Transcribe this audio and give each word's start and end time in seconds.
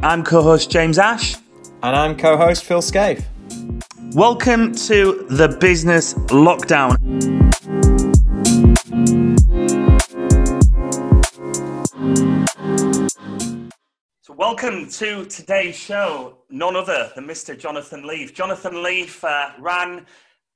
I'm 0.00 0.22
co 0.22 0.42
host 0.42 0.70
James 0.70 0.96
Ash. 0.96 1.34
And 1.82 1.96
I'm 1.96 2.16
co 2.16 2.36
host 2.36 2.62
Phil 2.62 2.80
Scaife. 2.80 3.24
Welcome 4.14 4.72
to 4.86 5.26
the 5.28 5.48
Business 5.60 6.14
Lockdown. 6.28 6.94
So, 14.22 14.34
welcome 14.34 14.88
to 14.88 15.24
today's 15.24 15.74
show. 15.76 16.38
None 16.48 16.76
other 16.76 17.10
than 17.16 17.26
Mr. 17.26 17.58
Jonathan 17.58 18.04
Leafe. 18.04 18.32
Jonathan 18.32 18.74
Leafe 18.74 19.24
uh, 19.24 19.50
ran 19.58 20.06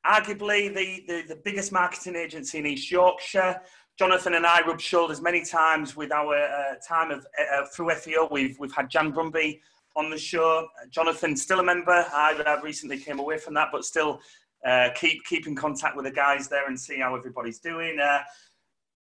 arguably 0.06 0.72
the, 0.72 1.02
the, 1.08 1.22
the 1.34 1.40
biggest 1.44 1.72
marketing 1.72 2.14
agency 2.14 2.58
in 2.58 2.66
East 2.66 2.92
Yorkshire. 2.92 3.60
Jonathan 4.02 4.34
and 4.34 4.44
I 4.44 4.62
rubbed 4.62 4.80
shoulders 4.80 5.22
many 5.22 5.44
times 5.44 5.94
with 5.96 6.10
our 6.10 6.36
uh, 6.36 6.74
time 6.84 7.12
of 7.12 7.24
uh, 7.38 7.64
through 7.66 7.90
FEO. 7.90 8.26
We've 8.32 8.58
we've 8.58 8.74
had 8.74 8.90
Jan 8.90 9.12
Brumby 9.12 9.60
on 9.94 10.10
the 10.10 10.18
show. 10.18 10.66
Jonathan 10.90 11.36
still 11.36 11.60
a 11.60 11.62
member. 11.62 12.04
I 12.12 12.34
uh, 12.44 12.60
recently 12.64 12.98
came 12.98 13.20
away 13.20 13.38
from 13.38 13.54
that, 13.54 13.68
but 13.70 13.84
still 13.84 14.20
uh, 14.66 14.88
keep 14.96 15.24
keep 15.24 15.46
in 15.46 15.54
contact 15.54 15.94
with 15.94 16.04
the 16.04 16.10
guys 16.10 16.48
there 16.48 16.66
and 16.66 16.76
see 16.78 16.98
how 16.98 17.14
everybody's 17.14 17.60
doing. 17.60 18.00
Uh, 18.00 18.22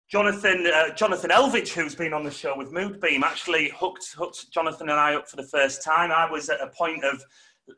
Jonathan 0.10 0.66
uh, 0.74 0.94
Jonathan 0.94 1.30
Elvidge, 1.30 1.74
who's 1.74 1.94
been 1.94 2.14
on 2.14 2.24
the 2.24 2.32
show 2.32 2.58
with 2.58 2.72
Moodbeam, 2.72 3.24
actually 3.24 3.74
hooked 3.76 4.14
hooked 4.18 4.50
Jonathan 4.54 4.88
and 4.88 4.98
I 4.98 5.16
up 5.16 5.28
for 5.28 5.36
the 5.36 5.44
first 5.44 5.84
time. 5.84 6.10
I 6.10 6.32
was 6.32 6.48
at 6.48 6.62
a 6.62 6.68
point 6.68 7.04
of 7.04 7.22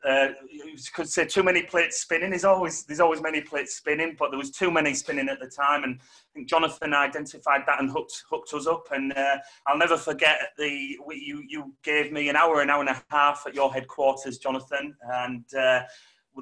uh, 0.06 0.28
you 0.50 0.76
could 0.94 1.08
say 1.08 1.24
too 1.24 1.42
many 1.42 1.62
plates 1.62 2.00
spinning. 2.00 2.30
There's 2.30 2.44
always 2.44 2.84
there's 2.84 3.00
always 3.00 3.22
many 3.22 3.40
plates 3.40 3.76
spinning, 3.76 4.16
but 4.18 4.30
there 4.30 4.38
was 4.38 4.50
too 4.50 4.70
many 4.70 4.92
spinning 4.94 5.28
at 5.28 5.40
the 5.40 5.48
time, 5.48 5.84
and 5.84 5.98
I 6.00 6.28
think 6.34 6.48
Jonathan 6.48 6.92
identified 6.92 7.62
that 7.66 7.80
and 7.80 7.90
hooked 7.90 8.24
hooked 8.28 8.52
us 8.52 8.66
up. 8.66 8.86
And 8.92 9.12
uh, 9.16 9.38
I'll 9.66 9.78
never 9.78 9.96
forget 9.96 10.52
the 10.58 10.68
you 11.10 11.42
you 11.48 11.74
gave 11.82 12.12
me 12.12 12.28
an 12.28 12.36
hour, 12.36 12.60
an 12.60 12.70
hour 12.70 12.80
and 12.80 12.90
a 12.90 13.02
half 13.10 13.44
at 13.46 13.54
your 13.54 13.72
headquarters, 13.72 14.38
Jonathan, 14.38 14.94
and 15.14 15.44
uh, 15.54 15.82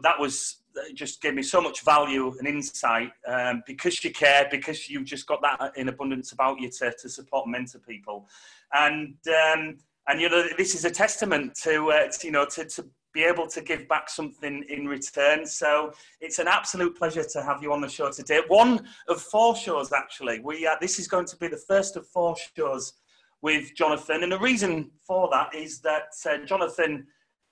that 0.02 0.18
was 0.18 0.62
just 0.94 1.22
gave 1.22 1.34
me 1.34 1.42
so 1.42 1.60
much 1.60 1.84
value 1.84 2.36
and 2.38 2.48
insight 2.48 3.12
um, 3.28 3.62
because 3.66 4.02
you 4.02 4.10
care, 4.10 4.48
because 4.50 4.90
you've 4.90 5.04
just 5.04 5.26
got 5.26 5.40
that 5.42 5.72
in 5.76 5.88
abundance 5.88 6.32
about 6.32 6.60
you 6.60 6.70
to, 6.70 6.92
to 7.00 7.08
support 7.08 7.46
and 7.46 7.52
mentor 7.52 7.78
people, 7.78 8.28
and. 8.74 9.16
Um, 9.28 9.78
and 10.08 10.20
you 10.20 10.28
know 10.28 10.46
this 10.56 10.76
is 10.76 10.84
a 10.84 10.90
testament 10.90 11.52
to, 11.64 11.90
uh, 11.90 12.08
to 12.08 12.26
you 12.28 12.32
know 12.32 12.44
to, 12.46 12.64
to 12.64 12.86
be 13.16 13.24
able 13.24 13.46
to 13.46 13.62
give 13.62 13.88
back 13.88 14.10
something 14.10 14.64
in 14.68 14.86
return. 14.86 15.46
So 15.46 15.92
it's 16.20 16.38
an 16.38 16.48
absolute 16.48 16.96
pleasure 16.96 17.24
to 17.24 17.42
have 17.42 17.62
you 17.62 17.72
on 17.72 17.80
the 17.80 17.88
show 17.88 18.10
today. 18.10 18.42
One 18.48 18.86
of 19.08 19.22
four 19.22 19.56
shows, 19.56 19.90
actually. 19.92 20.40
We 20.40 20.66
uh, 20.66 20.76
this 20.80 20.98
is 20.98 21.08
going 21.08 21.26
to 21.26 21.36
be 21.36 21.48
the 21.48 21.62
first 21.72 21.96
of 21.96 22.06
four 22.06 22.36
shows 22.56 22.92
with 23.40 23.74
Jonathan, 23.74 24.22
and 24.22 24.30
the 24.30 24.38
reason 24.38 24.90
for 25.06 25.28
that 25.32 25.54
is 25.54 25.80
that 25.80 26.08
uh, 26.28 26.44
Jonathan 26.44 27.06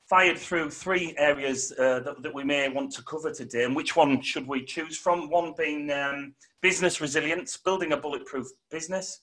fired 0.09 0.37
through 0.37 0.69
three 0.69 1.15
areas 1.17 1.73
uh, 1.79 2.01
that, 2.01 2.23
that, 2.23 2.35
we 2.35 2.45
may 2.45 2.69
want 2.69 2.92
to 2.92 3.03
cover 3.05 3.33
today. 3.33 3.65
And 3.65 3.75
which 3.75 3.97
one 3.97 4.20
should 4.20 4.47
we 4.47 4.62
choose 4.62 4.98
from? 4.98 5.31
One 5.31 5.55
being 5.57 5.91
um, 5.91 6.35
business 6.61 7.01
resilience, 7.01 7.57
building 7.57 7.92
a 7.92 7.97
bulletproof 7.97 8.48
business. 8.70 9.20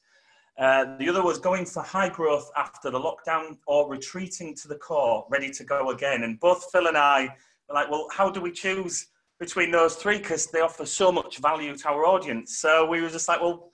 Uh, 0.61 0.95
the 0.99 1.09
other 1.09 1.23
was 1.23 1.39
going 1.39 1.65
for 1.65 1.81
high 1.81 2.07
growth 2.07 2.51
after 2.55 2.91
the 2.91 2.99
lockdown 2.99 3.57
or 3.65 3.89
retreating 3.89 4.53
to 4.53 4.67
the 4.67 4.75
core, 4.75 5.25
ready 5.27 5.49
to 5.49 5.63
go 5.63 5.89
again. 5.89 6.21
And 6.21 6.39
both 6.39 6.69
Phil 6.71 6.85
and 6.85 6.95
I 6.95 7.35
were 7.67 7.73
like, 7.73 7.89
well, 7.89 8.07
how 8.11 8.29
do 8.29 8.39
we 8.39 8.51
choose 8.51 9.07
between 9.39 9.71
those 9.71 9.95
three? 9.95 10.19
Because 10.19 10.45
they 10.51 10.61
offer 10.61 10.85
so 10.85 11.11
much 11.11 11.39
value 11.39 11.75
to 11.75 11.89
our 11.89 12.05
audience. 12.05 12.59
So 12.59 12.85
we 12.85 13.01
were 13.01 13.09
just 13.09 13.27
like, 13.27 13.41
well, 13.41 13.71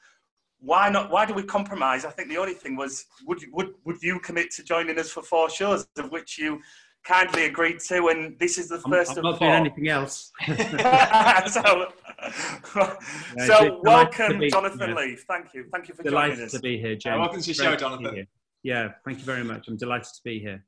why 0.60 0.90
not? 0.90 1.12
Why 1.12 1.26
do 1.26 1.34
we 1.34 1.44
compromise? 1.44 2.06
I 2.06 2.10
think 2.10 2.30
the 2.30 2.38
only 2.38 2.54
thing 2.54 2.78
was, 2.78 3.06
would 3.26 3.44
would 3.52 3.74
would 3.84 4.02
you 4.02 4.18
commit 4.22 4.50
to 4.52 4.64
joining 4.64 4.98
us 4.98 5.12
for 5.12 5.22
four 5.22 5.50
shows, 5.50 5.86
of 5.98 6.10
which 6.12 6.40
you 6.40 6.62
kindly 7.04 7.46
agreed 7.46 7.80
to, 7.80 8.08
and 8.08 8.38
this 8.40 8.58
is 8.58 8.70
the 8.70 8.78
1st 8.78 9.12
I'm, 9.12 9.18
I'm 9.18 9.24
not 9.24 9.40
four. 9.40 9.48
doing 9.48 9.54
anything 9.54 9.88
else. 9.90 10.32
so, 10.48 11.88
so 13.46 13.82
welcome, 13.84 14.42
Jonathan 14.50 14.90
yeah. 14.90 14.96
Leafe. 14.96 15.22
Thank 15.28 15.54
you. 15.54 15.66
Thank 15.72 15.88
you 15.88 15.96
for 15.96 16.04
delighted 16.04 16.36
joining 16.36 16.46
us. 16.46 16.52
to 16.54 16.60
be 16.60 16.78
here, 16.78 16.96
James. 16.96 17.16
Uh, 17.16 17.20
welcome 17.20 17.42
to 17.42 17.48
your 17.48 17.56
show, 17.56 17.76
Jonathan. 17.76 18.28
Yeah, 18.64 18.90
thank 19.06 19.20
you 19.20 19.26
very 19.26 19.44
much. 19.44 19.68
I'm 19.68 19.78
delighted 19.78 20.14
to 20.14 20.22
be 20.24 20.40
here. 20.40 20.64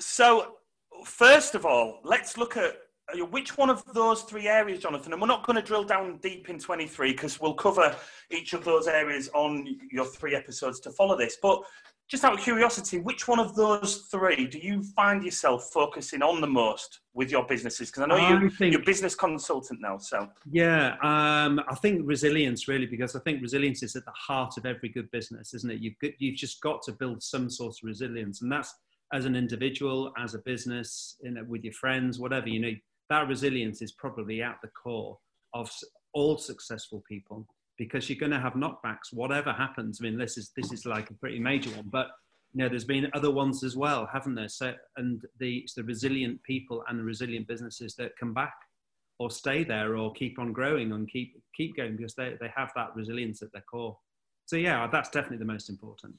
So, 0.00 0.56
first 1.04 1.54
of 1.54 1.66
all, 1.66 2.00
let's 2.04 2.36
look 2.36 2.56
at 2.56 2.76
uh, 3.12 3.24
which 3.26 3.56
one 3.56 3.70
of 3.70 3.84
those 3.92 4.22
three 4.22 4.48
areas, 4.48 4.80
Jonathan, 4.80 5.12
and 5.12 5.20
we're 5.20 5.28
not 5.28 5.46
going 5.46 5.56
to 5.56 5.62
drill 5.62 5.84
down 5.84 6.18
deep 6.22 6.48
in 6.48 6.58
23 6.58 7.12
because 7.12 7.40
we'll 7.40 7.54
cover 7.54 7.94
each 8.30 8.52
of 8.52 8.64
those 8.64 8.88
areas 8.88 9.28
on 9.34 9.78
your 9.90 10.04
three 10.04 10.34
episodes 10.34 10.80
to 10.80 10.90
follow 10.90 11.16
this. 11.16 11.38
But 11.40 11.62
just 12.10 12.24
out 12.24 12.34
of 12.34 12.40
curiosity, 12.40 12.98
which 12.98 13.28
one 13.28 13.38
of 13.38 13.54
those 13.54 14.08
three 14.10 14.48
do 14.48 14.58
you 14.58 14.82
find 14.82 15.22
yourself 15.22 15.70
focusing 15.72 16.22
on 16.22 16.40
the 16.40 16.46
most 16.46 17.02
with 17.14 17.30
your 17.30 17.46
businesses? 17.46 17.88
Because 17.88 18.02
I 18.02 18.06
know 18.06 18.16
I 18.16 18.40
you, 18.40 18.50
think, 18.50 18.72
you're 18.72 18.82
a 18.82 18.84
business 18.84 19.14
consultant 19.14 19.80
now. 19.80 19.96
So 19.98 20.28
yeah, 20.50 20.96
um, 21.02 21.60
I 21.68 21.74
think 21.76 22.02
resilience 22.04 22.66
really, 22.66 22.86
because 22.86 23.14
I 23.14 23.20
think 23.20 23.40
resilience 23.40 23.84
is 23.84 23.94
at 23.94 24.04
the 24.04 24.12
heart 24.12 24.54
of 24.58 24.66
every 24.66 24.88
good 24.88 25.08
business, 25.12 25.54
isn't 25.54 25.70
it? 25.70 25.80
You've 25.80 25.94
you've 26.18 26.36
just 26.36 26.60
got 26.60 26.82
to 26.82 26.92
build 26.92 27.22
some 27.22 27.48
sort 27.48 27.74
of 27.74 27.78
resilience, 27.84 28.42
and 28.42 28.50
that's 28.50 28.74
as 29.12 29.24
an 29.24 29.36
individual, 29.36 30.12
as 30.18 30.34
a 30.34 30.38
business, 30.40 31.16
you 31.22 31.30
know, 31.30 31.44
with 31.48 31.62
your 31.62 31.74
friends, 31.74 32.18
whatever. 32.18 32.48
You 32.48 32.60
know, 32.60 32.72
that 33.08 33.28
resilience 33.28 33.82
is 33.82 33.92
probably 33.92 34.42
at 34.42 34.56
the 34.62 34.68
core 34.70 35.16
of 35.54 35.70
all 36.12 36.38
successful 36.38 37.04
people 37.08 37.46
because 37.80 38.10
you're 38.10 38.18
going 38.18 38.30
to 38.30 38.38
have 38.38 38.52
knockbacks, 38.52 39.10
whatever 39.10 39.54
happens. 39.54 40.00
I 40.00 40.04
mean, 40.04 40.18
this 40.18 40.36
is 40.36 40.52
this 40.54 40.70
is 40.70 40.84
like 40.84 41.08
a 41.08 41.14
pretty 41.14 41.38
major 41.38 41.70
one, 41.70 41.88
but 41.90 42.08
you 42.52 42.58
know, 42.58 42.68
there's 42.68 42.84
been 42.84 43.10
other 43.14 43.30
ones 43.30 43.64
as 43.64 43.74
well, 43.74 44.06
haven't 44.12 44.34
there? 44.34 44.50
So, 44.50 44.74
and 44.98 45.24
the 45.38 45.58
it's 45.58 45.72
the 45.72 45.82
resilient 45.84 46.42
people 46.42 46.84
and 46.88 46.98
the 46.98 47.04
resilient 47.04 47.48
businesses 47.48 47.94
that 47.94 48.18
come 48.18 48.34
back 48.34 48.52
or 49.18 49.30
stay 49.30 49.64
there 49.64 49.96
or 49.96 50.12
keep 50.12 50.38
on 50.38 50.52
growing 50.52 50.92
and 50.92 51.10
keep 51.10 51.42
keep 51.56 51.74
going 51.74 51.96
because 51.96 52.14
they, 52.14 52.36
they 52.38 52.52
have 52.54 52.70
that 52.76 52.94
resilience 52.94 53.40
at 53.40 53.50
their 53.52 53.62
core. 53.62 53.96
So 54.44 54.56
yeah, 54.56 54.86
that's 54.92 55.08
definitely 55.08 55.38
the 55.38 55.52
most 55.52 55.70
important. 55.70 56.16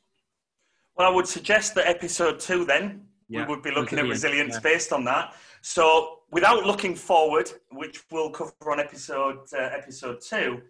Well, 0.95 1.07
I 1.07 1.13
would 1.13 1.27
suggest 1.27 1.75
that 1.75 1.85
episode 1.85 2.39
two 2.39 2.65
then 2.65 3.03
yeah. 3.29 3.45
we 3.45 3.53
would 3.53 3.61
be 3.61 3.69
looking 3.69 3.99
at 3.99 4.05
resilience 4.05 4.55
yeah. 4.55 4.61
based 4.61 4.91
on 4.91 5.05
that. 5.05 5.35
So 5.61 6.21
without 6.31 6.65
looking 6.65 6.95
forward, 6.95 7.51
which 7.71 8.01
we'll 8.11 8.31
cover 8.31 8.71
on 8.71 8.79
episode 8.79 9.41
uh, 9.53 9.61
episode 9.61 10.21
two, 10.27 10.61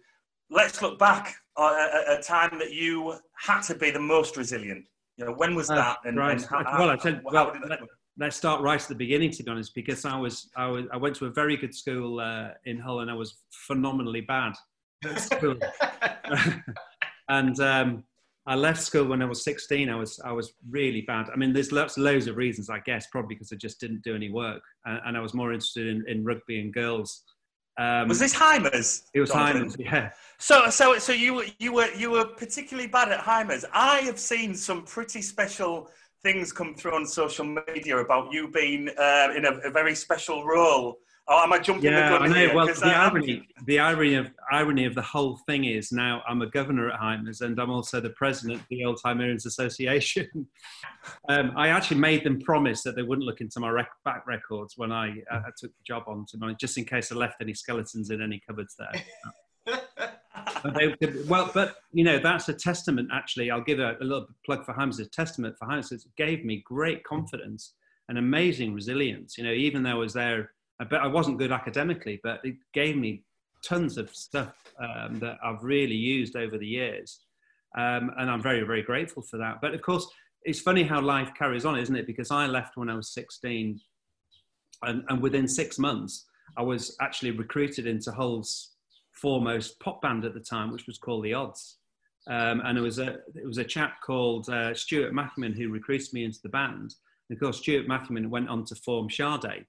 let's 0.52 0.82
look 0.82 0.98
back 0.98 1.34
at 1.58 2.18
a 2.18 2.22
time 2.22 2.58
that 2.58 2.72
you 2.72 3.16
had 3.34 3.62
to 3.62 3.74
be 3.74 3.90
the 3.90 4.00
most 4.00 4.36
resilient. 4.36 4.84
You 5.16 5.26
know, 5.26 5.32
when 5.32 5.54
was 5.54 5.70
uh, 5.70 5.76
that? 5.76 5.98
And, 6.04 6.16
right. 6.16 6.36
And 6.36 6.44
how, 6.44 6.78
well, 6.78 6.90
I 6.90 6.98
said, 6.98 7.22
well, 7.24 7.52
let, 7.68 7.80
let's 8.18 8.36
start 8.36 8.62
right 8.62 8.80
at 8.80 8.88
the 8.88 8.94
beginning, 8.94 9.30
to 9.32 9.42
be 9.42 9.50
honest, 9.50 9.74
because 9.74 10.04
I 10.04 10.16
was, 10.16 10.50
I 10.56 10.66
was, 10.66 10.84
I 10.92 10.96
went 10.96 11.16
to 11.16 11.26
a 11.26 11.30
very 11.30 11.56
good 11.56 11.74
school 11.74 12.20
uh, 12.20 12.50
in 12.66 12.78
Hull, 12.78 13.00
and 13.00 13.10
I 13.10 13.14
was 13.14 13.36
phenomenally 13.66 14.20
bad 14.20 14.52
at 15.04 15.20
school. 15.20 15.56
and 17.28 17.58
um, 17.60 18.04
I 18.46 18.54
left 18.54 18.82
school 18.82 19.06
when 19.06 19.22
I 19.22 19.26
was 19.26 19.44
16. 19.44 19.88
I 19.88 19.96
was, 19.96 20.20
I 20.24 20.32
was 20.32 20.52
really 20.68 21.02
bad. 21.02 21.28
I 21.32 21.36
mean, 21.36 21.52
there's 21.52 21.72
lots, 21.72 21.96
loads 21.96 22.26
of 22.26 22.36
reasons, 22.36 22.70
I 22.70 22.80
guess, 22.80 23.06
probably 23.08 23.34
because 23.34 23.52
I 23.52 23.56
just 23.56 23.80
didn't 23.80 24.02
do 24.02 24.14
any 24.14 24.30
work, 24.30 24.62
and, 24.84 25.00
and 25.06 25.16
I 25.16 25.20
was 25.20 25.34
more 25.34 25.52
interested 25.52 25.86
in, 25.86 26.04
in 26.08 26.24
rugby 26.24 26.60
and 26.60 26.72
girls. 26.72 27.22
Um, 27.78 28.08
was 28.08 28.18
this 28.18 28.34
Hymers? 28.34 29.02
It 29.14 29.20
was 29.20 29.30
Hymers, 29.30 29.76
yeah. 29.78 30.10
So, 30.38 30.68
so, 30.70 30.98
so 30.98 31.12
you 31.12 31.34
were 31.34 31.46
you 31.58 31.72
were 31.72 31.90
you 31.94 32.10
were 32.10 32.24
particularly 32.24 32.88
bad 32.88 33.10
at 33.12 33.20
Hymers. 33.20 33.64
I 33.72 34.00
have 34.00 34.18
seen 34.18 34.54
some 34.54 34.82
pretty 34.82 35.22
special 35.22 35.88
things 36.22 36.52
come 36.52 36.74
through 36.74 36.94
on 36.94 37.06
social 37.06 37.44
media 37.44 37.98
about 37.98 38.32
you 38.32 38.48
being 38.48 38.88
uh, 38.98 39.28
in 39.36 39.44
a, 39.44 39.52
a, 39.64 39.70
very 39.70 39.94
special 39.94 40.44
role. 40.44 40.98
Oh, 41.28 41.44
am 41.44 41.52
I 41.52 41.58
jumping 41.58 41.84
yeah, 41.84 42.10
the 42.10 42.18
gun 42.18 42.22
I 42.22 42.26
know. 42.26 42.34
Here? 42.34 42.54
Well, 42.54 42.66
the 42.66 42.86
irony, 42.86 43.48
the 43.66 43.78
irony 43.78 44.14
of 44.14 44.30
irony 44.50 44.86
of 44.86 44.94
the 44.96 45.02
whole 45.02 45.38
thing 45.46 45.64
is 45.64 45.92
now 45.92 46.20
I'm 46.28 46.42
a 46.42 46.46
governor 46.46 46.90
at 46.90 46.98
Hymers 46.98 47.42
and 47.42 47.58
I'm 47.60 47.70
also 47.70 48.00
the 48.00 48.10
president 48.10 48.60
of 48.60 48.66
the 48.68 48.84
Old 48.84 49.00
Hymerians 49.04 49.46
Association. 49.46 50.28
um, 51.28 51.52
I 51.56 51.68
actually 51.68 52.00
made 52.00 52.24
them 52.24 52.40
promise 52.40 52.82
that 52.82 52.96
they 52.96 53.02
wouldn't 53.02 53.24
look 53.24 53.40
into 53.40 53.60
my 53.60 53.70
rec- 53.70 53.88
back 54.04 54.26
records 54.26 54.74
when 54.76 54.90
I, 54.90 55.10
uh, 55.30 55.42
took 55.56 55.70
the 55.70 55.84
job 55.86 56.04
on 56.08 56.26
to 56.30 56.56
just 56.58 56.76
in 56.76 56.84
case 56.84 57.12
I 57.12 57.14
left 57.14 57.36
any 57.40 57.54
skeletons 57.54 58.10
in 58.10 58.20
any 58.20 58.42
cupboards 58.44 58.74
there. 58.76 59.78
they, 60.74 60.94
well, 61.28 61.50
but 61.54 61.76
you 61.92 62.02
know 62.02 62.18
that's 62.18 62.48
a 62.48 62.54
testament. 62.54 63.10
Actually, 63.12 63.50
I'll 63.50 63.62
give 63.62 63.78
a, 63.78 63.96
a 64.00 64.04
little 64.04 64.26
plug 64.44 64.64
for 64.64 64.74
Hymers. 64.74 65.00
A 65.00 65.06
testament 65.06 65.54
for 65.56 65.68
Hymers. 65.68 65.92
It 65.92 66.02
gave 66.16 66.44
me 66.44 66.64
great 66.66 67.04
confidence 67.04 67.74
and 68.08 68.18
amazing 68.18 68.74
resilience. 68.74 69.38
You 69.38 69.44
know, 69.44 69.52
even 69.52 69.82
though 69.82 69.90
I 69.90 69.94
was 69.94 70.12
there, 70.12 70.50
I, 70.90 70.96
I 70.96 71.06
wasn't 71.06 71.38
good 71.38 71.52
academically, 71.52 72.20
but 72.22 72.40
it 72.44 72.56
gave 72.72 72.96
me 72.96 73.24
tons 73.64 73.96
of 73.98 74.14
stuff 74.14 74.54
um, 74.80 75.18
that 75.20 75.38
I've 75.44 75.62
really 75.62 75.94
used 75.94 76.36
over 76.36 76.58
the 76.58 76.66
years, 76.66 77.20
um, 77.76 78.10
and 78.18 78.30
I'm 78.30 78.42
very, 78.42 78.62
very 78.62 78.82
grateful 78.82 79.22
for 79.22 79.38
that. 79.38 79.60
But 79.60 79.74
of 79.74 79.82
course, 79.82 80.06
it's 80.44 80.60
funny 80.60 80.82
how 80.82 81.00
life 81.00 81.30
carries 81.38 81.64
on, 81.64 81.78
isn't 81.78 81.94
it? 81.94 82.06
Because 82.06 82.30
I 82.30 82.46
left 82.46 82.76
when 82.76 82.90
I 82.90 82.94
was 82.94 83.12
16, 83.14 83.80
and, 84.82 85.04
and 85.08 85.22
within 85.22 85.46
six 85.46 85.78
months, 85.78 86.26
I 86.56 86.62
was 86.62 86.96
actually 87.00 87.30
recruited 87.30 87.86
into 87.86 88.10
Hull's 88.10 88.72
foremost 89.12 89.78
pop 89.80 90.02
band 90.02 90.24
at 90.24 90.34
the 90.34 90.40
time, 90.40 90.72
which 90.72 90.86
was 90.86 90.98
called 90.98 91.24
The 91.24 91.34
Odds. 91.34 91.78
Um, 92.28 92.62
and 92.64 92.78
it 92.78 92.80
was 92.80 92.98
a 92.98 93.18
it 93.34 93.44
was 93.44 93.58
a 93.58 93.64
chap 93.64 94.00
called 94.04 94.48
uh, 94.48 94.74
Stuart 94.74 95.12
Matthewman 95.12 95.54
who 95.54 95.70
recruited 95.70 96.12
me 96.12 96.24
into 96.24 96.38
the 96.42 96.48
band. 96.48 96.94
And 97.28 97.36
of 97.36 97.40
course, 97.40 97.58
Stuart 97.58 97.88
Matthewman 97.88 98.30
went 98.30 98.48
on 98.48 98.64
to 98.66 98.76
form 98.76 99.10
Sade. 99.10 99.66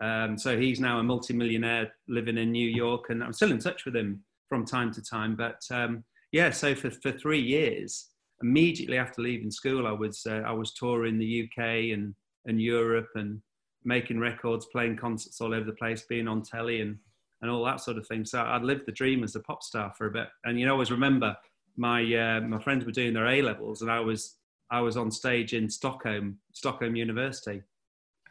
Um, 0.00 0.38
so 0.38 0.58
he's 0.58 0.80
now 0.80 0.98
a 0.98 1.02
multimillionaire 1.02 1.92
living 2.06 2.38
in 2.38 2.52
New 2.52 2.68
York, 2.68 3.10
and 3.10 3.22
I'm 3.22 3.32
still 3.32 3.50
in 3.50 3.58
touch 3.58 3.84
with 3.84 3.96
him 3.96 4.22
from 4.48 4.64
time 4.64 4.92
to 4.92 5.02
time. 5.02 5.36
But 5.36 5.62
um, 5.70 6.04
yeah, 6.32 6.50
so 6.50 6.74
for, 6.74 6.90
for 6.90 7.12
three 7.12 7.40
years, 7.40 8.06
immediately 8.42 8.98
after 8.98 9.22
leaving 9.22 9.50
school, 9.50 9.86
I 9.86 9.92
was 9.92 10.26
uh, 10.26 10.42
I 10.46 10.52
was 10.52 10.72
touring 10.72 11.18
the 11.18 11.44
UK 11.44 11.92
and 11.92 12.14
and 12.46 12.60
Europe 12.60 13.10
and 13.14 13.40
making 13.84 14.20
records, 14.20 14.66
playing 14.66 14.96
concerts 14.96 15.40
all 15.40 15.54
over 15.54 15.64
the 15.64 15.72
place, 15.72 16.02
being 16.02 16.28
on 16.28 16.42
telly 16.42 16.80
and 16.80 16.98
and 17.42 17.50
all 17.50 17.64
that 17.64 17.80
sort 17.80 17.98
of 17.98 18.06
thing. 18.06 18.24
So 18.24 18.42
I'd 18.42 18.62
lived 18.62 18.86
the 18.86 18.92
dream 18.92 19.22
as 19.22 19.36
a 19.36 19.40
pop 19.40 19.62
star 19.62 19.92
for 19.96 20.06
a 20.06 20.10
bit. 20.10 20.28
And 20.44 20.58
you 20.58 20.68
always 20.70 20.90
remember 20.90 21.36
my 21.76 22.02
uh, 22.02 22.40
my 22.40 22.60
friends 22.60 22.84
were 22.84 22.92
doing 22.92 23.14
their 23.14 23.26
A 23.26 23.42
levels, 23.42 23.82
and 23.82 23.90
I 23.90 24.00
was 24.00 24.36
I 24.70 24.80
was 24.80 24.96
on 24.96 25.10
stage 25.10 25.54
in 25.54 25.70
Stockholm, 25.70 26.38
Stockholm 26.52 26.96
University. 26.96 27.62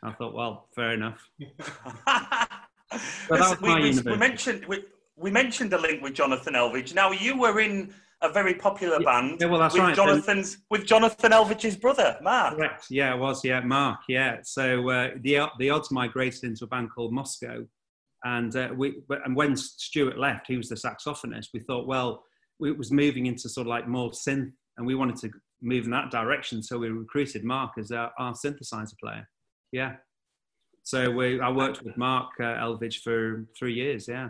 I 0.04 0.12
thought, 0.14 0.34
well, 0.34 0.68
fair 0.76 0.92
enough. 0.92 1.30
we, 1.40 1.48
we, 3.62 4.02
we, 4.02 4.18
mentioned 4.18 4.66
we, 4.66 4.84
we 5.16 5.32
mentioned 5.32 5.72
the 5.72 5.78
link 5.78 6.02
with 6.02 6.14
Jonathan 6.14 6.54
Elvidge. 6.54 6.94
Now 6.94 7.12
you 7.12 7.38
were 7.38 7.60
in 7.60 7.94
a 8.22 8.30
very 8.30 8.54
popular 8.54 9.00
band. 9.00 9.38
Yeah, 9.40 9.48
well, 9.48 9.60
that's 9.60 9.74
with 9.74 9.84
right. 9.84 9.96
Jonathan's 9.96 10.58
with 10.70 10.86
Jonathan 10.86 11.32
Elvidge's 11.32 11.76
brother, 11.76 12.18
Mark. 12.22 12.56
Correct. 12.56 12.86
Yeah, 12.90 13.14
it 13.14 13.20
was. 13.20 13.44
Yeah, 13.44 13.60
Mark. 13.62 14.00
Yeah. 14.08 14.38
So 14.44 14.90
uh, 14.90 15.10
the 15.22 15.48
the 15.60 15.70
odds 15.70 15.92
migrated 15.92 16.44
into 16.44 16.66
a 16.66 16.68
band 16.68 16.90
called 16.94 17.14
Moscow, 17.14 17.66
and 18.24 18.56
uh, 18.56 18.70
we 18.76 19.02
and 19.26 19.36
when 19.36 19.56
Stuart 19.56 20.18
left, 20.18 20.48
he 20.48 20.58
was 20.58 20.70
the 20.70 20.76
saxophonist. 20.76 21.48
We 21.54 21.60
thought, 21.60 21.88
well, 21.88 22.24
it 22.62 22.78
was 22.78 22.92
moving 22.92 23.28
into 23.28 23.50
sort 23.50 23.68
of 23.68 23.70
like 23.70 23.88
more 23.88 24.12
synth, 24.12 24.54
and 24.78 24.88
we 24.88 24.96
wanted 24.96 25.18
to 25.18 25.30
move 25.62 25.86
in 25.86 25.92
that 25.92 26.12
direction. 26.12 26.64
So 26.64 26.78
we 26.78 26.90
recruited 26.90 27.44
Mark 27.44 27.74
as 27.78 27.92
our, 27.92 28.12
our 28.18 28.34
synthesizer 28.34 28.98
player. 29.02 29.28
Yeah. 29.72 29.96
So 30.84 31.12
we 31.12 31.40
I 31.40 31.50
worked 31.50 31.84
with 31.84 31.98
Mark 31.98 32.32
uh, 32.40 32.44
Elvidge 32.44 33.02
for 33.02 33.46
three 33.58 33.74
years. 33.74 34.08
Yeah 34.08 34.30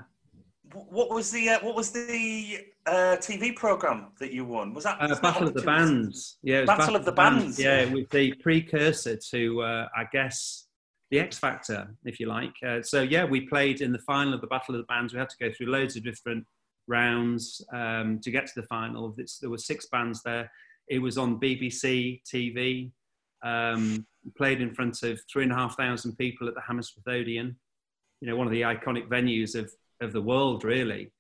what 0.73 1.09
was 1.09 1.31
the 1.31 1.49
uh, 1.49 1.59
what 1.61 1.75
was 1.75 1.91
the 1.91 2.59
uh, 2.85 3.17
TV 3.19 3.55
program 3.55 4.07
that 4.19 4.31
you 4.31 4.45
won? 4.45 4.73
Was 4.73 4.83
that, 4.83 5.01
uh, 5.01 5.19
Battle 5.21 5.47
of 5.47 5.53
the 5.53 5.61
Bands? 5.61 6.37
Yeah, 6.43 6.65
Battle, 6.65 6.77
Battle, 6.77 6.95
of 6.97 7.05
the 7.05 7.11
Bands. 7.11 7.59
Yeah, 7.59 7.85
with 7.85 8.09
the 8.09 8.33
precursor 8.35 9.17
to 9.31 9.61
uh, 9.61 9.87
I 9.95 10.05
guess 10.11 10.67
the 11.11 11.19
X 11.19 11.37
Factor, 11.37 11.95
if 12.05 12.19
you 12.19 12.27
like. 12.27 12.53
Uh, 12.65 12.81
so 12.81 13.01
yeah, 13.01 13.23
we 13.25 13.41
played 13.41 13.81
in 13.81 13.91
the 13.91 13.99
final 13.99 14.33
of 14.33 14.41
the 14.41 14.47
Battle 14.47 14.75
of 14.75 14.79
the 14.79 14.85
Bands. 14.85 15.13
We 15.13 15.19
had 15.19 15.29
to 15.29 15.37
go 15.39 15.51
through 15.51 15.67
loads 15.67 15.95
of 15.95 16.03
different 16.03 16.45
rounds 16.87 17.61
um, 17.73 18.19
to 18.21 18.31
get 18.31 18.47
to 18.47 18.61
the 18.61 18.67
final. 18.67 19.13
It's, 19.17 19.39
there 19.39 19.49
were 19.49 19.57
six 19.57 19.87
bands 19.87 20.21
there. 20.23 20.51
It 20.89 20.99
was 20.99 21.17
on 21.17 21.39
BBC 21.39 22.21
TV. 22.33 22.91
Um, 23.43 24.05
played 24.35 24.61
in 24.61 24.73
front 24.73 25.03
of 25.03 25.19
three 25.31 25.43
and 25.43 25.51
a 25.51 25.55
half 25.55 25.77
thousand 25.77 26.15
people 26.17 26.47
at 26.47 26.55
the 26.55 26.61
Hammersmith 26.61 27.07
Odeon. 27.07 27.55
You 28.21 28.29
know, 28.29 28.35
one 28.35 28.47
of 28.47 28.53
the 28.53 28.61
iconic 28.61 29.07
venues 29.07 29.55
of 29.55 29.71
of 30.01 30.13
the 30.13 30.21
world, 30.21 30.63
really. 30.63 31.11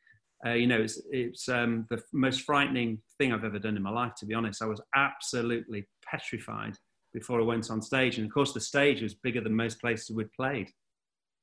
Uh, 0.45 0.53
you 0.53 0.67
know, 0.67 0.79
it's, 0.79 1.01
it's 1.09 1.49
um, 1.49 1.87
the 1.89 2.01
most 2.13 2.41
frightening 2.41 2.99
thing 3.17 3.33
I've 3.33 3.43
ever 3.43 3.59
done 3.59 3.75
in 3.75 3.81
my 3.81 3.89
life, 3.89 4.13
to 4.19 4.25
be 4.25 4.35
honest. 4.35 4.61
I 4.61 4.67
was 4.67 4.81
absolutely 4.95 5.87
petrified 6.05 6.75
before 7.13 7.39
I 7.41 7.43
went 7.43 7.71
on 7.71 7.81
stage. 7.81 8.17
And 8.17 8.27
of 8.27 8.33
course, 8.33 8.53
the 8.53 8.61
stage 8.61 9.01
was 9.01 9.15
bigger 9.15 9.41
than 9.41 9.55
most 9.55 9.81
places 9.81 10.15
we'd 10.15 10.31
played. 10.33 10.69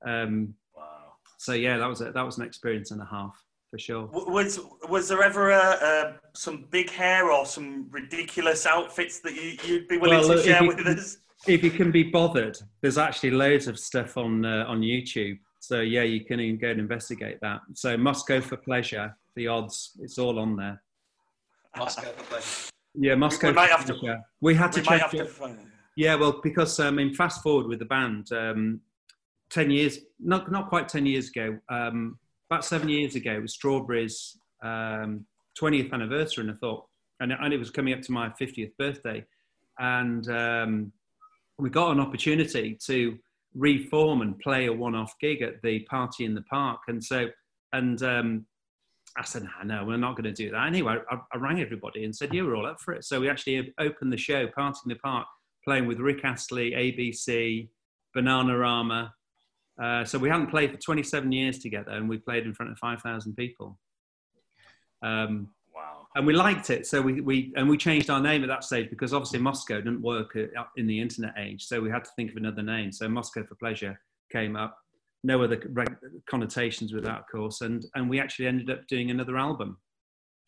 Um, 0.06 0.54
wow. 0.76 1.14
So, 1.38 1.54
yeah, 1.54 1.76
that 1.78 1.88
was, 1.88 2.02
a, 2.02 2.12
that 2.12 2.22
was 2.22 2.38
an 2.38 2.44
experience 2.44 2.92
and 2.92 3.02
a 3.02 3.06
half 3.06 3.36
for 3.70 3.78
sure. 3.78 4.08
Was, 4.12 4.60
was 4.88 5.08
there 5.08 5.24
ever 5.24 5.50
a, 5.50 5.58
a, 5.58 6.14
some 6.34 6.66
big 6.70 6.88
hair 6.90 7.32
or 7.32 7.44
some 7.46 7.88
ridiculous 7.90 8.64
outfits 8.64 9.18
that 9.20 9.34
you, 9.34 9.56
would 9.74 9.88
be 9.88 9.98
willing 9.98 10.20
well, 10.20 10.36
to 10.36 10.42
share 10.42 10.62
with 10.62 10.78
us? 10.86 11.18
If 11.46 11.62
you 11.62 11.70
can 11.70 11.90
be 11.90 12.04
bothered, 12.04 12.58
there's 12.80 12.98
actually 12.98 13.32
loads 13.32 13.66
of 13.66 13.78
stuff 13.78 14.16
on, 14.16 14.44
uh, 14.44 14.64
on 14.66 14.80
YouTube 14.80 15.38
so 15.64 15.80
yeah, 15.80 16.02
you 16.02 16.22
can 16.24 16.40
even 16.40 16.58
go 16.58 16.68
and 16.68 16.78
investigate 16.78 17.38
that. 17.40 17.60
So 17.72 17.96
Moscow 17.96 18.42
for 18.42 18.58
pleasure, 18.58 19.16
the 19.34 19.48
odds, 19.48 19.92
it's 19.98 20.18
all 20.18 20.38
on 20.38 20.56
there. 20.56 20.82
Moscow 21.76 22.02
for 22.02 22.24
pleasure. 22.24 22.70
Yeah, 22.94 23.14
Moscow. 23.14 23.46
We, 23.46 23.52
we 23.52 23.56
might 23.56 23.70
have 23.70 23.86
to. 23.86 24.22
We 24.42 24.54
had 24.54 24.72
to 24.72 24.80
we 24.80 24.86
change 24.86 25.14
it. 25.14 25.34
To... 25.36 25.56
Yeah, 25.96 26.16
well, 26.16 26.40
because 26.42 26.78
um, 26.80 26.86
I 26.86 26.90
mean, 26.90 27.14
fast 27.14 27.42
forward 27.42 27.66
with 27.66 27.78
the 27.78 27.86
band, 27.86 28.30
um, 28.32 28.80
ten 29.48 29.70
years, 29.70 30.00
not 30.20 30.52
not 30.52 30.68
quite 30.68 30.86
ten 30.86 31.06
years 31.06 31.30
ago, 31.30 31.58
um, 31.70 32.18
about 32.50 32.64
seven 32.66 32.90
years 32.90 33.14
ago, 33.14 33.32
it 33.32 33.42
was 33.42 33.54
Strawberries' 33.54 34.38
um, 34.62 35.24
twentieth 35.56 35.92
anniversary, 35.94 36.44
and 36.44 36.50
I 36.52 36.56
thought, 36.60 36.84
and, 37.20 37.32
and 37.32 37.54
it 37.54 37.58
was 37.58 37.70
coming 37.70 37.94
up 37.94 38.02
to 38.02 38.12
my 38.12 38.30
fiftieth 38.38 38.76
birthday, 38.76 39.24
and 39.78 40.28
um, 40.28 40.92
we 41.58 41.70
got 41.70 41.92
an 41.92 42.00
opportunity 42.00 42.78
to 42.86 43.18
reform 43.54 44.22
and 44.22 44.38
play 44.38 44.66
a 44.66 44.72
one-off 44.72 45.14
gig 45.20 45.42
at 45.42 45.62
the 45.62 45.80
party 45.80 46.24
in 46.24 46.34
the 46.34 46.42
park. 46.42 46.80
And 46.88 47.02
so, 47.02 47.28
and 47.72 48.02
um, 48.02 48.46
I 49.16 49.24
said, 49.24 49.44
no, 49.44 49.50
no, 49.64 49.84
we're 49.84 49.96
not 49.96 50.16
going 50.16 50.24
to 50.24 50.32
do 50.32 50.50
that. 50.50 50.66
Anyway, 50.66 50.96
I, 51.10 51.16
I, 51.32 51.36
rang 51.38 51.60
everybody 51.60 52.04
and 52.04 52.14
said, 52.14 52.34
yeah, 52.34 52.42
we're 52.42 52.56
all 52.56 52.66
up 52.66 52.80
for 52.80 52.94
it. 52.94 53.04
So 53.04 53.20
we 53.20 53.28
actually 53.28 53.72
opened 53.78 54.12
the 54.12 54.16
show, 54.16 54.48
Party 54.48 54.80
in 54.84 54.88
the 54.88 54.96
Park, 54.96 55.26
playing 55.64 55.86
with 55.86 56.00
Rick 56.00 56.24
Astley, 56.24 56.72
ABC, 56.72 57.68
Bananarama. 58.16 59.10
Uh, 59.80 60.04
so 60.04 60.18
we 60.18 60.28
hadn't 60.28 60.48
played 60.50 60.72
for 60.72 60.78
27 60.78 61.30
years 61.30 61.58
together 61.58 61.92
and 61.92 62.08
we 62.08 62.18
played 62.18 62.44
in 62.44 62.54
front 62.54 62.72
of 62.72 62.78
5,000 62.78 63.34
people. 63.34 63.78
Um, 65.02 65.48
and 66.14 66.26
we 66.26 66.32
liked 66.32 66.70
it. 66.70 66.86
So 66.86 67.02
we, 67.02 67.20
we 67.20 67.52
and 67.56 67.68
we 67.68 67.76
changed 67.76 68.08
our 68.08 68.20
name 68.20 68.42
at 68.42 68.48
that 68.48 68.64
stage 68.64 68.88
because 68.90 69.12
obviously 69.12 69.40
Moscow 69.40 69.76
didn't 69.76 70.02
work 70.02 70.36
in 70.76 70.86
the 70.86 71.00
internet 71.00 71.34
age. 71.38 71.64
So 71.64 71.80
we 71.80 71.90
had 71.90 72.04
to 72.04 72.10
think 72.16 72.30
of 72.30 72.36
another 72.36 72.62
name. 72.62 72.92
So 72.92 73.08
Moscow 73.08 73.44
for 73.44 73.56
Pleasure 73.56 73.98
came 74.30 74.56
up. 74.56 74.78
No 75.24 75.42
other 75.42 75.60
connotations 76.28 76.92
with 76.92 77.04
that, 77.04 77.20
of 77.20 77.24
course. 77.30 77.62
And 77.62 77.84
and 77.94 78.08
we 78.08 78.20
actually 78.20 78.46
ended 78.46 78.70
up 78.70 78.86
doing 78.86 79.10
another 79.10 79.36
album. 79.36 79.78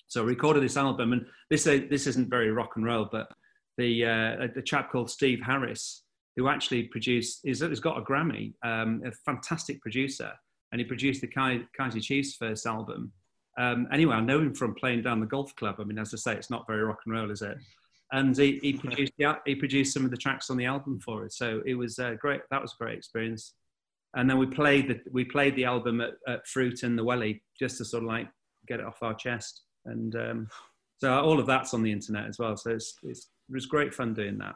So 0.09 0.23
I 0.23 0.27
recorded 0.27 0.63
this 0.63 0.77
album, 0.77 1.13
and 1.13 1.27
this 1.51 1.67
uh, 1.67 1.81
this 1.91 2.07
isn't 2.07 2.31
very 2.31 2.51
rock 2.51 2.73
and 2.77 2.85
roll, 2.85 3.09
but 3.11 3.29
the 3.77 4.05
uh, 4.05 4.47
a 4.57 4.63
chap 4.63 4.93
called 4.93 5.11
Steve 5.11 5.41
Harris, 5.45 6.05
who 6.37 6.49
actually 6.49 6.85
produced, 6.85 7.41
is 7.45 7.61
has 7.61 7.81
got 7.81 7.99
a 7.99 8.03
Grammy, 8.03 8.53
um, 8.65 9.03
a 9.05 9.11
fantastic 9.25 9.81
producer, 9.81 10.31
and 10.71 10.81
he 10.81 10.85
produced 10.85 11.23
the 11.23 11.65
Kaiser 11.77 12.01
Chiefs' 12.01 12.37
first 12.37 12.67
album 12.67 13.13
um, 13.59 13.89
anyway, 13.93 14.17
I 14.17 14.21
know 14.21 14.39
him 14.39 14.55
from 14.55 14.75
playing 14.75 15.03
down 15.03 15.21
the 15.21 15.27
golf 15.27 15.55
club. 15.57 15.77
I 15.79 15.85
mean, 15.85 15.99
as 15.99 16.13
I 16.13 16.19
say, 16.19 16.35
it's 16.35 16.51
not 16.51 16.67
very 16.67 16.83
rock 16.83 17.01
and 17.07 17.15
roll, 17.15 17.31
is 17.31 17.43
it? 17.43 17.57
And 18.13 18.37
he, 18.37 18.59
he 18.63 18.73
produced 18.79 19.13
yeah, 19.19 19.37
he 19.47 19.55
produced 19.55 19.95
some 19.95 20.05
of 20.05 20.11
the 20.11 20.17
tracks 20.17 20.51
on 20.51 20.57
the 20.57 20.67
album 20.67 21.01
for 21.01 21.25
us. 21.25 21.37
So 21.37 21.63
it 21.67 21.75
was 21.75 21.99
uh, 21.99 22.15
great. 22.21 22.43
That 22.51 22.63
was 22.63 22.73
a 22.73 22.83
great 22.83 22.99
experience. 22.99 23.55
And 24.15 24.29
then 24.29 24.39
we 24.39 24.47
played 24.47 24.89
the 24.89 25.01
we 25.11 25.25
played 25.25 25.57
the 25.57 25.65
album 25.65 26.01
at, 26.01 26.15
at 26.29 26.47
Fruit 26.47 26.83
and 26.83 26.99
the 26.99 27.05
Welly 27.05 27.43
just 27.59 27.79
to 27.79 27.85
sort 27.85 28.03
of 28.03 28.09
like 28.09 28.29
get 28.69 28.81
it 28.81 28.87
off 28.87 29.03
our 29.03 29.15
chest. 29.15 29.63
And 29.87 30.15
um, 30.17 30.49
so 30.99 31.13
all 31.13 31.39
of 31.39 31.47
that's 31.47 31.75
on 31.75 31.83
the 31.83 31.93
internet 31.93 32.27
as 32.27 32.39
well. 32.39 32.57
So 32.57 32.71
it's, 32.71 32.99
it's, 33.03 33.29
it 33.49 33.55
was 33.55 33.67
great 33.67 33.95
fun 33.95 34.15
doing 34.15 34.39
that. 34.39 34.55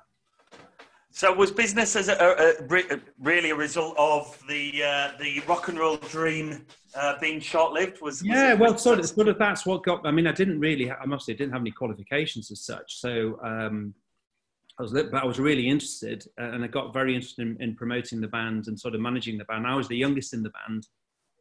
So 1.13 1.33
was 1.35 1.51
business 1.51 1.97
as 1.97 2.09
a, 2.09 2.15
a, 2.15 2.95
a, 2.95 3.01
really 3.19 3.51
a 3.51 3.55
result 3.55 3.97
of 3.99 4.41
the 4.49 4.83
uh, 4.83 5.13
the 5.19 5.41
rock 5.49 5.69
and 5.69 5.79
roll 5.79 5.97
dream 5.97 6.65
uh, 6.95 7.15
being 7.21 7.41
short 7.41 7.73
lived? 7.73 8.01
Was, 8.01 8.23
was 8.23 8.25
yeah, 8.25 8.55
well, 8.55 8.79
sort 8.79 9.01
of, 9.01 9.07
sort 9.07 9.27
of 9.27 9.37
that's 9.39 9.67
what 9.67 9.83
got. 9.83 10.07
I 10.07 10.13
mean, 10.13 10.29
I 10.29 10.33
didn't 10.33 10.61
really. 10.61 10.91
I 10.91 11.05
must 11.07 11.27
say, 11.27 11.33
I 11.33 11.37
didn't 11.37 11.53
have 11.53 11.63
any 11.63 11.73
qualifications 11.73 12.51
as 12.53 12.65
such. 12.65 13.01
So 13.01 13.41
um, 13.43 13.93
I 14.79 14.83
was, 14.83 14.93
but 14.93 15.15
I 15.15 15.25
was 15.25 15.41
really 15.41 15.69
interested, 15.69 16.25
uh, 16.41 16.53
and 16.53 16.63
I 16.63 16.69
got 16.69 16.95
very 16.95 17.15
interested 17.15 17.47
in, 17.47 17.61
in, 17.61 17.75
promoting 17.75 18.21
the 18.21 18.29
band 18.29 18.69
and 18.69 18.79
sort 18.79 18.95
of 18.95 19.01
managing 19.01 19.37
the 19.37 19.45
band. 19.47 19.67
I 19.67 19.75
was 19.75 19.89
the 19.89 19.97
youngest 19.97 20.33
in 20.33 20.45
the 20.45 20.51
band, 20.51 20.87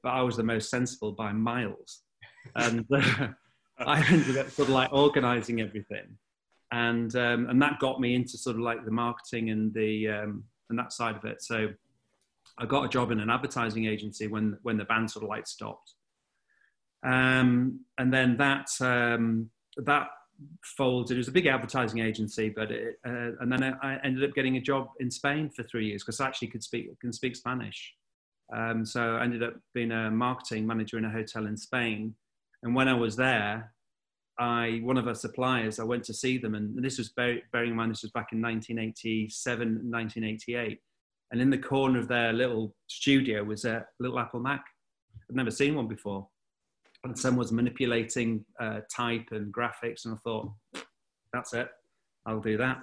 but 0.01 0.09
I 0.09 0.23
was 0.23 0.35
the 0.35 0.43
most 0.43 0.71
sensible 0.71 1.11
by 1.11 1.31
miles, 1.31 2.01
and 2.55 2.85
uh, 2.91 3.27
I 3.77 4.03
ended 4.11 4.37
up 4.37 4.49
sort 4.49 4.69
of 4.69 4.73
like 4.73 4.91
organising 4.91 5.61
everything 5.61 6.17
and 6.71 7.15
um, 7.15 7.49
and 7.49 7.61
that 7.61 7.79
got 7.79 7.99
me 7.99 8.15
into 8.15 8.37
sort 8.37 8.55
of 8.55 8.61
like 8.61 8.85
the 8.85 8.91
marketing 8.91 9.49
and 9.49 9.73
the 9.73 10.07
um, 10.07 10.43
and 10.69 10.77
that 10.77 10.93
side 10.93 11.15
of 11.15 11.25
it. 11.25 11.41
So 11.41 11.69
I 12.57 12.65
got 12.65 12.85
a 12.85 12.89
job 12.89 13.11
in 13.11 13.19
an 13.19 13.29
advertising 13.29 13.85
agency 13.85 14.27
when 14.27 14.57
when 14.63 14.77
the 14.77 14.85
band 14.85 15.11
sort 15.11 15.23
of 15.23 15.29
like 15.29 15.47
stopped, 15.47 15.93
um, 17.03 17.81
and 17.97 18.13
then 18.13 18.37
that 18.37 18.69
um, 18.81 19.49
that 19.77 20.07
folded. 20.63 21.15
It 21.15 21.17
was 21.17 21.27
a 21.27 21.33
big 21.33 21.47
advertising 21.47 21.99
agency, 21.99 22.49
but 22.49 22.71
it, 22.71 22.99
uh, 23.05 23.31
and 23.39 23.51
then 23.51 23.63
I 23.63 23.97
ended 24.03 24.23
up 24.23 24.35
getting 24.35 24.57
a 24.57 24.61
job 24.61 24.89
in 24.99 25.09
Spain 25.09 25.49
for 25.49 25.63
three 25.63 25.87
years 25.87 26.03
because 26.03 26.19
I 26.19 26.27
actually 26.27 26.49
could 26.49 26.63
speak 26.63 26.87
can 26.99 27.13
speak 27.13 27.35
Spanish. 27.35 27.93
Um, 28.55 28.85
so 28.85 29.15
I 29.15 29.23
ended 29.23 29.43
up 29.43 29.53
being 29.73 29.91
a 29.91 30.09
marketing 30.09 30.65
manager 30.65 30.97
in 30.97 31.05
a 31.05 31.09
hotel 31.11 31.45
in 31.45 31.55
Spain. 31.55 32.15
And 32.63 32.75
when 32.75 32.87
I 32.87 32.93
was 32.93 33.15
there, 33.15 33.73
I 34.39 34.79
one 34.83 34.97
of 34.97 35.07
our 35.07 35.15
suppliers, 35.15 35.79
I 35.79 35.83
went 35.83 36.05
to 36.05 36.13
see 36.13 36.37
them, 36.37 36.55
and 36.55 36.81
this 36.83 36.97
was 36.97 37.09
bearing 37.09 37.41
in 37.53 37.75
mind 37.75 37.91
this 37.91 38.03
was 38.03 38.11
back 38.11 38.29
in 38.31 38.41
1987, 38.41 39.67
1988, 39.67 40.79
and 41.31 41.41
in 41.41 41.49
the 41.49 41.57
corner 41.57 41.99
of 41.99 42.07
their 42.07 42.31
little 42.31 42.73
studio 42.87 43.43
was 43.43 43.65
a 43.65 43.85
little 43.99 44.17
Apple 44.17 44.39
Mac. 44.39 44.63
I'd 45.29 45.35
never 45.35 45.51
seen 45.51 45.75
one 45.75 45.89
before, 45.89 46.25
and 47.03 47.19
someone 47.19 47.39
was 47.39 47.51
manipulating 47.51 48.45
uh, 48.61 48.79
type 48.89 49.27
and 49.31 49.53
graphics, 49.53 50.05
and 50.05 50.15
I 50.15 50.17
thought, 50.23 50.51
that's 51.33 51.53
it, 51.53 51.67
I'll 52.25 52.39
do 52.39 52.57
that. 52.57 52.79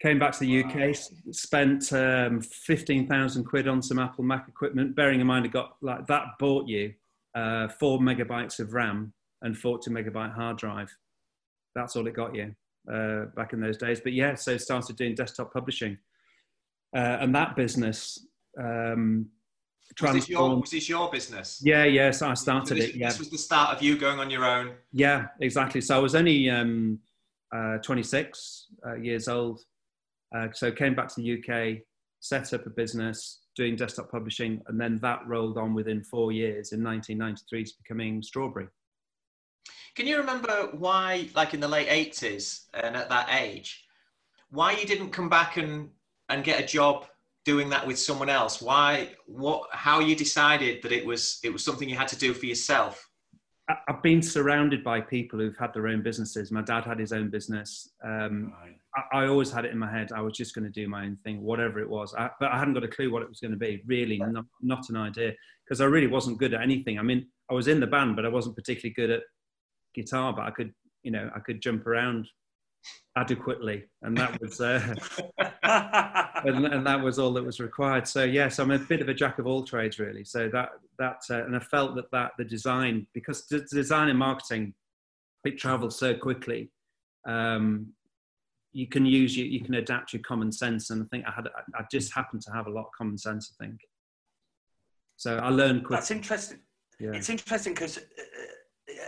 Came 0.00 0.18
back 0.18 0.32
to 0.32 0.40
the 0.40 0.64
UK, 0.64 0.96
spent 1.32 1.92
um, 1.92 2.40
15,000 2.40 3.44
quid 3.44 3.68
on 3.68 3.82
some 3.82 3.98
Apple 3.98 4.24
Mac 4.24 4.48
equipment, 4.48 4.96
bearing 4.96 5.20
in 5.20 5.26
mind 5.26 5.44
it 5.44 5.52
got 5.52 5.76
like 5.82 6.06
that 6.06 6.24
bought 6.38 6.66
you 6.66 6.94
uh, 7.34 7.68
four 7.68 7.98
megabytes 7.98 8.58
of 8.58 8.72
RAM 8.72 9.12
and 9.42 9.56
40 9.56 9.90
megabyte 9.90 10.34
hard 10.34 10.58
drive. 10.58 10.94
That's 11.74 11.96
all 11.96 12.06
it 12.06 12.14
got 12.14 12.34
you 12.34 12.54
uh, 12.92 13.26
back 13.36 13.52
in 13.52 13.60
those 13.60 13.76
days. 13.76 14.00
But 14.00 14.12
yeah, 14.12 14.34
so 14.34 14.56
started 14.56 14.96
doing 14.96 15.14
desktop 15.14 15.52
publishing. 15.52 15.98
Uh, 16.94 17.18
and 17.20 17.34
that 17.34 17.56
business 17.56 18.26
um, 18.58 19.26
was 20.00 20.14
this, 20.14 20.28
your, 20.28 20.56
was 20.56 20.70
this 20.70 20.88
your 20.88 21.10
business? 21.10 21.60
Yeah, 21.62 21.84
yeah. 21.84 22.10
So 22.10 22.28
I 22.28 22.34
started 22.34 22.68
so 22.68 22.74
this, 22.74 22.90
it. 22.90 22.96
Yeah. 22.96 23.08
This 23.08 23.18
was 23.18 23.30
the 23.30 23.38
start 23.38 23.76
of 23.76 23.82
you 23.82 23.96
going 23.98 24.18
on 24.18 24.30
your 24.30 24.44
own. 24.44 24.72
Yeah, 24.92 25.26
exactly. 25.40 25.80
So 25.80 25.96
I 25.96 25.98
was 25.98 26.14
only 26.14 26.50
um, 26.50 26.98
uh, 27.54 27.78
26 27.78 28.66
uh, 28.86 28.94
years 28.96 29.28
old. 29.28 29.60
Uh, 30.34 30.48
so 30.52 30.72
came 30.72 30.94
back 30.94 31.08
to 31.08 31.20
the 31.20 31.38
UK, 31.38 31.78
set 32.20 32.52
up 32.52 32.66
a 32.66 32.70
business 32.70 33.40
doing 33.54 33.74
desktop 33.74 34.10
publishing, 34.10 34.60
and 34.66 34.78
then 34.78 34.98
that 34.98 35.20
rolled 35.26 35.56
on 35.56 35.72
within 35.72 36.04
four 36.04 36.30
years 36.30 36.72
in 36.72 36.84
1993 36.84 37.64
to 37.64 37.72
becoming 37.82 38.22
Strawberry. 38.22 38.68
Can 39.94 40.06
you 40.06 40.18
remember 40.18 40.68
why, 40.72 41.28
like 41.34 41.54
in 41.54 41.60
the 41.60 41.68
late 41.68 41.88
80s 41.88 42.64
and 42.74 42.96
at 42.96 43.08
that 43.08 43.28
age, 43.32 43.84
why 44.50 44.72
you 44.72 44.86
didn't 44.86 45.10
come 45.10 45.28
back 45.28 45.56
and, 45.56 45.90
and 46.28 46.44
get 46.44 46.60
a 46.60 46.66
job 46.66 47.06
doing 47.44 47.70
that 47.70 47.86
with 47.86 47.98
someone 47.98 48.28
else? 48.28 48.60
Why, 48.60 49.10
what, 49.26 49.68
how 49.72 50.00
you 50.00 50.14
decided 50.14 50.82
that 50.82 50.92
it 50.92 51.06
was, 51.06 51.40
it 51.42 51.52
was 51.52 51.64
something 51.64 51.88
you 51.88 51.96
had 51.96 52.08
to 52.08 52.18
do 52.18 52.34
for 52.34 52.46
yourself? 52.46 53.08
I've 53.88 54.02
been 54.02 54.22
surrounded 54.22 54.84
by 54.84 55.00
people 55.00 55.40
who've 55.40 55.56
had 55.56 55.74
their 55.74 55.88
own 55.88 56.02
businesses. 56.02 56.52
My 56.52 56.62
dad 56.62 56.84
had 56.84 57.00
his 57.00 57.12
own 57.12 57.30
business. 57.30 57.90
Um, 58.04 58.52
right. 58.62 58.76
I, 59.12 59.24
I, 59.24 59.28
always 59.28 59.50
had 59.50 59.64
it 59.64 59.72
in 59.72 59.78
my 59.78 59.90
head. 59.90 60.12
I 60.12 60.20
was 60.20 60.34
just 60.34 60.54
going 60.54 60.64
to 60.64 60.70
do 60.70 60.88
my 60.88 61.04
own 61.04 61.16
thing, 61.24 61.42
whatever 61.42 61.80
it 61.80 61.88
was. 61.88 62.14
I, 62.14 62.30
but 62.38 62.52
I 62.52 62.58
hadn't 62.58 62.74
got 62.74 62.84
a 62.84 62.88
clue 62.88 63.10
what 63.10 63.22
it 63.22 63.28
was 63.28 63.40
going 63.40 63.50
to 63.50 63.56
be. 63.56 63.82
Really, 63.84 64.18
not, 64.18 64.44
not 64.62 64.88
an 64.88 64.96
idea, 64.96 65.32
because 65.64 65.80
I 65.80 65.86
really 65.86 66.06
wasn't 66.06 66.38
good 66.38 66.54
at 66.54 66.62
anything. 66.62 66.98
I 66.98 67.02
mean, 67.02 67.26
I 67.50 67.54
was 67.54 67.66
in 67.66 67.80
the 67.80 67.88
band, 67.88 68.14
but 68.14 68.24
I 68.24 68.28
wasn't 68.28 68.54
particularly 68.54 68.94
good 68.94 69.10
at 69.10 69.22
guitar. 69.96 70.32
But 70.32 70.46
I 70.46 70.50
could, 70.50 70.72
you 71.02 71.10
know, 71.10 71.30
I 71.34 71.40
could 71.40 71.60
jump 71.60 71.86
around 71.86 72.28
adequately, 73.16 73.84
and 74.02 74.16
that 74.18 74.40
was 74.40 74.60
uh, 74.60 74.94
and, 76.44 76.66
and, 76.66 76.86
that 76.86 77.00
was 77.02 77.18
all 77.18 77.32
that 77.32 77.44
was 77.44 77.58
required. 77.58 78.06
So 78.06 78.24
yes, 78.24 78.58
I'm 78.58 78.70
a 78.70 78.78
bit 78.78 79.00
of 79.00 79.08
a 79.08 79.14
jack 79.14 79.38
of 79.38 79.46
all 79.46 79.64
trades, 79.64 79.98
really. 79.98 80.24
So 80.24 80.48
that 80.52 80.70
that 80.98 81.22
uh, 81.30 81.44
and 81.44 81.56
I 81.56 81.60
felt 81.60 81.96
that 81.96 82.10
that 82.12 82.32
the 82.38 82.44
design 82.44 83.06
because 83.12 83.46
the 83.46 83.60
design 83.60 84.08
and 84.08 84.18
marketing 84.18 84.74
it 85.44 85.58
travels 85.58 85.98
so 85.98 86.14
quickly. 86.14 86.70
Um, 87.26 87.92
you 88.72 88.86
can 88.86 89.06
use 89.06 89.36
you, 89.36 89.44
you 89.44 89.60
can 89.60 89.74
adapt 89.74 90.12
your 90.12 90.22
common 90.22 90.52
sense, 90.52 90.90
and 90.90 91.02
I 91.02 91.06
think 91.10 91.24
I 91.26 91.30
had 91.30 91.48
I 91.74 91.84
just 91.90 92.14
happened 92.14 92.42
to 92.42 92.52
have 92.52 92.66
a 92.66 92.70
lot 92.70 92.86
of 92.86 92.92
common 92.96 93.16
sense. 93.16 93.54
I 93.58 93.64
think. 93.64 93.80
So 95.16 95.38
I 95.38 95.48
learned 95.48 95.80
quickly. 95.80 95.96
That's 95.96 96.10
interesting. 96.10 96.58
Yeah. 97.00 97.12
It's 97.12 97.30
interesting 97.30 97.72
because 97.72 97.98
uh, 97.98 98.00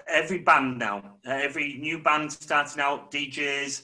every 0.06 0.38
band 0.38 0.78
now, 0.78 1.16
every 1.26 1.78
new 1.78 2.02
band 2.02 2.32
starting 2.32 2.80
out, 2.80 3.10
DJs, 3.10 3.82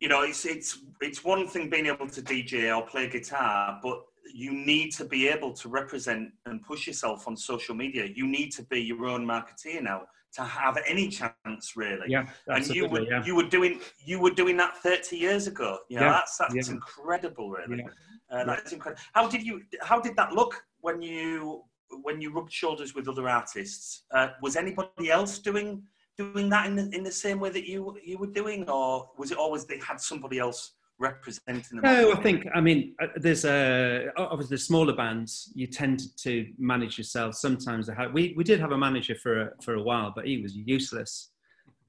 you 0.00 0.08
know, 0.08 0.22
it's 0.22 0.44
it's 0.44 0.78
it's 1.00 1.24
one 1.24 1.46
thing 1.46 1.70
being 1.70 1.86
able 1.86 2.08
to 2.08 2.22
DJ 2.22 2.76
or 2.76 2.86
play 2.86 3.08
guitar, 3.08 3.78
but 3.82 4.02
you 4.32 4.52
need 4.52 4.92
to 4.92 5.04
be 5.04 5.28
able 5.28 5.52
to 5.54 5.68
represent 5.68 6.30
and 6.46 6.62
push 6.62 6.86
yourself 6.86 7.26
on 7.26 7.36
social 7.36 7.74
media. 7.74 8.06
You 8.14 8.26
need 8.26 8.50
to 8.52 8.62
be 8.64 8.80
your 8.80 9.06
own 9.06 9.26
marketeer 9.26 9.82
now 9.82 10.02
to 10.34 10.42
have 10.42 10.78
any 10.86 11.08
chance, 11.08 11.76
really. 11.76 12.06
Yeah, 12.08 12.26
absolutely, 12.50 12.56
and 12.56 12.74
you 12.76 12.88
were 12.88 13.10
yeah. 13.10 13.24
you 13.24 13.34
were 13.34 13.48
doing 13.48 13.80
you 14.04 14.20
were 14.20 14.30
doing 14.30 14.56
that 14.58 14.76
thirty 14.78 15.16
years 15.16 15.46
ago. 15.46 15.78
You 15.88 15.98
know, 15.98 16.06
yeah, 16.06 16.12
that's 16.12 16.38
that's 16.38 16.68
yeah. 16.68 16.74
incredible, 16.74 17.50
really. 17.50 17.84
Yeah. 17.84 18.40
Uh, 18.40 18.44
that's 18.44 18.72
incredible. 18.72 19.02
How 19.14 19.28
did 19.28 19.42
you? 19.42 19.62
How 19.80 20.00
did 20.00 20.16
that 20.16 20.32
look 20.32 20.62
when 20.80 21.02
you 21.02 21.64
when 22.02 22.20
you 22.20 22.32
rubbed 22.32 22.52
shoulders 22.52 22.94
with 22.94 23.08
other 23.08 23.28
artists? 23.28 24.04
Uh, 24.12 24.28
was 24.42 24.56
anybody 24.56 25.10
else 25.10 25.38
doing? 25.38 25.82
doing 26.18 26.48
that 26.48 26.66
in 26.66 26.74
the, 26.74 26.88
in 26.94 27.04
the 27.04 27.12
same 27.12 27.38
way 27.38 27.48
that 27.50 27.66
you 27.66 27.96
you 28.04 28.18
were 28.18 28.26
doing, 28.26 28.68
or 28.68 29.08
was 29.16 29.30
it 29.30 29.38
always 29.38 29.64
they 29.64 29.78
had 29.78 30.00
somebody 30.00 30.38
else 30.38 30.72
representing 30.98 31.80
them? 31.80 31.82
No, 31.82 32.12
I 32.12 32.20
think 32.20 32.46
I 32.54 32.60
mean 32.60 32.94
uh, 33.00 33.06
there's 33.16 33.44
a 33.44 34.08
obviously 34.16 34.56
the 34.56 34.62
smaller 34.62 34.94
bands 34.94 35.52
you 35.54 35.66
tend 35.66 36.00
to 36.18 36.46
manage 36.58 36.98
yourself. 36.98 37.36
Sometimes 37.36 37.88
we 38.12 38.34
we 38.36 38.44
did 38.44 38.60
have 38.60 38.72
a 38.72 38.78
manager 38.78 39.14
for 39.14 39.42
a, 39.42 39.50
for 39.62 39.74
a 39.74 39.82
while, 39.82 40.12
but 40.14 40.26
he 40.26 40.42
was 40.42 40.54
useless. 40.56 41.30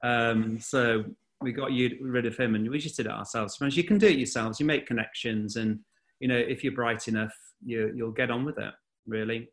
Um, 0.02 0.58
so 0.60 1.04
we 1.42 1.52
got 1.52 1.70
rid 1.70 2.26
of 2.26 2.36
him, 2.36 2.54
and 2.54 2.70
we 2.70 2.78
just 2.78 2.96
did 2.96 3.06
it 3.06 3.12
ourselves. 3.12 3.56
Sometimes 3.56 3.76
you 3.76 3.84
can 3.84 3.98
do 3.98 4.06
it 4.06 4.16
yourselves. 4.16 4.60
You 4.60 4.66
make 4.66 4.86
connections, 4.86 5.56
and 5.56 5.80
you 6.20 6.28
know 6.28 6.38
if 6.38 6.62
you're 6.62 6.74
bright 6.74 7.08
enough, 7.08 7.34
you 7.64 7.92
you'll 7.94 8.12
get 8.12 8.30
on 8.30 8.44
with 8.44 8.58
it 8.58 8.72
really. 9.06 9.48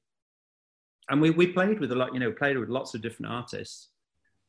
And 1.09 1.21
we, 1.21 1.29
we 1.29 1.47
played 1.47 1.79
with 1.79 1.91
a 1.91 1.95
lot, 1.95 2.13
you 2.13 2.19
know, 2.19 2.31
played 2.31 2.57
with 2.57 2.69
lots 2.69 2.93
of 2.93 3.01
different 3.01 3.31
artists 3.31 3.89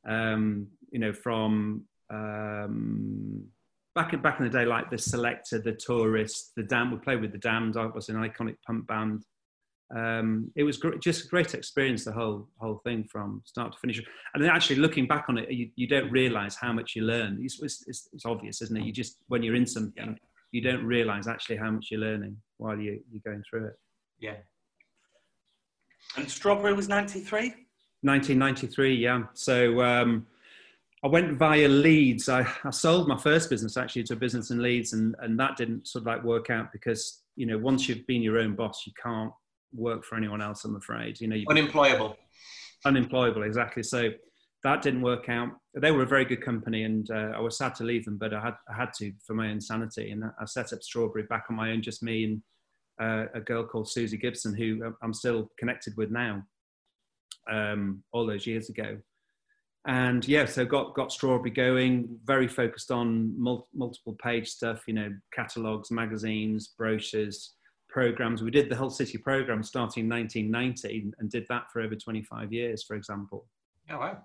um, 0.07 0.69
you 0.91 0.99
know, 0.99 1.13
from 1.13 1.85
um, 2.11 3.45
back 3.95 4.13
in, 4.13 4.23
back 4.23 4.39
in 4.39 4.45
the 4.45 4.51
day, 4.51 4.65
like 4.65 4.91
the 4.91 4.97
Selecter, 4.97 5.63
the 5.63 5.73
Tourist, 5.73 6.53
the 6.57 6.63
Damned. 6.63 6.93
We 6.93 6.99
played 6.99 7.21
with 7.21 7.33
the 7.33 7.39
Damned. 7.39 7.77
I 7.77 7.87
was 7.87 8.09
an 8.09 8.17
iconic 8.17 8.57
punk 8.67 8.87
band. 8.87 9.25
Um, 9.95 10.51
it 10.55 10.65
was 10.65 10.77
gr- 10.77 10.97
just 10.97 11.25
a 11.25 11.29
great 11.29 11.55
experience, 11.55 12.05
the 12.05 12.13
whole 12.13 12.49
whole 12.59 12.81
thing 12.85 13.05
from 13.11 13.43
start 13.47 13.73
to 13.73 13.79
finish. 13.79 14.03
And 14.35 14.43
then 14.43 14.51
actually 14.51 14.77
looking 14.77 15.07
back 15.07 15.27
on 15.29 15.39
it, 15.39 15.51
you, 15.51 15.71
you 15.77 15.87
don't 15.87 16.11
realise 16.11 16.57
how 16.57 16.73
much 16.73 16.95
you 16.95 17.03
learn. 17.03 17.39
It's, 17.41 17.63
it's, 17.63 18.09
it's, 18.13 18.27
obvious, 18.27 18.61
isn't 18.61 18.77
it? 18.77 18.85
You 18.85 18.93
just 18.93 19.17
when 19.29 19.43
you're 19.43 19.55
in 19.55 19.67
something, 19.67 20.19
you 20.53 20.61
don't 20.61 20.85
realise 20.85 21.27
actually 21.27 21.57
how 21.57 21.71
much 21.71 21.89
you're 21.91 22.01
learning 22.01 22.37
while 22.59 22.79
you, 22.79 23.01
you're 23.11 23.23
going 23.25 23.43
through 23.49 23.69
it. 23.69 23.79
Yeah. 24.19 24.37
And 26.17 26.31
Strawberry 26.31 26.75
was 26.75 26.89
ninety 26.89 27.21
three. 27.21 27.55
1993, 28.03 28.95
yeah. 28.95 29.25
So 29.35 29.83
um, 29.83 30.27
I 31.03 31.09
went 31.09 31.37
via 31.37 31.69
Leeds. 31.69 32.29
I, 32.29 32.47
I, 32.65 32.71
sold 32.71 33.09
my 33.09 33.17
first 33.17 33.51
business 33.51 33.77
actually 33.77 34.05
to 34.05 34.13
a 34.13 34.17
business 34.17 34.51
in 34.51 34.63
Leeds, 34.63 34.93
and, 34.93 35.17
and 35.21 35.39
that 35.41 35.57
didn't 35.57 35.89
sort 35.89 36.03
of 36.03 36.07
like 36.07 36.23
work 36.23 36.51
out 36.51 36.71
because 36.73 37.23
you 37.35 37.47
know 37.47 37.59
once 37.59 37.89
you've 37.89 38.07
been 38.07 38.23
your 38.23 38.39
own 38.39 38.55
boss, 38.55 38.85
you 38.87 38.93
can't 39.03 39.33
work 39.73 40.05
for 40.05 40.17
anyone 40.17 40.41
else. 40.41 40.65
I'm 40.65 40.77
afraid. 40.77 41.21
You 41.21 41.29
know, 41.29 41.37
unemployable. 41.51 42.17
Unemployable, 42.85 43.43
exactly. 43.43 43.83
So 43.83 44.11
that 44.63 44.83
didn't 44.83 45.03
work 45.03 45.29
out. 45.29 45.51
They 45.75 45.91
were 45.91 46.03
a 46.03 46.07
very 46.07 46.25
good 46.25 46.43
company, 46.43 46.85
and 46.85 47.11
uh, 47.11 47.33
I 47.35 47.41
was 47.41 47.59
sad 47.59 47.75
to 47.77 47.85
leave 47.85 48.05
them, 48.05 48.17
but 48.17 48.33
I 48.33 48.41
had 48.41 48.55
I 48.69 48.77
had 48.77 48.93
to 48.99 49.13
for 49.27 49.35
my 49.35 49.51
own 49.51 49.61
sanity, 49.61 50.13
and 50.13 50.25
I 50.25 50.45
set 50.45 50.73
up 50.73 50.83
Strawberry 50.83 51.25
back 51.25 51.47
on 51.51 51.57
my 51.57 51.73
own, 51.73 51.83
just 51.83 52.03
me 52.03 52.25
and 52.25 52.43
uh, 53.01 53.27
a 53.35 53.41
girl 53.41 53.65
called 53.65 53.91
Susie 53.91 54.17
Gibson, 54.17 54.55
who 54.55 54.95
I'm 55.03 55.15
still 55.15 55.51
connected 55.59 55.97
with 55.97 56.11
now 56.11 56.43
um, 57.51 58.03
all 58.13 58.27
those 58.27 58.47
years 58.47 58.69
ago. 58.69 58.99
And 59.87 60.27
yeah, 60.27 60.45
so 60.45 60.65
got 60.65 60.95
got 60.95 61.13
Strawberry 61.13 61.51
going. 61.51 62.19
Very 62.25 62.49
focused 62.49 62.91
on 62.91 63.33
mul- 63.41 63.69
multiple 63.73 64.17
page 64.23 64.49
stuff. 64.49 64.83
You 64.87 64.95
know, 64.95 65.15
catalogs, 65.33 65.91
magazines, 65.91 66.75
brochures, 66.77 67.55
programs. 67.89 68.43
We 68.43 68.51
did 68.51 68.69
the 68.69 68.77
whole 68.77 68.91
City 68.91 69.19
program 69.19 69.63
starting 69.63 70.05
in 70.05 70.11
1990 70.11 71.13
and 71.19 71.31
did 71.31 71.47
that 71.49 71.71
for 71.73 71.81
over 71.81 71.95
25 71.95 72.53
years, 72.53 72.85
for 72.85 72.97
example. 72.97 73.47
Oh 73.91 73.99
wow. 73.99 74.19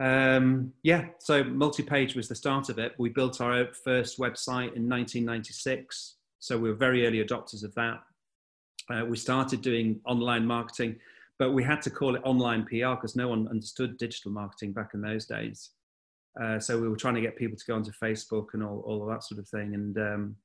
Um, 0.00 0.72
yeah, 0.82 1.06
so 1.18 1.42
multi-page 1.42 2.14
was 2.14 2.28
the 2.28 2.34
start 2.34 2.68
of 2.68 2.78
it. 2.78 2.94
We 2.98 3.08
built 3.08 3.40
our 3.40 3.66
first 3.84 4.18
website 4.18 4.74
in 4.76 4.88
1996, 4.88 6.17
so 6.38 6.58
we 6.58 6.68
were 6.68 6.74
very 6.74 7.06
early 7.06 7.24
adopters 7.24 7.64
of 7.64 7.74
that. 7.74 8.00
Uh, 8.90 9.04
we 9.04 9.16
started 9.16 9.60
doing 9.60 10.00
online 10.06 10.46
marketing 10.46 10.96
but 11.38 11.52
we 11.52 11.62
had 11.62 11.80
to 11.82 11.90
call 11.90 12.16
it 12.16 12.22
online 12.24 12.64
PR 12.64 12.94
because 12.96 13.14
no 13.14 13.28
one 13.28 13.48
understood 13.48 13.96
digital 13.96 14.32
marketing 14.32 14.72
back 14.72 14.90
in 14.94 15.00
those 15.00 15.24
days. 15.24 15.70
Uh, 16.40 16.58
so 16.58 16.80
we 16.80 16.88
were 16.88 16.96
trying 16.96 17.14
to 17.14 17.20
get 17.20 17.36
people 17.36 17.56
to 17.56 17.64
go 17.66 17.74
onto 17.74 17.92
Facebook 17.92 18.48
and 18.54 18.62
all, 18.62 18.80
all 18.80 19.02
of 19.02 19.08
that 19.08 19.22
sort 19.22 19.38
of 19.38 19.48
thing. 19.48 19.74
And 19.74 19.98
um, 19.98 20.36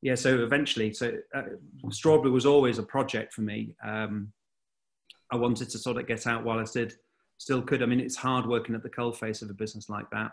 yeah, 0.00 0.16
so 0.16 0.42
eventually, 0.42 0.92
so 0.92 1.12
uh, 1.34 1.42
Strawberry 1.90 2.30
was 2.30 2.46
always 2.46 2.78
a 2.78 2.82
project 2.82 3.32
for 3.32 3.42
me. 3.42 3.76
Um, 3.84 4.32
I 5.30 5.36
wanted 5.36 5.70
to 5.70 5.78
sort 5.78 5.96
of 5.96 6.06
get 6.06 6.26
out 6.26 6.44
while 6.44 6.58
I 6.58 6.64
did, 6.64 6.94
still 7.38 7.62
could. 7.62 7.82
I 7.82 7.86
mean, 7.86 8.00
it's 8.00 8.16
hard 8.16 8.46
working 8.46 8.74
at 8.74 8.82
the 8.82 8.90
coalface 8.90 9.42
of 9.42 9.50
a 9.50 9.54
business 9.54 9.88
like 9.88 10.10
that. 10.10 10.32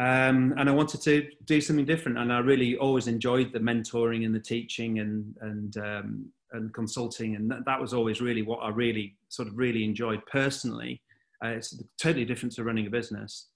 Um, 0.00 0.54
and 0.56 0.66
I 0.66 0.72
wanted 0.72 1.02
to 1.02 1.28
do 1.44 1.60
something 1.60 1.84
different. 1.84 2.16
And 2.16 2.32
I 2.32 2.38
really 2.38 2.74
always 2.78 3.06
enjoyed 3.06 3.52
the 3.52 3.58
mentoring 3.58 4.24
and 4.24 4.34
the 4.34 4.40
teaching 4.40 4.98
and 4.98 5.36
and 5.42 5.76
um, 5.76 6.32
and 6.52 6.72
consulting, 6.72 7.36
and 7.36 7.50
that, 7.50 7.64
that, 7.66 7.80
was 7.80 7.92
always 7.92 8.20
really 8.20 8.42
what 8.42 8.58
I 8.58 8.70
really 8.70 9.14
sort 9.28 9.46
of 9.46 9.58
really 9.58 9.84
enjoyed 9.84 10.24
personally. 10.26 11.02
Uh, 11.44 11.48
it's 11.48 11.78
totally 12.00 12.24
different 12.24 12.54
to 12.54 12.64
running 12.64 12.86
a 12.86 12.90
business. 12.90 13.48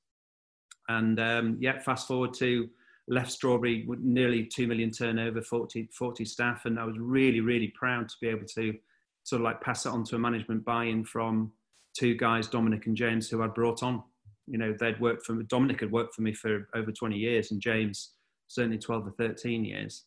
And 0.88 1.18
um, 1.18 1.56
yeah, 1.60 1.80
fast 1.80 2.06
forward 2.06 2.34
to 2.34 2.68
left 3.08 3.32
Strawberry 3.32 3.84
with 3.86 4.00
nearly 4.00 4.44
two 4.44 4.66
million 4.66 4.90
turnover, 4.90 5.40
40, 5.40 5.88
40 5.96 6.24
staff, 6.26 6.66
and 6.66 6.78
I 6.78 6.84
was 6.84 6.98
really 6.98 7.40
really 7.40 7.68
proud 7.68 8.06
to 8.10 8.14
be 8.20 8.28
able 8.28 8.46
to 8.54 8.74
sort 9.22 9.40
of 9.40 9.44
like 9.44 9.62
pass 9.62 9.86
it 9.86 9.92
on 9.92 10.04
to 10.04 10.16
a 10.16 10.18
management 10.18 10.62
buy-in 10.66 11.04
from 11.04 11.52
two 11.98 12.14
guys, 12.14 12.48
Dominic 12.48 12.86
and 12.86 12.96
James, 12.96 13.30
who 13.30 13.42
I'd 13.42 13.54
brought 13.54 13.82
on. 13.82 14.02
You 14.46 14.58
know, 14.58 14.74
they'd 14.78 15.00
worked 15.00 15.24
for 15.24 15.42
Dominic 15.44 15.80
had 15.80 15.92
worked 15.92 16.14
for 16.14 16.22
me 16.22 16.32
for 16.34 16.68
over 16.74 16.92
20 16.92 17.16
years, 17.16 17.50
and 17.50 17.60
James 17.60 18.10
certainly 18.48 18.78
12 18.78 19.06
to 19.06 19.10
13 19.12 19.64
years. 19.64 20.04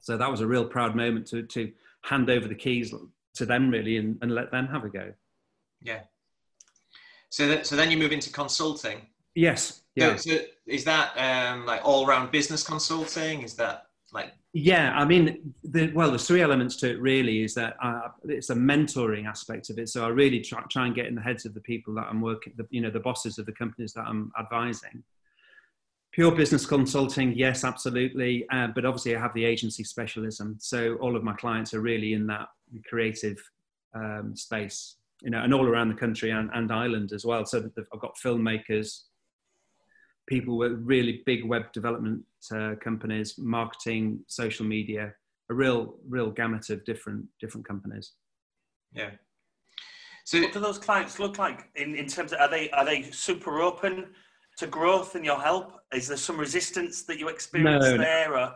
So 0.00 0.16
that 0.16 0.30
was 0.30 0.40
a 0.40 0.46
real 0.46 0.64
proud 0.64 0.94
moment 0.94 1.26
to, 1.28 1.42
to 1.42 1.72
hand 2.02 2.30
over 2.30 2.46
the 2.46 2.54
keys 2.54 2.94
to 3.34 3.46
them 3.46 3.70
really 3.70 3.96
and, 3.96 4.18
and 4.22 4.34
let 4.34 4.50
them 4.50 4.66
have 4.68 4.84
a 4.84 4.88
go. 4.88 5.12
Yeah. 5.82 6.00
So, 7.30 7.48
that, 7.48 7.66
so 7.66 7.76
then 7.76 7.90
you 7.90 7.96
move 7.96 8.12
into 8.12 8.32
consulting. 8.32 9.02
Yes. 9.34 9.82
Yeah. 9.94 10.16
So, 10.16 10.30
so 10.30 10.38
is 10.66 10.84
that 10.84 11.12
um, 11.16 11.66
like 11.66 11.80
all 11.84 12.06
round 12.06 12.30
business 12.30 12.62
consulting? 12.62 13.42
Is 13.42 13.54
that 13.54 13.86
like? 14.12 14.32
Yeah, 14.58 14.94
I 14.96 15.04
mean, 15.04 15.52
the, 15.64 15.92
well, 15.92 16.08
there's 16.08 16.26
three 16.26 16.40
elements 16.40 16.76
to 16.76 16.90
it. 16.90 16.98
Really, 16.98 17.44
is 17.44 17.52
that 17.56 17.76
uh, 17.82 18.08
it's 18.24 18.48
a 18.48 18.54
mentoring 18.54 19.26
aspect 19.26 19.68
of 19.68 19.78
it. 19.78 19.90
So 19.90 20.02
I 20.02 20.08
really 20.08 20.40
try, 20.40 20.62
try 20.70 20.86
and 20.86 20.94
get 20.94 21.04
in 21.04 21.14
the 21.14 21.20
heads 21.20 21.44
of 21.44 21.52
the 21.52 21.60
people 21.60 21.92
that 21.96 22.06
I'm 22.08 22.22
working, 22.22 22.54
the, 22.56 22.66
you 22.70 22.80
know, 22.80 22.88
the 22.88 23.00
bosses 23.00 23.36
of 23.36 23.44
the 23.44 23.52
companies 23.52 23.92
that 23.92 24.06
I'm 24.06 24.32
advising. 24.40 25.04
Pure 26.12 26.36
business 26.36 26.64
consulting, 26.64 27.34
yes, 27.34 27.64
absolutely. 27.64 28.46
Uh, 28.50 28.68
but 28.68 28.86
obviously, 28.86 29.14
I 29.14 29.20
have 29.20 29.34
the 29.34 29.44
agency 29.44 29.84
specialism. 29.84 30.56
So 30.58 30.94
all 31.02 31.16
of 31.16 31.22
my 31.22 31.34
clients 31.34 31.74
are 31.74 31.82
really 31.82 32.14
in 32.14 32.26
that 32.28 32.48
creative 32.88 33.36
um, 33.94 34.34
space, 34.34 34.96
you 35.20 35.28
know, 35.28 35.42
and 35.42 35.52
all 35.52 35.66
around 35.66 35.88
the 35.88 36.00
country 36.00 36.30
and, 36.30 36.48
and 36.54 36.72
Ireland 36.72 37.12
as 37.12 37.26
well. 37.26 37.44
So 37.44 37.70
I've 37.92 38.00
got 38.00 38.16
filmmakers, 38.24 39.02
people 40.26 40.56
with 40.56 40.72
really 40.84 41.22
big 41.26 41.44
web 41.44 41.72
development 41.72 42.22
uh, 42.54 42.74
companies, 42.80 43.34
marketing, 43.38 44.20
social 44.26 44.66
media, 44.66 45.12
a 45.50 45.54
real, 45.54 45.94
real 46.08 46.30
gamut 46.30 46.70
of 46.70 46.84
different 46.84 47.24
different 47.40 47.66
companies. 47.66 48.12
Yeah. 48.92 49.10
So, 50.24 50.40
what 50.40 50.52
do 50.52 50.58
those 50.58 50.78
clients 50.78 51.20
look 51.20 51.38
like 51.38 51.68
in, 51.76 51.94
in 51.94 52.06
terms 52.06 52.32
of 52.32 52.40
are 52.40 52.50
they 52.50 52.70
are 52.70 52.84
they 52.84 53.02
super 53.02 53.60
open 53.60 54.06
to 54.58 54.66
growth 54.66 55.14
and 55.14 55.24
your 55.24 55.38
help? 55.38 55.80
Is 55.92 56.08
there 56.08 56.16
some 56.16 56.38
resistance 56.38 57.04
that 57.04 57.18
you 57.18 57.28
experience 57.28 57.84
no, 57.84 57.96
there? 57.96 58.36
Or? 58.36 58.54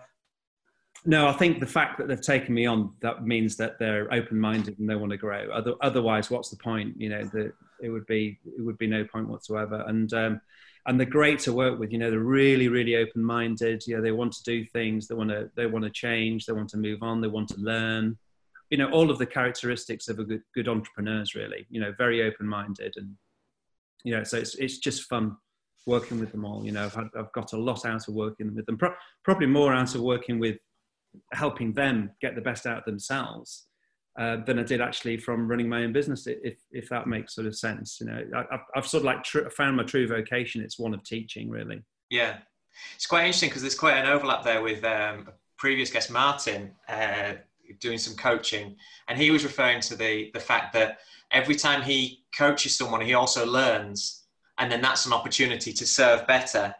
No, 1.07 1.29
I 1.29 1.33
think 1.33 1.61
the 1.61 1.67
fact 1.67 1.99
that 1.99 2.09
they've 2.09 2.21
taken 2.21 2.55
me 2.55 2.67
on 2.67 2.93
that 3.00 3.25
means 3.25 3.57
that 3.57 3.79
they're 3.79 4.12
open-minded 4.12 4.79
and 4.79 4.91
they 4.91 4.97
want 4.97 5.12
to 5.12 5.17
grow. 5.17 5.49
Other, 5.50 5.75
otherwise, 5.81 6.31
what's 6.31 6.50
the 6.50 6.57
point? 6.57 6.95
You 7.00 7.09
know, 7.11 7.25
the, 7.25 7.53
it 7.81 7.89
would 7.89 8.07
be 8.07 8.39
it 8.45 8.62
would 8.62 8.79
be 8.79 8.87
no 8.87 9.05
point 9.05 9.29
whatsoever. 9.29 9.85
And 9.87 10.12
um, 10.12 10.41
and 10.90 10.99
they're 10.99 11.06
great 11.06 11.38
to 11.38 11.52
work 11.52 11.78
with. 11.78 11.92
You 11.92 11.99
know, 11.99 12.11
they're 12.11 12.18
really 12.18 12.66
really 12.66 12.97
open-minded. 12.97 13.87
You 13.87 13.97
know, 13.97 14.02
they 14.02 14.11
want 14.11 14.32
to 14.32 14.42
do 14.42 14.64
things. 14.64 15.06
They 15.06 15.14
want 15.14 15.30
to 15.30 15.49
they 15.54 15.66
want 15.66 15.85
to 15.85 15.90
change. 15.90 16.47
They 16.47 16.52
want 16.52 16.68
to 16.70 16.78
move 16.78 17.02
on. 17.02 17.20
They 17.20 17.28
want 17.28 17.49
to 17.50 17.59
learn. 17.59 18.18
You 18.70 18.78
know, 18.78 18.90
all 18.90 19.09
of 19.09 19.18
the 19.18 19.26
characteristics 19.26 20.09
of 20.09 20.18
a 20.18 20.25
good 20.25 20.42
good 20.52 20.68
entrepreneurs. 20.68 21.37
Really, 21.37 21.64
you 21.70 21.80
know, 21.80 21.94
very 21.97 22.25
open-minded 22.25 22.94
and 22.97 23.14
you 24.02 24.16
know, 24.16 24.25
so 24.25 24.38
it's 24.38 24.56
it's 24.56 24.78
just 24.78 25.04
fun 25.04 25.37
working 25.87 26.18
with 26.18 26.32
them 26.32 26.44
all. 26.44 26.64
You 26.64 26.73
know, 26.73 26.87
I've, 26.87 26.94
had, 26.94 27.09
I've 27.16 27.32
got 27.32 27.52
a 27.52 27.56
lot 27.56 27.87
out 27.87 28.09
of 28.09 28.14
working 28.14 28.54
with 28.54 28.66
them, 28.66 28.76
Pro- 28.76 28.94
probably 29.25 29.47
more 29.47 29.73
out 29.73 29.94
of 29.94 30.00
working 30.02 30.40
with 30.40 30.59
helping 31.32 31.73
them 31.73 32.11
get 32.20 32.35
the 32.35 32.40
best 32.40 32.66
out 32.66 32.78
of 32.78 32.85
themselves 32.85 33.66
uh, 34.19 34.38
than 34.45 34.59
I 34.59 34.62
did 34.62 34.81
actually 34.81 35.17
from 35.17 35.49
running 35.49 35.69
my 35.69 35.85
own 35.85 35.93
business, 35.93 36.26
if, 36.26 36.59
if 36.71 36.88
that 36.88 37.07
makes 37.07 37.35
sort 37.35 37.47
of 37.47 37.57
sense. 37.57 37.99
You 38.00 38.07
know, 38.07 38.25
I, 38.35 38.59
have 38.75 38.87
sort 38.87 39.02
of 39.02 39.07
like 39.07 39.23
tr- 39.23 39.49
found 39.50 39.76
my 39.76 39.85
true 39.85 40.07
vocation. 40.07 40.62
It's 40.62 40.79
one 40.79 40.95
of 40.95 41.02
teaching, 41.05 41.49
really. 41.49 41.83
Yeah. 42.11 42.38
It's 42.95 43.07
quite 43.07 43.25
interesting 43.25 43.49
because 43.49 43.62
there's 43.62 43.79
quite 43.79 43.97
an 43.97 44.07
overlap 44.07 44.45
there 44.45 44.62
with 44.62 44.85
um, 44.85 45.29
a 45.29 45.33
previous 45.57 45.90
guest, 45.90 46.11
Martin, 46.11 46.73
uh, 46.88 47.35
doing 47.81 47.99
some 47.99 48.17
coaching. 48.17 48.76
And 49.09 49.19
he 49.19 49.31
was 49.31 49.45
referring 49.45 49.81
to 49.83 49.97
the, 49.97 50.31
the 50.35 50.40
fact 50.40 50.73
that 50.75 50.99
every 51.31 51.55
time 51.55 51.83
he 51.83 52.25
coaches 52.37 52.76
someone, 52.76 53.00
he 53.00 53.14
also 53.14 53.47
learns 53.47 54.21
and 54.61 54.71
then 54.71 54.83
that's 54.83 55.07
an 55.07 55.12
opportunity 55.12 55.73
to 55.73 55.87
serve 55.87 56.26
better. 56.26 56.75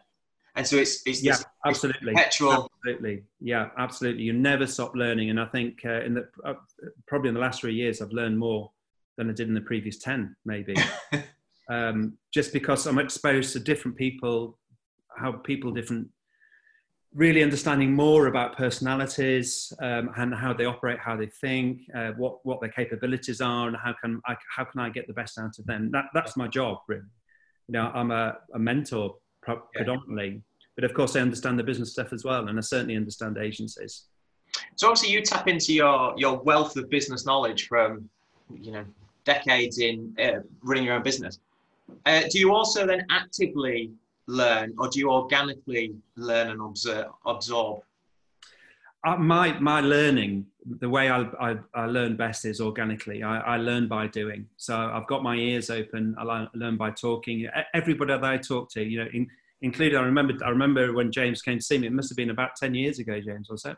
And 0.55 0.67
so 0.67 0.77
it's 0.77 1.01
it's 1.05 1.23
yeah, 1.23 1.37
absolutely 1.65 2.13
petrol. 2.13 2.69
Absolutely, 2.85 3.23
yeah, 3.39 3.69
absolutely. 3.77 4.23
You 4.23 4.33
never 4.33 4.67
stop 4.67 4.95
learning, 4.95 5.29
and 5.29 5.39
I 5.39 5.45
think 5.45 5.81
uh, 5.85 6.01
in 6.01 6.13
the 6.13 6.27
uh, 6.45 6.55
probably 7.07 7.29
in 7.29 7.35
the 7.35 7.39
last 7.39 7.61
three 7.61 7.73
years, 7.73 8.01
I've 8.01 8.11
learned 8.11 8.37
more 8.37 8.71
than 9.17 9.29
I 9.29 9.33
did 9.33 9.47
in 9.47 9.53
the 9.53 9.61
previous 9.61 9.97
ten, 9.97 10.35
maybe. 10.45 10.75
um, 11.69 12.17
just 12.33 12.51
because 12.51 12.85
I'm 12.85 12.99
exposed 12.99 13.53
to 13.53 13.59
different 13.59 13.95
people, 13.95 14.57
how 15.17 15.31
people 15.31 15.71
different, 15.71 16.09
really 17.13 17.43
understanding 17.43 17.93
more 17.93 18.27
about 18.27 18.57
personalities 18.57 19.71
um, 19.81 20.11
and 20.17 20.35
how 20.35 20.51
they 20.51 20.65
operate, 20.65 20.99
how 20.99 21.15
they 21.15 21.27
think, 21.27 21.79
uh, 21.95 22.11
what 22.17 22.45
what 22.45 22.59
their 22.59 22.71
capabilities 22.71 23.39
are, 23.39 23.69
and 23.69 23.77
how 23.77 23.95
can 24.01 24.21
I 24.27 24.35
how 24.53 24.65
can 24.65 24.81
I 24.81 24.89
get 24.89 25.07
the 25.07 25.13
best 25.13 25.37
out 25.37 25.57
of 25.59 25.65
them. 25.65 25.91
That 25.91 26.05
that's 26.13 26.35
my 26.35 26.49
job, 26.49 26.79
really 26.89 27.03
you 27.71 27.79
know, 27.79 27.89
I'm 27.93 28.11
a, 28.11 28.37
a 28.53 28.59
mentor 28.59 29.15
pro- 29.41 29.55
yeah. 29.55 29.61
predominantly, 29.75 30.41
but 30.75 30.83
of 30.83 30.93
course 30.93 31.15
I 31.15 31.19
understand 31.19 31.59
the 31.59 31.63
business 31.63 31.91
stuff 31.91 32.13
as 32.13 32.23
well, 32.23 32.47
and 32.47 32.57
I 32.57 32.61
certainly 32.61 32.95
understand 32.95 33.37
agencies. 33.37 34.03
So 34.75 34.87
obviously 34.87 35.11
you 35.11 35.21
tap 35.21 35.47
into 35.47 35.73
your 35.73 36.13
your 36.17 36.39
wealth 36.39 36.75
of 36.77 36.89
business 36.89 37.25
knowledge 37.25 37.67
from 37.67 38.09
you 38.53 38.71
know 38.71 38.85
decades 39.23 39.79
in 39.79 40.15
uh, 40.19 40.39
running 40.63 40.85
your 40.85 40.95
own 40.95 41.03
business. 41.03 41.39
Uh, 42.05 42.21
do 42.29 42.39
you 42.39 42.53
also 42.53 42.85
then 42.85 43.05
actively 43.09 43.91
learn, 44.27 44.73
or 44.77 44.87
do 44.87 44.99
you 44.99 45.11
organically 45.11 45.93
learn 46.15 46.49
and 46.51 46.61
observe, 46.61 47.07
absorb? 47.25 47.81
Uh, 49.03 49.17
my 49.17 49.59
my 49.59 49.81
learning 49.81 50.45
the 50.79 50.89
way 50.89 51.09
I, 51.09 51.21
I, 51.39 51.55
I, 51.73 51.85
learn 51.87 52.15
best 52.15 52.45
is 52.45 52.61
organically. 52.61 53.23
I, 53.23 53.39
I, 53.39 53.57
learn 53.57 53.87
by 53.87 54.05
doing. 54.05 54.45
So 54.57 54.75
I've 54.77 55.07
got 55.07 55.23
my 55.23 55.35
ears 55.35 55.71
open. 55.71 56.15
I 56.19 56.23
learn, 56.23 56.47
learn 56.53 56.77
by 56.77 56.91
talking. 56.91 57.47
Everybody 57.73 58.13
that 58.13 58.23
I 58.23 58.37
talk 58.37 58.69
to, 58.73 58.83
you 58.83 58.99
know, 58.99 59.09
in, 59.11 59.27
including 59.63 59.97
I 59.97 60.03
remember. 60.03 60.33
I 60.45 60.49
remember 60.49 60.93
when 60.93 61.11
James 61.11 61.41
came 61.41 61.57
to 61.57 61.63
see 61.63 61.79
me. 61.79 61.87
It 61.87 61.93
must 61.93 62.09
have 62.09 62.17
been 62.17 62.29
about 62.29 62.51
ten 62.55 62.75
years 62.75 62.99
ago, 62.99 63.19
James, 63.19 63.49
was 63.49 63.65
it? 63.65 63.75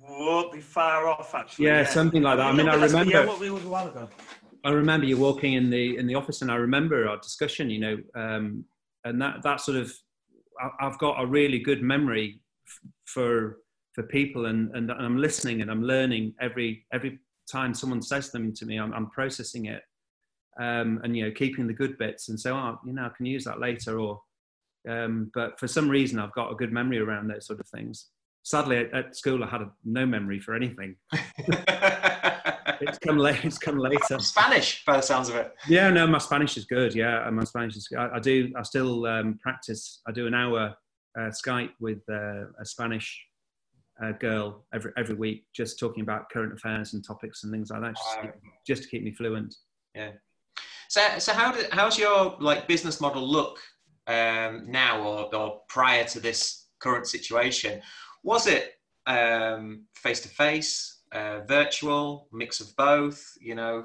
Won't 0.00 0.52
be 0.52 0.60
far 0.60 1.06
off, 1.08 1.34
actually. 1.34 1.66
Yeah, 1.66 1.82
yeah. 1.82 1.86
something 1.86 2.22
like 2.22 2.38
that. 2.38 2.46
I 2.46 2.52
mean, 2.52 2.68
I 2.68 2.74
remember. 2.74 3.12
Yeah, 3.12 3.26
what 3.26 3.38
we 3.38 3.50
was 3.50 3.64
a 3.64 3.68
while 3.68 3.86
ago. 3.86 4.08
I 4.64 4.70
remember 4.70 5.06
you 5.06 5.16
walking 5.16 5.54
in 5.54 5.70
the 5.70 5.96
in 5.98 6.08
the 6.08 6.16
office, 6.16 6.42
and 6.42 6.50
I 6.50 6.56
remember 6.56 7.08
our 7.08 7.18
discussion. 7.18 7.70
You 7.70 7.78
know, 7.78 7.98
um, 8.16 8.64
and 9.04 9.22
that 9.22 9.42
that 9.44 9.60
sort 9.60 9.78
of, 9.78 9.92
I've 10.80 10.98
got 10.98 11.22
a 11.22 11.26
really 11.26 11.60
good 11.60 11.80
memory 11.80 12.41
for 13.04 13.58
for 13.94 14.02
people 14.04 14.46
and, 14.46 14.74
and 14.74 14.90
I'm 14.90 15.18
listening 15.18 15.60
and 15.60 15.70
I'm 15.70 15.82
learning 15.82 16.34
every 16.40 16.86
every 16.92 17.18
time 17.50 17.74
someone 17.74 18.02
says 18.02 18.30
them 18.30 18.52
to 18.54 18.66
me 18.66 18.78
I'm, 18.78 18.92
I'm 18.94 19.10
processing 19.10 19.66
it 19.66 19.82
um, 20.58 21.00
and 21.02 21.16
you 21.16 21.24
know 21.24 21.30
keeping 21.30 21.66
the 21.66 21.72
good 21.74 21.98
bits 21.98 22.28
and 22.28 22.38
so 22.38 22.54
oh, 22.54 22.78
you 22.86 22.92
know 22.92 23.04
I 23.04 23.10
can 23.16 23.26
use 23.26 23.44
that 23.44 23.60
later 23.60 23.98
or 23.98 24.20
um, 24.88 25.30
but 25.34 25.58
for 25.60 25.68
some 25.68 25.88
reason 25.88 26.18
I've 26.18 26.32
got 26.32 26.50
a 26.50 26.56
good 26.56 26.72
memory 26.72 26.98
around 26.98 27.28
those 27.28 27.46
sort 27.46 27.60
of 27.60 27.68
things. 27.68 28.08
Sadly 28.42 28.78
at, 28.78 28.94
at 28.94 29.16
school 29.16 29.44
I 29.44 29.46
had 29.46 29.60
a, 29.60 29.70
no 29.84 30.06
memory 30.06 30.40
for 30.40 30.54
anything. 30.54 30.96
It's 32.84 32.98
come 32.98 33.16
late 33.16 33.44
it's 33.44 33.58
come 33.58 33.78
later. 33.78 34.18
Spanish 34.18 34.84
by 34.84 34.96
the 34.96 35.02
sounds 35.02 35.28
of 35.28 35.36
it. 35.36 35.54
Yeah 35.68 35.88
no 35.90 36.04
my 36.06 36.18
Spanish 36.18 36.56
is 36.56 36.64
good 36.64 36.94
yeah 36.94 37.28
my 37.30 37.44
Spanish 37.44 37.76
is 37.76 37.88
I, 37.96 38.16
I 38.16 38.18
do 38.18 38.52
I 38.56 38.62
still 38.62 39.06
um, 39.06 39.38
practice 39.40 40.00
I 40.08 40.10
do 40.10 40.26
an 40.26 40.34
hour 40.34 40.74
Skype 41.20 41.70
with 41.80 41.98
uh, 42.10 42.44
a 42.60 42.64
Spanish 42.64 43.24
uh, 44.02 44.12
girl 44.12 44.64
every 44.72 44.92
every 44.96 45.14
week, 45.14 45.44
just 45.54 45.78
talking 45.78 46.02
about 46.02 46.30
current 46.30 46.52
affairs 46.52 46.94
and 46.94 47.04
topics 47.04 47.44
and 47.44 47.52
things 47.52 47.70
like 47.70 47.82
that, 47.82 47.94
just, 47.96 48.14
to, 48.14 48.22
keep, 48.22 48.32
just 48.66 48.82
to 48.82 48.88
keep 48.88 49.04
me 49.04 49.12
fluent. 49.12 49.54
Yeah. 49.94 50.12
So, 50.88 51.00
so 51.18 51.32
how 51.32 51.52
did, 51.52 51.70
how's 51.70 51.98
your 51.98 52.36
like 52.40 52.68
business 52.68 53.00
model 53.00 53.26
look 53.26 53.58
um, 54.06 54.70
now 54.70 55.02
or, 55.02 55.34
or 55.34 55.60
prior 55.68 56.04
to 56.04 56.20
this 56.20 56.66
current 56.80 57.06
situation? 57.06 57.80
Was 58.22 58.46
it 58.46 58.74
face 59.06 60.20
to 60.20 60.28
face, 60.28 61.02
virtual, 61.12 62.28
mix 62.32 62.60
of 62.60 62.74
both? 62.76 63.24
You 63.40 63.54
know. 63.54 63.84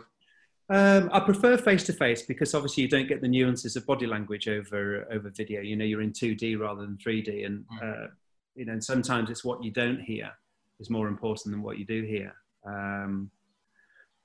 Um, 0.69 1.09
I 1.13 1.21
prefer 1.21 1.57
face 1.57 1.83
to 1.85 1.93
face 1.93 2.23
because 2.23 2.53
obviously 2.53 2.83
you 2.83 2.89
don't 2.89 3.07
get 3.07 3.21
the 3.21 3.27
nuances 3.27 3.77
of 3.77 3.85
body 3.85 4.05
language 4.05 4.47
over 4.49 5.07
over 5.11 5.29
video. 5.29 5.61
You 5.61 5.77
know, 5.77 5.85
you're 5.85 6.01
in 6.01 6.11
2D 6.11 6.59
rather 6.59 6.81
than 6.81 6.97
3D, 6.97 7.45
and 7.45 7.65
mm. 7.81 8.05
uh, 8.05 8.07
you 8.55 8.65
know, 8.65 8.73
and 8.73 8.83
sometimes 8.83 9.29
it's 9.29 9.45
what 9.45 9.63
you 9.63 9.71
don't 9.71 10.01
hear 10.01 10.31
is 10.79 10.89
more 10.89 11.07
important 11.07 11.53
than 11.53 11.63
what 11.63 11.77
you 11.77 11.85
do 11.85 12.03
hear. 12.03 12.33
Um, 12.65 13.31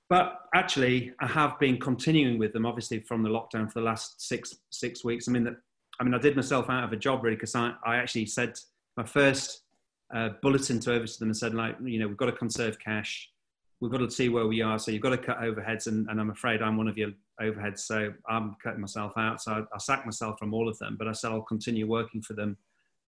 but 0.09 0.41
actually, 0.55 1.15
I 1.21 1.27
have 1.27 1.59
been 1.59 1.79
continuing 1.79 2.39
with 2.39 2.53
them, 2.53 2.67
obviously, 2.67 3.01
from 3.01 3.23
the 3.23 3.31
lockdown 3.31 3.73
for 3.73 3.79
the 3.79 3.87
last 3.87 4.21
six 4.21 4.57
six 4.71 5.05
weeks. 5.05 5.29
I 5.29 5.31
mean, 5.31 5.45
that 5.45 5.57
I 6.01 6.05
mean, 6.05 6.15
I 6.15 6.19
did 6.19 6.35
myself 6.35 6.69
out 6.69 6.85
of 6.85 6.93
a 6.93 6.97
job 6.97 7.23
really 7.23 7.37
because 7.37 7.55
I, 7.55 7.75
I 7.87 7.97
actually 7.97 8.27
said 8.27 8.59
my 8.97 9.05
first 9.05 9.63
uh, 10.15 10.31
bulletin 10.43 10.81
to 10.81 10.93
over 10.93 11.07
to 11.07 11.19
them 11.19 11.29
and 11.29 11.37
said, 11.37 11.55
like, 11.55 11.77
you 11.83 11.99
know, 11.99 12.09
we've 12.09 12.17
got 12.17 12.27
to 12.27 12.33
conserve 12.33 12.79
cash. 12.79 13.31
We've 13.83 13.91
got 13.91 13.99
to 13.99 14.09
see 14.09 14.29
where 14.29 14.47
we 14.47 14.63
are. 14.63 14.79
So 14.79 14.93
you've 14.93 15.03
got 15.03 15.11
to 15.11 15.19
cut 15.19 15.41
overheads, 15.41 15.89
and, 15.89 16.09
and 16.09 16.21
I'm 16.21 16.31
afraid 16.31 16.63
I'm 16.63 16.77
one 16.77 16.87
of 16.87 16.97
your 16.97 17.11
overheads. 17.41 17.81
So 17.81 18.13
I'm 18.29 18.55
cutting 18.63 18.81
myself 18.81 19.15
out. 19.17 19.43
So 19.43 19.51
I, 19.51 19.59
I 19.75 19.79
sacked 19.79 20.07
myself 20.07 20.39
from 20.39 20.55
all 20.55 20.69
of 20.69 20.79
them, 20.79 20.95
but 20.97 21.09
I 21.09 21.13
said 21.13 21.33
I'll 21.33 21.43
continue 21.43 21.89
working 21.89 22.23
for 22.23 22.35
them 22.35 22.57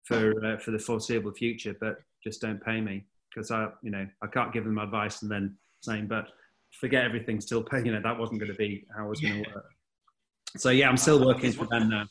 for 0.04 0.44
uh, 0.44 0.58
for 0.58 0.72
the 0.72 0.80
foreseeable 0.80 1.32
future, 1.34 1.76
but 1.80 1.98
just 2.24 2.42
don't 2.42 2.60
pay 2.60 2.82
me 2.82 3.06
because 3.30 3.52
I, 3.52 3.68
you 3.84 3.92
know, 3.92 4.08
I 4.24 4.28
can't 4.28 4.52
give 4.52 4.64
them 4.64 4.80
advice 4.80 5.22
and 5.22 5.30
then 5.30 5.56
saying, 5.82 6.08
but 6.08 6.26
forget 6.72 7.06
everything, 7.06 7.40
still 7.40 7.62
pay. 7.62 7.84
You 7.86 7.92
know, 7.92 8.02
that 8.04 8.18
wasn't 8.18 8.40
going 8.40 8.52
to 8.52 8.58
be 8.58 8.84
how 8.98 9.06
I 9.06 9.08
was 9.08 9.22
going 9.22 9.44
to 9.44 9.50
work. 9.54 9.66
So 10.58 10.72
yeah, 10.72 10.90
I'm 10.90 10.98
still 10.98 11.24
working 11.24 11.52
for 11.52 11.68
them 11.68 11.90
now. 11.90 12.06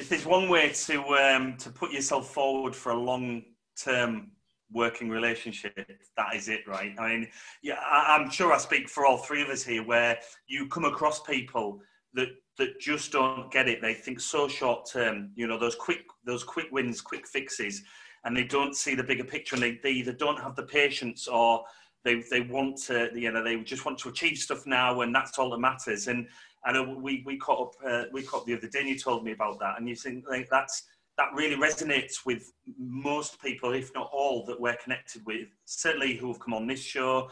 if 0.00 0.08
there's 0.08 0.26
one 0.26 0.48
way 0.48 0.72
to 0.72 1.00
um, 1.14 1.56
to 1.58 1.70
put 1.70 1.92
yourself 1.92 2.34
forward 2.34 2.74
for 2.74 2.90
a 2.90 2.98
long 2.98 3.44
term 3.80 4.32
working 4.72 5.08
relationship, 5.08 5.74
that 6.16 6.34
is 6.34 6.48
it, 6.48 6.66
right? 6.66 6.94
I 6.98 7.08
mean, 7.08 7.28
yeah, 7.62 7.78
I, 7.80 8.16
I'm 8.16 8.30
sure 8.30 8.52
I 8.52 8.58
speak 8.58 8.88
for 8.88 9.06
all 9.06 9.18
three 9.18 9.42
of 9.42 9.48
us 9.48 9.62
here, 9.62 9.84
where 9.84 10.18
you 10.46 10.68
come 10.68 10.84
across 10.84 11.20
people 11.20 11.80
that 12.14 12.28
that 12.58 12.78
just 12.78 13.12
don't 13.12 13.50
get 13.50 13.68
it. 13.68 13.80
They 13.80 13.94
think 13.94 14.20
so 14.20 14.48
short 14.48 14.88
term. 14.90 15.30
You 15.34 15.46
know, 15.46 15.58
those 15.58 15.74
quick 15.74 16.04
those 16.24 16.44
quick 16.44 16.66
wins, 16.70 17.00
quick 17.00 17.26
fixes, 17.26 17.82
and 18.24 18.36
they 18.36 18.44
don't 18.44 18.76
see 18.76 18.94
the 18.94 19.02
bigger 19.02 19.24
picture. 19.24 19.56
And 19.56 19.62
they, 19.62 19.80
they 19.82 19.90
either 19.90 20.12
don't 20.12 20.38
have 20.38 20.56
the 20.56 20.64
patience 20.64 21.28
or 21.28 21.64
they 22.04 22.22
they 22.30 22.40
want 22.42 22.76
to 22.84 23.10
you 23.14 23.30
know 23.30 23.42
they 23.42 23.56
just 23.58 23.84
want 23.84 23.98
to 23.98 24.08
achieve 24.08 24.38
stuff 24.38 24.66
now, 24.66 25.00
and 25.00 25.14
that's 25.14 25.38
all 25.38 25.50
that 25.50 25.58
matters. 25.58 26.08
And 26.08 26.28
I 26.64 26.72
know 26.72 26.98
we 27.00 27.22
we 27.24 27.36
caught 27.38 27.60
up 27.60 27.74
uh, 27.86 28.04
we 28.12 28.22
caught 28.22 28.40
up 28.40 28.46
the 28.46 28.56
other 28.56 28.68
day, 28.68 28.80
and 28.80 28.88
you 28.88 28.98
told 28.98 29.24
me 29.24 29.32
about 29.32 29.58
that, 29.60 29.78
and 29.78 29.88
you 29.88 29.96
think 29.96 30.24
like 30.28 30.48
that's 30.50 30.84
that 31.22 31.36
really 31.36 31.56
resonates 31.56 32.26
with 32.26 32.52
most 32.78 33.40
people, 33.40 33.72
if 33.72 33.94
not 33.94 34.10
all, 34.12 34.44
that 34.46 34.60
we're 34.60 34.76
connected 34.82 35.22
with. 35.26 35.48
Certainly, 35.64 36.16
who 36.16 36.28
have 36.28 36.40
come 36.40 36.54
on 36.54 36.66
this 36.66 36.80
show, 36.80 37.30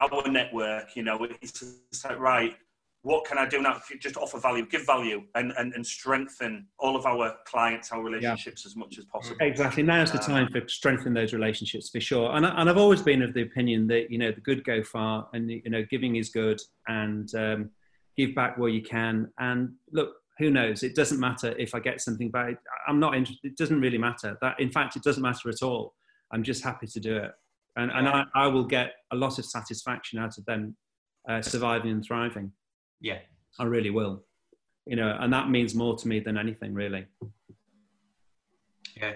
our 0.00 0.28
network. 0.28 0.96
You 0.96 1.02
know, 1.02 1.26
it's 1.42 1.52
just 1.52 2.04
like 2.04 2.18
right 2.18 2.56
what 3.06 3.24
can 3.24 3.38
I 3.38 3.46
do 3.46 3.62
now? 3.62 3.80
Just 4.00 4.16
offer 4.16 4.40
value, 4.40 4.66
give 4.66 4.84
value, 4.84 5.22
and, 5.36 5.52
and, 5.58 5.72
and 5.74 5.86
strengthen 5.86 6.66
all 6.76 6.96
of 6.96 7.06
our 7.06 7.36
clients, 7.46 7.92
our 7.92 8.02
relationships 8.02 8.64
yeah. 8.64 8.68
as 8.68 8.74
much 8.74 8.98
as 8.98 9.04
possible. 9.04 9.36
Exactly. 9.40 9.84
Now's 9.84 10.10
the 10.10 10.18
time 10.18 10.48
for 10.50 10.66
strengthening 10.66 11.14
those 11.14 11.32
relationships 11.32 11.88
for 11.88 12.00
sure. 12.00 12.34
And, 12.34 12.44
and 12.44 12.68
I've 12.68 12.76
always 12.76 13.02
been 13.02 13.22
of 13.22 13.32
the 13.32 13.42
opinion 13.42 13.86
that, 13.86 14.10
you 14.10 14.18
know, 14.18 14.32
the 14.32 14.40
good 14.40 14.64
go 14.64 14.82
far 14.82 15.28
and, 15.32 15.48
you 15.48 15.70
know, 15.70 15.84
giving 15.88 16.16
is 16.16 16.30
good 16.30 16.60
and 16.88 17.32
um, 17.36 17.70
give 18.16 18.34
back 18.34 18.58
where 18.58 18.70
you 18.70 18.82
can. 18.82 19.30
And 19.38 19.74
look, 19.92 20.14
who 20.38 20.50
knows? 20.50 20.82
It 20.82 20.94
doesn't 20.94 21.18
matter 21.18 21.54
if 21.58 21.74
I 21.74 21.80
get 21.80 22.00
something 22.00 22.30
back. 22.30 22.56
I'm 22.86 23.00
not 23.00 23.14
interested. 23.16 23.52
It 23.52 23.56
doesn't 23.56 23.80
really 23.80 23.98
matter. 23.98 24.36
That, 24.42 24.60
in 24.60 24.70
fact, 24.70 24.96
it 24.96 25.02
doesn't 25.02 25.22
matter 25.22 25.48
at 25.48 25.62
all. 25.62 25.94
I'm 26.32 26.42
just 26.42 26.62
happy 26.62 26.86
to 26.88 27.00
do 27.00 27.16
it. 27.16 27.32
And, 27.76 27.90
and 27.90 28.08
I, 28.08 28.24
I 28.34 28.46
will 28.46 28.64
get 28.64 28.92
a 29.12 29.16
lot 29.16 29.38
of 29.38 29.44
satisfaction 29.44 30.18
out 30.18 30.38
of 30.38 30.44
them 30.46 30.76
uh, 31.28 31.42
surviving 31.42 31.90
and 31.90 32.04
thriving. 32.04 32.52
Yeah. 33.00 33.18
I 33.58 33.64
really 33.64 33.90
will. 33.90 34.24
You 34.86 34.96
know, 34.96 35.16
and 35.20 35.32
that 35.32 35.50
means 35.50 35.74
more 35.74 35.96
to 35.96 36.08
me 36.08 36.20
than 36.20 36.36
anything, 36.36 36.74
really. 36.74 37.06
Yeah. 38.96 39.14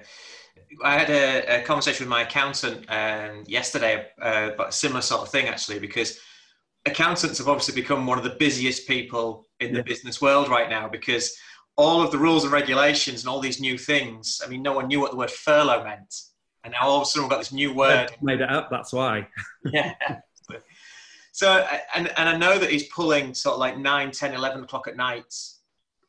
I 0.84 0.98
had 0.98 1.10
a, 1.10 1.60
a 1.60 1.62
conversation 1.64 2.04
with 2.04 2.10
my 2.10 2.22
accountant 2.22 2.84
um, 2.88 3.44
yesterday 3.46 4.06
uh, 4.20 4.50
about 4.54 4.68
a 4.70 4.72
similar 4.72 5.00
sort 5.00 5.22
of 5.22 5.28
thing, 5.28 5.46
actually, 5.46 5.78
because 5.78 6.18
accountants 6.86 7.38
have 7.38 7.48
obviously 7.48 7.80
become 7.80 8.06
one 8.06 8.18
of 8.18 8.24
the 8.24 8.36
busiest 8.38 8.88
people 8.88 9.46
in 9.60 9.72
the 9.72 9.78
yeah. 9.78 9.84
business 9.84 10.20
world 10.20 10.48
right 10.48 10.70
now 10.70 10.88
because 10.88 11.36
all 11.76 12.02
of 12.02 12.10
the 12.10 12.18
rules 12.18 12.44
and 12.44 12.52
regulations 12.52 13.22
and 13.22 13.28
all 13.28 13.40
these 13.40 13.60
new 13.60 13.78
things. 13.78 14.40
I 14.44 14.48
mean, 14.48 14.62
no 14.62 14.72
one 14.72 14.88
knew 14.88 15.00
what 15.00 15.10
the 15.10 15.16
word 15.16 15.30
furlough 15.30 15.84
meant. 15.84 16.14
And 16.64 16.72
now 16.72 16.88
all 16.88 16.96
of 16.96 17.02
a 17.02 17.04
sudden 17.06 17.24
we've 17.24 17.30
got 17.30 17.38
this 17.38 17.52
new 17.52 17.72
word. 17.72 18.10
made 18.20 18.40
it 18.40 18.50
up, 18.50 18.68
that's 18.70 18.92
why. 18.92 19.26
yeah. 19.72 19.94
So, 21.32 21.66
and, 21.94 22.08
and 22.18 22.28
I 22.28 22.36
know 22.36 22.58
that 22.58 22.70
he's 22.70 22.88
pulling 22.88 23.32
sort 23.32 23.54
of 23.54 23.60
like 23.60 23.78
9, 23.78 24.10
10, 24.10 24.34
11 24.34 24.64
o'clock 24.64 24.88
at 24.88 24.96
night 24.96 25.34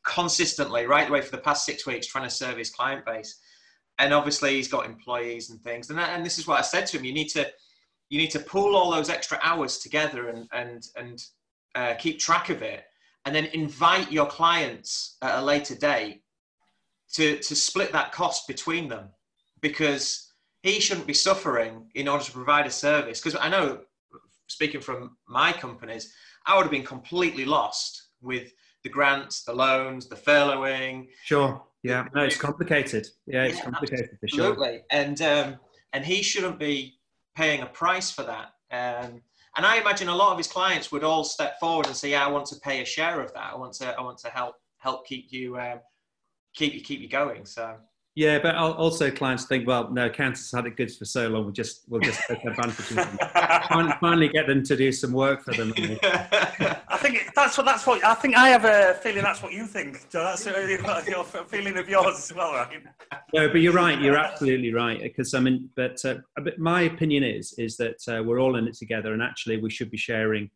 consistently, 0.04 0.86
right 0.88 1.08
away 1.08 1.22
for 1.22 1.32
the 1.32 1.42
past 1.42 1.66
six 1.66 1.86
weeks, 1.86 2.08
trying 2.08 2.28
to 2.28 2.30
serve 2.30 2.58
his 2.58 2.70
client 2.70 3.06
base. 3.06 3.40
And 4.00 4.14
obviously, 4.14 4.56
he's 4.56 4.68
got 4.68 4.86
employees 4.86 5.50
and 5.50 5.62
things. 5.62 5.90
And, 5.90 6.00
that, 6.00 6.10
and 6.10 6.26
this 6.26 6.40
is 6.40 6.48
what 6.48 6.60
I 6.60 6.64
said 6.64 6.88
to 6.88 6.98
him: 6.98 7.06
you 7.06 7.14
need 7.14 7.30
to, 7.30 7.48
you 8.12 8.18
need 8.18 8.30
to 8.32 8.40
pull 8.40 8.76
all 8.76 8.92
those 8.92 9.10
extra 9.10 9.40
hours 9.42 9.80
together 9.80 10.28
and 10.30 10.48
and 10.52 10.88
and 10.98 11.24
uh, 11.74 11.94
keep 11.96 12.20
track 12.20 12.50
of 12.50 12.62
it, 12.62 12.84
and 13.26 13.34
then 13.34 13.46
invite 13.46 14.12
your 14.12 14.28
clients 14.28 15.18
at 15.22 15.40
a 15.40 15.42
later 15.42 15.76
date 15.76 16.22
to 17.14 17.38
to 17.38 17.56
split 17.56 17.92
that 17.94 18.12
cost 18.12 18.48
between 18.48 18.90
them, 18.90 19.06
because 19.62 20.34
he 20.62 20.82
shouldn't 20.82 21.08
be 21.08 21.14
suffering 21.14 21.90
in 21.96 22.10
order 22.10 22.24
to 22.24 22.32
provide 22.32 22.68
a 22.68 22.72
service. 22.72 23.22
Because 23.22 23.40
I 23.40 23.50
know 23.50 23.80
speaking 24.48 24.82
from 24.82 25.16
my 25.28 25.54
companies, 25.54 26.14
I 26.46 26.56
would 26.56 26.64
have 26.64 26.72
been 26.72 26.84
completely 26.84 27.46
lost 27.46 28.10
with 28.22 28.52
the 28.84 28.90
grants, 28.90 29.44
the 29.44 29.54
loans, 29.54 30.10
the 30.10 30.16
furloughing. 30.16 31.08
Sure. 31.24 31.64
Yeah. 31.84 32.08
No, 32.14 32.24
it's 32.24 32.38
complicated. 32.38 33.08
Yeah, 33.26 33.46
it's 33.46 33.58
yeah, 33.58 33.64
complicated 33.64 34.18
for 34.20 34.28
sure. 34.28 34.52
Absolutely. 34.52 34.82
And 34.92 35.22
um, 35.22 35.60
and 35.94 36.06
he 36.06 36.22
shouldn't 36.22 36.60
be 36.60 37.00
paying 37.36 37.62
a 37.62 37.66
price 37.68 38.12
for 38.12 38.24
that. 38.24 38.50
Um, 38.72 39.22
and 39.58 39.66
I 39.66 39.78
imagine 39.78 40.08
a 40.08 40.16
lot 40.16 40.32
of 40.32 40.38
his 40.38 40.48
clients 40.48 40.92
would 40.92 41.04
all 41.04 41.24
step 41.24 41.60
forward 41.60 41.88
and 41.88 41.96
say, 41.96 42.12
"Yeah, 42.12 42.26
I 42.26 42.30
want 42.30 42.46
to 42.48 42.56
pay 42.62 42.82
a 42.82 42.86
share 42.86 43.20
of 43.20 43.34
that. 43.34 43.52
I 43.54 43.56
want 43.56 43.74
to. 43.74 43.98
I 43.98 44.02
want 44.02 44.18
to 44.20 44.30
help 44.30 44.56
help 44.78 45.06
keep 45.06 45.32
you 45.32 45.58
um, 45.60 45.80
keep 46.54 46.74
you 46.74 46.82
keep 46.82 47.02
you 47.02 47.10
going." 47.10 47.46
So 47.46 47.76
yeah, 48.16 48.40
but 48.40 48.56
also 48.56 49.10
clients 49.10 49.46
think, 49.46 49.66
well, 49.66 49.90
no, 49.90 50.08
accountants 50.08 50.52
had 50.52 50.66
it 50.66 50.76
good 50.76 50.94
for 50.94 51.06
so 51.06 51.30
long. 51.30 51.44
We'll 51.44 51.54
just 51.54 51.84
we'll 51.88 52.02
just 52.02 52.22
take 52.28 52.44
advantage 52.44 52.92
of 52.92 52.96
them. 52.96 53.18
Finally, 54.02 54.30
get 54.30 54.48
them 54.48 54.64
to 54.64 54.76
do 54.76 54.92
some 54.92 55.14
work 55.14 55.44
for 55.44 55.54
them. 55.54 55.74
I 57.02 57.10
think 57.10 57.34
that's 57.34 57.58
what 57.58 57.66
that's 57.66 57.88
what 57.88 58.04
I 58.06 58.14
think. 58.14 58.38
I 58.38 58.50
have 58.50 58.64
a 58.64 58.94
feeling 59.02 59.24
that's 59.24 59.42
what 59.42 59.54
you 59.54 59.66
think. 59.66 60.08
That's 60.12 60.46
your 60.46 61.24
feeling 61.24 61.78
of 61.78 61.90
yours 61.90 62.18
as 62.18 62.36
well, 62.36 62.54
right? 62.54 62.84
No, 63.34 63.50
but 63.50 63.62
you're 63.62 63.74
right. 63.74 64.00
You're 64.00 64.18
absolutely 64.18 64.72
right. 64.72 65.02
Because 65.02 65.34
I 65.34 65.40
mean, 65.40 65.70
but, 65.76 66.04
uh, 66.06 66.18
but 66.44 66.60
my 66.60 66.82
opinion 66.84 67.24
is 67.24 67.56
is 67.58 67.76
that 67.78 67.98
uh, 68.08 68.22
we're 68.22 68.40
all 68.40 68.56
in 68.56 68.68
it 68.68 68.76
together, 68.76 69.14
and 69.14 69.24
actually, 69.24 69.58
we 69.58 69.72
should 69.72 69.90
be 69.90 69.98
sharing 69.98 70.52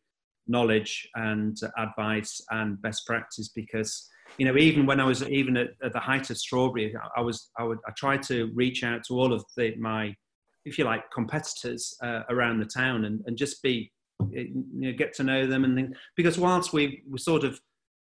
knowledge 0.47 1.09
and 1.15 1.57
advice 1.79 2.39
and 2.51 2.79
best 2.79 3.07
practice 3.07 3.49
because 3.49 4.07
you 4.37 4.45
know, 4.45 4.55
even 4.55 4.85
when 4.85 4.99
I 4.99 5.05
was 5.05 5.27
even 5.29 5.57
at, 5.57 5.69
at 5.83 5.93
the 5.93 5.99
height 5.99 6.29
of 6.29 6.37
strawberry, 6.37 6.93
I 7.17 7.21
was 7.21 7.49
I 7.57 7.63
would 7.63 7.79
I 7.87 7.91
tried 7.97 8.21
to 8.23 8.51
reach 8.53 8.83
out 8.83 9.03
to 9.05 9.15
all 9.15 9.33
of 9.33 9.43
the, 9.57 9.73
my, 9.77 10.15
if 10.63 10.77
you 10.77 10.85
like, 10.85 11.09
competitors 11.11 11.95
uh, 12.03 12.21
around 12.29 12.59
the 12.59 12.65
town 12.65 13.05
and, 13.05 13.23
and 13.25 13.35
just 13.35 13.63
be, 13.63 13.91
you 14.29 14.63
know, 14.73 14.93
get 14.93 15.13
to 15.15 15.23
know 15.23 15.47
them 15.47 15.63
and 15.63 15.75
think, 15.75 15.95
because 16.15 16.37
whilst 16.37 16.73
we 16.73 17.03
were 17.09 17.17
sort 17.17 17.43
of 17.43 17.59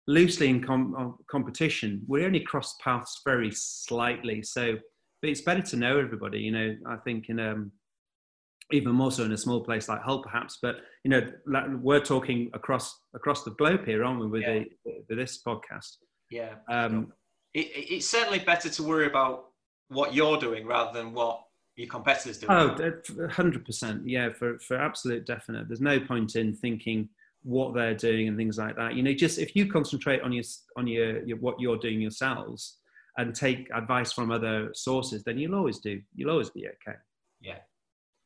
loosely 0.07 0.49
in 0.49 0.63
com- 0.63 0.95
uh, 0.99 1.23
competition, 1.31 2.03
we 2.07 2.25
only 2.25 2.41
crossed 2.41 2.81
paths 2.81 3.21
very 3.25 3.51
slightly. 3.53 4.43
So, 4.43 4.77
but 5.21 5.31
it's 5.31 5.43
better 5.43 5.63
to 5.63 5.77
know 5.77 5.99
everybody. 5.99 6.41
You 6.41 6.53
know, 6.53 6.77
I 6.87 6.97
think 6.97 7.29
in 7.29 7.41
um, 7.41 7.73
even 8.73 8.93
more 8.93 9.11
so 9.11 9.25
in 9.25 9.33
a 9.33 9.39
small 9.39 9.61
place 9.61 9.89
like 9.89 10.03
Hull, 10.03 10.23
perhaps. 10.23 10.59
But 10.61 10.77
you 11.05 11.11
know, 11.11 11.23
we're 11.81 12.01
talking 12.01 12.51
across 12.55 12.99
across 13.15 13.45
the 13.45 13.53
globe 13.53 13.85
here, 13.85 14.05
aren't 14.05 14.21
we, 14.21 14.27
with, 14.27 14.43
yeah. 14.43 14.65
the, 14.85 15.05
with 15.09 15.19
this 15.19 15.41
podcast? 15.47 15.97
Yeah. 16.31 16.55
Um, 16.71 17.13
it, 17.55 17.67
it's 17.75 18.09
certainly 18.09 18.41
better 18.41 18.69
to 18.69 18.83
worry 18.83 19.07
about 19.07 19.47
what 19.89 20.15
you're 20.15 20.39
doing 20.39 20.67
rather 20.67 20.99
than 20.99 21.15
what 21.15 21.43
your 21.79 21.88
competitors 21.88 22.38
do. 22.38 22.47
Oh, 22.49 22.77
100%. 22.77 24.03
Yeah, 24.05 24.33
for, 24.33 24.59
for 24.59 24.77
absolute 24.77 25.25
definite. 25.25 25.69
There's 25.69 25.81
no 25.81 26.01
point 26.01 26.35
in 26.35 26.53
thinking 26.53 27.09
what 27.45 27.73
they're 27.73 27.95
doing 27.95 28.27
and 28.27 28.37
things 28.37 28.59
like 28.59 28.75
that. 28.77 28.95
You 28.95 29.05
know, 29.05 29.12
just 29.14 29.38
if 29.38 29.55
you 29.55 29.71
concentrate 29.71 30.21
on 30.23 30.33
your, 30.33 30.43
on 30.77 30.88
your, 30.88 31.25
your 31.25 31.38
what 31.38 31.61
you're 31.61 31.79
doing 31.79 32.01
yourselves 32.01 32.79
and 33.17 33.33
take 33.33 33.69
advice 33.73 34.11
from 34.11 34.33
other 34.33 34.71
sources, 34.75 35.23
then 35.23 35.38
you'll 35.38 35.55
always 35.55 35.79
do, 35.79 36.01
you'll 36.17 36.31
always 36.33 36.51
be 36.51 36.67
okay. 36.67 36.99
Yeah. 37.41 37.59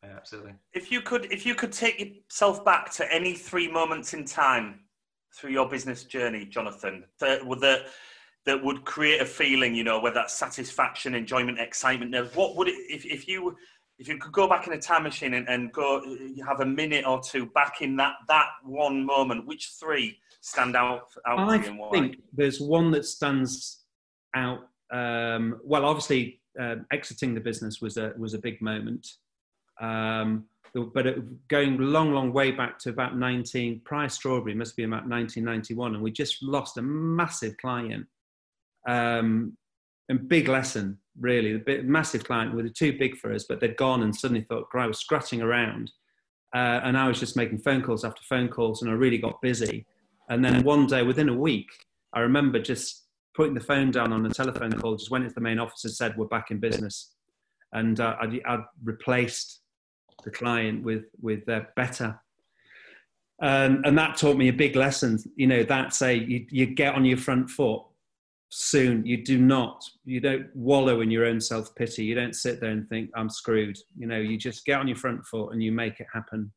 Yeah, 0.02 0.14
absolutely. 0.16 0.54
If 0.72 0.90
you 0.90 1.02
could, 1.02 1.30
if 1.30 1.44
you 1.44 1.54
could 1.54 1.72
take 1.72 2.00
yourself 2.00 2.64
back 2.64 2.90
to 2.94 3.12
any 3.12 3.34
three 3.34 3.70
moments 3.70 4.14
in 4.14 4.24
time 4.24 4.80
through 5.36 5.50
your 5.50 5.68
business 5.68 6.04
journey, 6.04 6.46
Jonathan, 6.46 7.04
that 7.20 7.46
would 7.46 7.60
that 8.44 8.62
would 8.62 8.84
create 8.84 9.20
a 9.20 9.26
feeling, 9.26 9.74
you 9.74 9.84
know, 9.84 10.00
whether 10.00 10.14
that's 10.14 10.34
satisfaction, 10.34 11.14
enjoyment, 11.14 11.58
excitement. 11.58 12.14
What 12.34 12.56
would 12.56 12.68
it 12.68 12.74
if, 12.88 13.04
if 13.04 13.28
you 13.28 13.56
if 13.98 14.08
you 14.08 14.18
could 14.18 14.32
go 14.32 14.48
back 14.48 14.66
in 14.66 14.72
a 14.72 14.80
time 14.80 15.04
machine 15.04 15.34
and, 15.34 15.48
and 15.48 15.72
go 15.72 16.02
you 16.04 16.44
have 16.44 16.60
a 16.60 16.66
minute 16.66 17.06
or 17.06 17.20
two 17.20 17.46
back 17.46 17.82
in 17.82 17.96
that 17.96 18.14
that 18.28 18.48
one 18.64 19.04
moment, 19.04 19.46
which 19.46 19.72
three 19.78 20.18
stand 20.40 20.74
out, 20.74 21.02
out 21.26 21.38
I 21.38 21.58
think 21.92 22.16
there's 22.32 22.60
one 22.60 22.90
that 22.92 23.04
stands 23.04 23.84
out. 24.34 24.68
Um, 24.92 25.60
well, 25.62 25.84
obviously, 25.84 26.40
uh, 26.60 26.76
exiting 26.92 27.34
the 27.34 27.40
business 27.40 27.80
was 27.80 27.96
a 27.96 28.12
was 28.18 28.34
a 28.34 28.38
big 28.38 28.60
moment. 28.60 29.06
Um, 29.80 30.46
but 30.94 31.06
it, 31.06 31.48
going 31.48 31.78
long, 31.78 32.12
long 32.12 32.32
way 32.32 32.50
back 32.50 32.78
to 32.78 32.88
about 32.88 33.18
19, 33.18 33.82
prior 33.84 34.08
Strawberry, 34.08 34.54
must 34.54 34.74
be 34.74 34.84
about 34.84 35.06
1991, 35.06 35.94
and 35.94 36.02
we 36.02 36.10
just 36.10 36.42
lost 36.42 36.78
a 36.78 36.82
massive 36.82 37.56
client. 37.58 38.06
Um, 38.86 39.56
and 40.08 40.28
big 40.28 40.48
lesson, 40.48 40.98
really, 41.18 41.54
a 41.54 41.58
bit, 41.58 41.84
massive 41.84 42.24
client, 42.24 42.54
were 42.54 42.68
too 42.68 42.98
big 42.98 43.16
for 43.16 43.32
us, 43.32 43.44
but 43.48 43.60
they'd 43.60 43.76
gone 43.76 44.02
and 44.02 44.14
suddenly 44.14 44.42
thought, 44.42 44.66
I 44.74 44.86
was 44.86 44.98
scratching 44.98 45.42
around. 45.42 45.90
Uh, 46.54 46.80
and 46.84 46.98
I 46.98 47.08
was 47.08 47.18
just 47.18 47.36
making 47.36 47.58
phone 47.60 47.82
calls 47.82 48.04
after 48.04 48.20
phone 48.28 48.48
calls, 48.48 48.82
and 48.82 48.90
I 48.90 48.94
really 48.94 49.18
got 49.18 49.40
busy. 49.40 49.86
And 50.28 50.44
then 50.44 50.62
one 50.64 50.86
day, 50.86 51.02
within 51.02 51.28
a 51.28 51.36
week, 51.36 51.68
I 52.12 52.20
remember 52.20 52.58
just 52.58 53.06
putting 53.34 53.54
the 53.54 53.60
phone 53.60 53.90
down 53.90 54.12
on 54.12 54.26
a 54.26 54.30
telephone 54.30 54.72
call, 54.72 54.96
just 54.96 55.10
went 55.10 55.24
into 55.24 55.34
the 55.34 55.40
main 55.40 55.58
office 55.58 55.84
and 55.84 55.94
said, 55.94 56.16
We're 56.16 56.26
back 56.26 56.50
in 56.50 56.58
business. 56.58 57.14
And 57.72 57.98
uh, 58.00 58.16
I'd, 58.20 58.38
I'd 58.44 58.64
replaced 58.84 59.62
the 60.24 60.30
client 60.30 60.82
with 60.82 61.04
with 61.20 61.48
uh, 61.48 61.62
better 61.76 62.20
and, 63.40 63.84
and 63.84 63.98
that 63.98 64.16
taught 64.16 64.36
me 64.36 64.48
a 64.48 64.52
big 64.52 64.76
lesson 64.76 65.18
you 65.36 65.46
know 65.46 65.62
that's 65.62 66.00
a 66.02 66.14
you, 66.14 66.46
you 66.50 66.66
get 66.66 66.94
on 66.94 67.04
your 67.04 67.18
front 67.18 67.50
foot 67.50 67.82
soon. 68.54 69.04
You 69.06 69.24
do 69.24 69.38
not 69.38 69.82
you 70.04 70.20
don't 70.20 70.54
wallow 70.54 71.00
in 71.00 71.10
your 71.10 71.24
own 71.24 71.40
self-pity. 71.40 72.04
You 72.04 72.14
don't 72.14 72.36
sit 72.36 72.60
there 72.60 72.70
and 72.70 72.86
think 72.88 73.10
i'm 73.16 73.30
screwed. 73.30 73.78
You 73.96 74.06
know 74.06 74.18
you 74.18 74.36
just 74.36 74.66
get 74.66 74.78
on 74.78 74.86
your 74.86 74.96
front 74.96 75.24
foot 75.24 75.52
and 75.52 75.62
you 75.62 75.72
make 75.72 76.00
it 76.00 76.06
happen. 76.12 76.52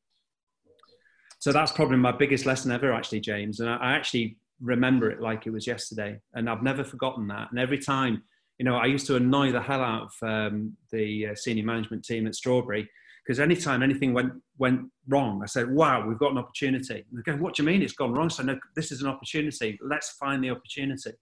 So 1.40 1.54
that's 1.54 1.72
probably 1.72 1.98
my 1.98 2.12
biggest 2.12 2.46
lesson 2.46 2.72
ever 2.72 2.92
actually 2.92 3.22
james. 3.22 3.62
And 3.62 3.70
i, 3.70 3.94
actually 3.94 4.38
remember 4.62 5.10
it 5.10 5.22
like 5.22 5.48
it 5.48 5.52
was 5.52 5.66
yesterday. 5.66 6.20
And 6.34 6.50
i've 6.50 6.64
never 6.64 6.84
forgotten 6.84 7.28
that. 7.28 7.50
And 7.52 7.60
every 7.60 7.80
time 7.80 8.24
you 8.58 8.66
know 8.66 8.76
i 8.76 8.86
used 8.86 9.08
to 9.08 9.16
annoy 9.16 9.54
the 9.54 9.62
hell 9.62 9.82
out 9.82 10.10
of 10.10 10.12
um, 10.30 10.76
the 10.92 11.28
uh, 11.28 11.36
senior 11.36 11.64
management 11.64 12.04
team 12.04 12.28
at 12.28 12.36
strawberry 12.36 12.90
because 13.26 13.40
anytime 13.40 13.82
anything 13.82 14.14
went 14.14 14.34
went 14.60 14.82
wrong, 15.08 15.42
I 15.42 15.48
said, 15.48 15.72
"Wow, 15.72 16.08
we've 16.08 16.20
got 16.20 16.32
an 16.34 16.38
opportunity." 16.38 17.06
And 17.10 17.18
they 17.18 17.32
go, 17.32 17.38
"What 17.38 17.56
do 17.56 17.64
you 17.64 17.68
mean 17.68 17.82
it's 17.82 17.94
gone 17.94 18.14
wrong?" 18.14 18.30
So 18.30 18.44
no, 18.44 18.60
this 18.76 18.92
is 18.92 19.02
an 19.02 19.08
opportunity. 19.08 19.80
Let's 19.82 20.12
find 20.12 20.44
the 20.44 20.52
opportunity 20.52 21.14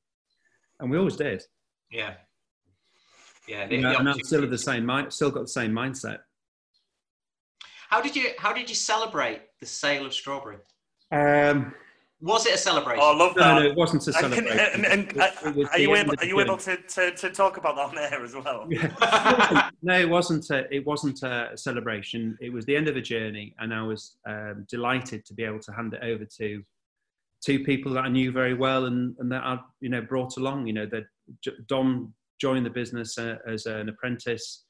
and 0.84 0.92
we 0.92 0.98
always 0.98 1.16
did. 1.16 1.42
Yeah, 1.90 2.14
yeah. 3.48 3.66
The, 3.66 3.76
you 3.76 3.82
know, 3.82 3.98
and 3.98 4.10
I'm 4.10 4.20
still 4.24 4.48
the 4.48 4.58
same 4.58 4.86
mind. 4.86 5.12
Still 5.12 5.32
got 5.32 5.42
the 5.42 5.48
same 5.48 5.72
mindset. 5.72 6.20
How 7.90 8.02
did 8.02 8.16
you 8.16 8.32
How 8.38 8.54
did 8.54 8.70
you 8.70 8.76
celebrate 8.76 9.42
the 9.60 9.66
sale 9.66 10.06
of 10.06 10.14
strawberry? 10.14 10.58
Um, 11.12 11.74
was 12.20 12.46
it 12.46 12.54
a 12.54 12.58
celebration? 12.58 13.02
Oh, 13.02 13.14
I 13.14 13.18
love 13.18 13.36
that. 13.36 13.54
No, 13.54 13.60
no, 13.60 13.66
it 13.66 13.76
wasn't 13.76 14.08
a 14.08 14.14
celebration. 14.14 14.48
And, 14.48 14.86
and, 14.86 14.86
and, 14.86 15.58
it, 15.58 15.68
are 15.72 15.80
you 15.80 15.96
able? 15.96 16.14
Are 16.20 16.26
you 16.26 16.40
able 16.40 16.58
to, 16.58 16.78
to, 16.78 17.12
to, 17.12 17.30
talk 17.30 17.58
about 17.58 17.76
that 17.76 17.90
on 17.90 17.98
air 17.98 18.24
as 18.24 18.34
well? 18.34 18.68
Yeah. 18.70 19.70
no, 19.82 20.00
it 20.00 20.10
wasn't. 20.10 20.50
A, 20.50 20.74
it 20.74 20.86
wasn't 20.86 21.22
a 21.24 21.52
celebration. 21.56 22.38
It 22.42 22.52
was 22.52 22.66
the 22.66 22.76
end 22.76 22.88
of 22.88 22.98
a 22.98 23.02
journey, 23.02 23.54
and 23.60 23.74
I 23.74 23.84
was 23.84 24.18
um, 24.28 24.66
delighted 24.70 25.26
to 25.26 25.34
be 25.34 25.44
able 25.44 25.60
to 25.60 25.72
hand 25.74 25.94
it 25.94 26.02
over 26.04 26.26
to 26.40 26.64
two 27.44 27.60
people 27.64 27.94
that 27.94 28.06
I 28.06 28.10
knew 28.10 28.32
very 28.32 28.54
well 28.54 28.86
and, 28.86 29.16
and 29.20 29.32
that 29.32 29.44
I 29.44 29.60
you 29.82 29.90
know 29.90 30.02
brought 30.02 30.38
along. 30.38 30.68
You 30.68 30.74
know 30.74 30.88
that 30.88 31.04
Dom 31.68 32.14
joined 32.40 32.66
the 32.66 32.70
business 32.70 33.18
uh, 33.18 33.38
as 33.48 33.66
an 33.66 33.90
apprentice, 33.90 34.66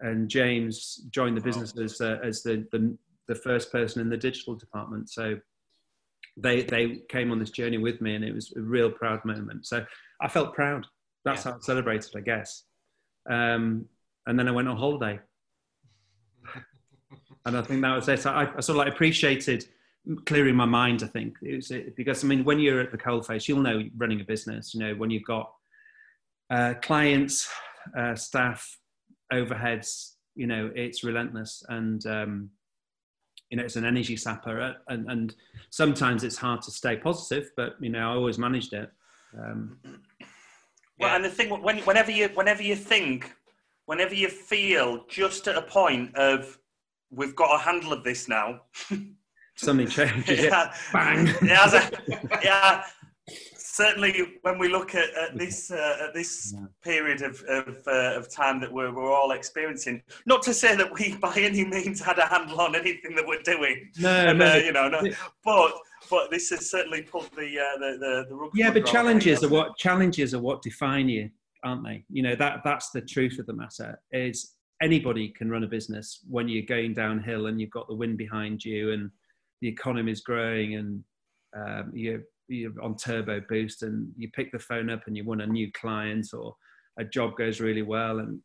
and 0.00 0.28
James 0.28 1.06
joined 1.10 1.36
the 1.36 1.40
business 1.40 1.76
as 1.78 2.00
uh, 2.00 2.18
as 2.22 2.42
the, 2.42 2.66
the 2.72 2.96
the 3.28 3.34
first 3.34 3.72
person 3.72 4.00
in 4.00 4.08
the 4.08 4.16
digital 4.16 4.54
department. 4.54 5.10
So 5.10 5.38
they 6.36 6.62
they 6.62 7.02
came 7.08 7.30
on 7.30 7.38
this 7.38 7.50
journey 7.50 7.78
with 7.78 8.00
me, 8.00 8.14
and 8.14 8.24
it 8.24 8.34
was 8.34 8.52
a 8.56 8.60
real 8.60 8.90
proud 8.90 9.24
moment. 9.24 9.66
So 9.66 9.84
I 10.20 10.28
felt 10.28 10.54
proud. 10.54 10.86
That's 11.24 11.44
yeah. 11.44 11.52
how 11.52 11.58
I 11.58 11.60
celebrated, 11.60 12.10
I 12.16 12.20
guess. 12.20 12.64
Um, 13.28 13.86
and 14.26 14.38
then 14.38 14.48
I 14.48 14.50
went 14.52 14.68
on 14.68 14.76
holiday, 14.76 15.18
and 17.46 17.56
I 17.56 17.62
think 17.62 17.82
that 17.82 17.94
was 17.94 18.08
it. 18.08 18.26
I, 18.26 18.50
I 18.56 18.60
sort 18.60 18.70
of 18.70 18.76
like 18.76 18.92
appreciated 18.92 19.66
clearing 20.26 20.54
my 20.54 20.64
mind. 20.64 21.02
I 21.02 21.06
think 21.06 21.36
it 21.42 21.56
was 21.56 21.72
because 21.96 22.24
I 22.24 22.26
mean, 22.26 22.44
when 22.44 22.58
you're 22.58 22.80
at 22.80 22.92
the 22.92 22.98
coalface, 22.98 23.48
you'll 23.48 23.60
know 23.60 23.82
running 23.96 24.20
a 24.20 24.24
business. 24.24 24.74
You 24.74 24.80
know, 24.80 24.94
when 24.94 25.10
you've 25.10 25.24
got 25.24 25.52
uh, 26.50 26.74
clients, 26.82 27.48
uh, 27.96 28.14
staff, 28.14 28.78
overheads. 29.32 30.12
You 30.34 30.46
know, 30.46 30.70
it's 30.74 31.04
relentless, 31.04 31.62
and 31.68 32.04
um, 32.06 32.50
you 33.50 33.56
know, 33.56 33.64
it's 33.64 33.76
an 33.76 33.84
energy 33.84 34.16
sapper, 34.16 34.60
uh, 34.60 34.72
and, 34.88 35.08
and 35.10 35.34
sometimes 35.70 36.24
it's 36.24 36.36
hard 36.36 36.62
to 36.62 36.70
stay 36.70 36.96
positive. 36.96 37.50
But 37.56 37.76
you 37.80 37.90
know, 37.90 38.10
I 38.10 38.14
always 38.14 38.38
managed 38.38 38.72
it. 38.72 38.90
Um, 39.38 39.78
well, 40.98 41.10
yeah. 41.10 41.16
and 41.16 41.24
the 41.24 41.30
thing, 41.30 41.50
when, 41.50 41.78
whenever 41.78 42.10
you, 42.10 42.28
whenever 42.34 42.62
you 42.62 42.76
think, 42.76 43.32
whenever 43.86 44.14
you 44.14 44.28
feel 44.28 45.04
just 45.08 45.46
at 45.48 45.56
a 45.56 45.62
point 45.62 46.14
of, 46.16 46.58
we've 47.10 47.36
got 47.36 47.54
a 47.54 47.58
handle 47.58 47.92
of 47.92 48.04
this 48.04 48.28
now. 48.28 48.60
something 49.56 49.86
changes. 49.88 50.44
yeah. 50.44 50.74
Bang. 50.92 51.28
Yeah, 51.42 51.90
yeah. 52.42 52.84
Certainly, 53.56 54.38
when 54.42 54.58
we 54.58 54.68
look 54.68 54.94
at, 54.94 55.12
at 55.16 55.36
this 55.36 55.70
uh, 55.70 55.96
at 56.06 56.14
this 56.14 56.54
yeah. 56.54 56.66
period 56.82 57.22
of 57.22 57.42
of, 57.48 57.82
uh, 57.88 58.16
of 58.16 58.32
time 58.32 58.60
that 58.60 58.72
we're, 58.72 58.94
we're 58.94 59.12
all 59.12 59.32
experiencing, 59.32 60.00
not 60.26 60.42
to 60.42 60.54
say 60.54 60.76
that 60.76 60.92
we 60.92 61.16
by 61.16 61.34
any 61.36 61.64
means 61.64 62.00
had 62.00 62.18
a 62.18 62.26
handle 62.26 62.60
on 62.60 62.76
anything 62.76 63.16
that 63.16 63.26
we're 63.26 63.42
doing. 63.42 63.90
No, 63.98 64.10
and, 64.10 64.38
no. 64.38 64.52
Uh, 64.52 64.56
you 64.56 64.72
know, 64.72 64.88
no, 64.88 65.02
but 65.44 65.72
but 66.08 66.30
this 66.30 66.50
has 66.50 66.70
certainly 66.70 67.02
pulled 67.02 67.30
the 67.36 67.58
uh, 67.58 67.78
the 67.78 67.96
the, 67.98 68.26
the 68.28 68.50
Yeah, 68.54 68.70
but 68.70 68.86
challenges 68.86 69.42
are 69.42 69.48
what 69.48 69.76
challenges 69.76 70.34
are 70.34 70.40
what 70.40 70.62
define 70.62 71.08
you, 71.08 71.30
aren't 71.64 71.84
they? 71.84 72.04
You 72.10 72.22
know 72.22 72.36
that 72.36 72.60
that's 72.62 72.90
the 72.90 73.00
truth 73.00 73.40
of 73.40 73.46
the 73.46 73.54
matter. 73.54 73.98
Is 74.12 74.52
anybody 74.82 75.30
can 75.30 75.50
run 75.50 75.64
a 75.64 75.68
business 75.68 76.20
when 76.28 76.48
you're 76.48 76.62
going 76.62 76.94
downhill 76.94 77.46
and 77.46 77.60
you've 77.60 77.70
got 77.70 77.88
the 77.88 77.94
wind 77.94 78.18
behind 78.18 78.64
you 78.64 78.92
and 78.92 79.10
the 79.64 79.70
economy 79.70 80.12
is 80.12 80.20
growing 80.20 80.74
and 80.74 81.02
um, 81.56 81.90
you're, 81.94 82.20
you're 82.48 82.70
on 82.82 82.94
turbo 82.96 83.40
boost 83.48 83.82
and 83.82 84.12
you 84.14 84.28
pick 84.32 84.52
the 84.52 84.58
phone 84.58 84.90
up 84.90 85.00
and 85.06 85.16
you 85.16 85.24
want 85.24 85.40
a 85.40 85.46
new 85.46 85.72
client 85.72 86.26
or 86.34 86.54
a 86.98 87.04
job 87.04 87.34
goes 87.38 87.62
really 87.62 87.80
well 87.80 88.18
and 88.18 88.40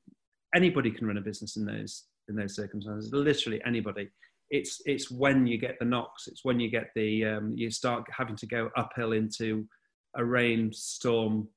anybody 0.56 0.90
can 0.90 1.06
run 1.06 1.18
a 1.18 1.22
business 1.22 1.58
in 1.58 1.66
those 1.66 2.06
in 2.30 2.38
those 2.38 2.56
circumstances. 2.56 3.12
Literally 3.12 3.60
anybody. 3.66 4.08
It's 4.50 4.82
it's 4.86 5.12
when 5.12 5.46
you 5.46 5.58
get 5.58 5.78
the 5.78 5.86
knocks. 5.86 6.28
It's 6.28 6.46
when 6.46 6.58
you 6.58 6.70
get 6.70 6.88
the 6.96 7.26
um, 7.26 7.54
you 7.54 7.70
start 7.70 8.06
having 8.18 8.38
to 8.38 8.48
go 8.48 8.70
uphill 8.78 9.12
into 9.12 9.68
a 10.16 10.24
rainstorm 10.24 11.50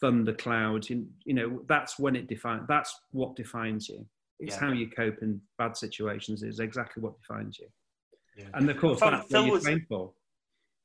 thundercloud 0.00 0.88
you, 0.88 1.06
you 1.24 1.34
know 1.34 1.60
that's 1.68 1.98
when 1.98 2.16
it 2.16 2.28
defines 2.28 2.62
that's 2.66 2.98
what 3.10 3.36
defines 3.36 3.90
you. 3.90 4.06
It's 4.40 4.56
yeah. 4.56 4.60
how 4.60 4.72
you 4.72 4.88
cope 4.88 5.18
in 5.20 5.38
bad 5.58 5.76
situations 5.76 6.42
is 6.42 6.60
exactly 6.60 7.02
what 7.02 7.20
defines 7.20 7.58
you 7.58 7.66
yeah. 8.42 8.48
And 8.54 8.70
of 8.70 8.78
course, 8.78 9.00
Phil, 9.00 9.10
that's 9.10 9.30
Phil 9.30 9.42
what 9.42 9.62
you're 9.62 9.74
was, 9.74 9.82
for. 9.88 10.12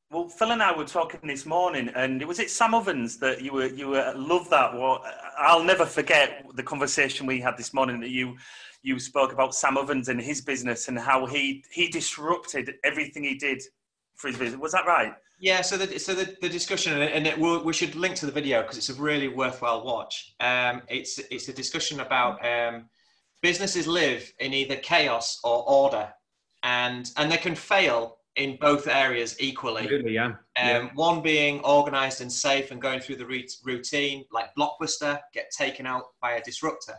Well, 0.10 0.30
Phil 0.30 0.52
and 0.52 0.64
I 0.64 0.76
were 0.76 0.86
talking 0.86 1.20
this 1.28 1.46
morning, 1.46 1.90
and 1.94 2.22
it 2.22 2.28
was 2.28 2.40
it 2.40 2.50
Sam 2.50 2.74
Ovens 2.74 3.18
that 3.18 3.42
you 3.42 3.52
were 3.52 3.68
you 3.68 3.90
were 3.90 4.14
love 4.16 4.50
that? 4.52 4.74
Well, 4.74 5.04
I'll 5.38 5.64
never 5.64 5.86
forget 5.86 6.46
the 6.56 6.64
conversation 6.64 7.28
we 7.28 7.42
had 7.42 7.58
this 7.58 7.74
morning 7.74 8.00
that 8.00 8.10
you 8.10 8.38
you 8.82 9.00
spoke 9.00 9.34
about 9.34 9.54
Sam 9.54 9.78
Ovens 9.78 10.08
and 10.08 10.22
his 10.22 10.40
business 10.42 10.88
and 10.88 10.98
how 10.98 11.26
he 11.26 11.64
he 11.72 11.90
disrupted 11.90 12.76
everything 12.86 13.24
he 13.24 13.36
did 13.36 13.62
for 14.16 14.30
his 14.30 14.38
business. 14.38 14.62
Was 14.62 14.72
that 14.72 14.86
right? 14.86 15.14
Yeah. 15.42 15.60
So 15.62 15.76
the 15.76 16.00
so 16.00 16.16
the, 16.16 16.38
the 16.42 16.48
discussion 16.48 17.02
and 17.02 17.28
it, 17.28 17.38
we'll, 17.38 17.62
we 17.62 17.74
should 17.74 17.96
link 17.96 18.16
to 18.16 18.26
the 18.26 18.32
video 18.32 18.62
because 18.62 18.78
it's 18.78 18.90
a 18.90 18.94
really 18.94 19.28
worthwhile 19.28 19.84
watch. 19.84 20.36
Um, 20.40 20.84
it's 20.88 21.20
it's 21.30 21.50
a 21.50 21.54
discussion 21.54 22.00
about 22.00 22.44
um, 22.46 22.86
businesses 23.42 23.88
live 23.88 24.32
in 24.40 24.54
either 24.54 24.78
chaos 24.78 25.40
or 25.44 25.70
order 25.70 26.14
and 26.64 27.12
and 27.18 27.32
they 27.32 27.38
can 27.38 27.56
fail 27.56 28.18
in 28.38 28.56
both 28.62 28.88
areas 28.88 29.36
equally. 29.40 29.88
Yeah. 30.14 30.26
Um, 30.26 30.36
yeah. 30.56 30.90
One 30.94 31.22
being 31.22 31.60
organised 31.64 32.22
and 32.22 32.32
safe 32.32 32.72
and 32.72 32.82
going 32.82 33.00
through 33.00 33.16
the 33.16 33.26
routine, 33.66 34.26
like 34.32 34.54
Blockbuster, 34.56 35.20
get 35.34 35.50
taken 35.52 35.88
out 35.88 36.04
by 36.22 36.34
a 36.34 36.44
disruptor. 36.44 36.94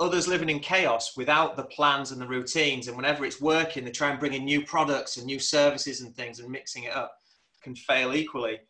Others 0.00 0.28
living 0.28 0.48
in 0.48 0.60
chaos 0.60 1.16
without 1.16 1.56
the 1.56 1.64
plans 1.64 2.12
and 2.12 2.20
the 2.20 2.26
routines, 2.26 2.86
and 2.86 2.96
whenever 2.96 3.24
it's 3.24 3.40
working, 3.40 3.84
they 3.84 3.90
try 3.90 4.10
and 4.10 4.20
bring 4.20 4.34
in 4.34 4.44
new 4.44 4.64
products 4.64 5.16
and 5.16 5.26
new 5.26 5.40
services 5.40 6.00
and 6.02 6.14
things 6.14 6.38
and 6.38 6.50
mixing 6.50 6.84
it 6.84 6.94
up, 6.94 7.12
can 7.62 7.74
fail 7.74 8.14
equally. 8.14 8.60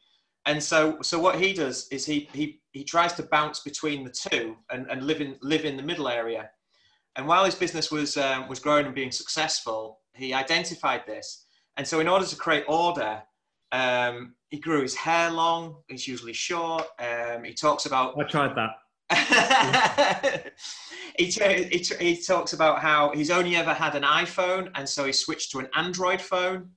And 0.47 0.63
so, 0.63 0.99
so 1.03 1.19
what 1.19 1.39
he 1.39 1.53
does 1.53 1.89
is 1.91 2.07
he 2.07 2.29
he 2.33 2.61
he 2.73 2.83
tries 2.83 3.13
to 3.15 3.23
bounce 3.25 3.61
between 3.61 4.05
the 4.05 4.11
two 4.11 4.57
and, 4.71 4.87
and 4.91 5.07
live 5.07 5.21
in 5.21 5.37
live 5.43 5.67
in 5.67 5.77
the 5.77 5.83
middle 5.83 6.09
area. 6.09 6.49
And 7.17 7.27
while 7.27 7.45
his 7.45 7.55
business 7.55 7.91
was 7.91 8.17
um, 8.17 8.49
was 8.49 8.61
growing 8.61 8.87
and 8.87 8.95
being 8.95 9.13
successful, 9.13 10.01
he 10.15 10.33
identified 10.33 11.03
this. 11.07 11.47
And 11.77 11.87
so, 11.87 12.01
in 12.01 12.09
order 12.09 12.27
to 12.27 12.37
create 12.37 12.65
order, 12.69 13.23
um, 13.73 14.35
he 14.51 14.59
grew 14.59 14.83
his 14.83 14.95
hair 14.95 15.31
long. 15.31 15.77
It's 15.89 16.09
usually 16.09 16.33
short. 16.33 16.87
Um, 16.99 17.45
he 17.45 17.55
talks 17.55 17.87
about. 17.87 18.19
I 18.19 18.25
tried 18.25 18.55
that. 18.57 18.71
he, 21.19 21.27
he, 21.27 21.85
he 21.99 22.23
talks 22.23 22.53
about 22.53 22.81
how 22.81 23.11
he's 23.15 23.31
only 23.31 23.57
ever 23.57 23.73
had 23.73 23.95
an 23.95 24.03
iPhone, 24.03 24.71
and 24.75 24.89
so 24.89 25.05
he 25.05 25.13
switched 25.13 25.51
to 25.53 25.61
an 25.61 25.69
Android 25.75 26.21
phone, 26.21 26.71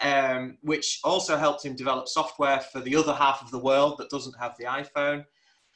um, 0.00 0.58
which 0.62 1.00
also 1.04 1.36
helped 1.36 1.64
him 1.64 1.76
develop 1.76 2.08
software 2.08 2.60
for 2.60 2.80
the 2.80 2.96
other 2.96 3.12
half 3.12 3.42
of 3.42 3.50
the 3.50 3.58
world 3.58 3.98
that 3.98 4.10
doesn't 4.10 4.34
have 4.38 4.56
the 4.58 4.64
iPhone. 4.64 5.24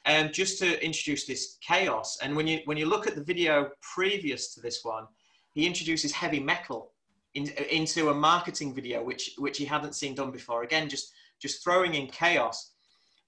Um, 0.07 0.31
just 0.31 0.59
to 0.59 0.85
introduce 0.85 1.25
this 1.25 1.57
chaos, 1.61 2.19
and 2.21 2.35
when 2.35 2.45
you 2.45 2.59
when 2.65 2.77
you 2.77 2.85
look 2.85 3.07
at 3.07 3.15
the 3.15 3.23
video 3.23 3.71
previous 3.81 4.53
to 4.53 4.61
this 4.61 4.83
one, 4.83 5.05
he 5.53 5.65
introduces 5.65 6.11
heavy 6.11 6.39
metal 6.39 6.91
in, 7.33 7.47
into 7.71 8.09
a 8.09 8.13
marketing 8.13 8.73
video, 8.73 9.03
which 9.03 9.31
which 9.37 9.57
he 9.57 9.65
hadn't 9.65 9.95
seen 9.95 10.13
done 10.13 10.31
before. 10.31 10.63
Again, 10.63 10.89
just 10.89 11.11
just 11.41 11.63
throwing 11.63 11.95
in 11.95 12.07
chaos. 12.07 12.73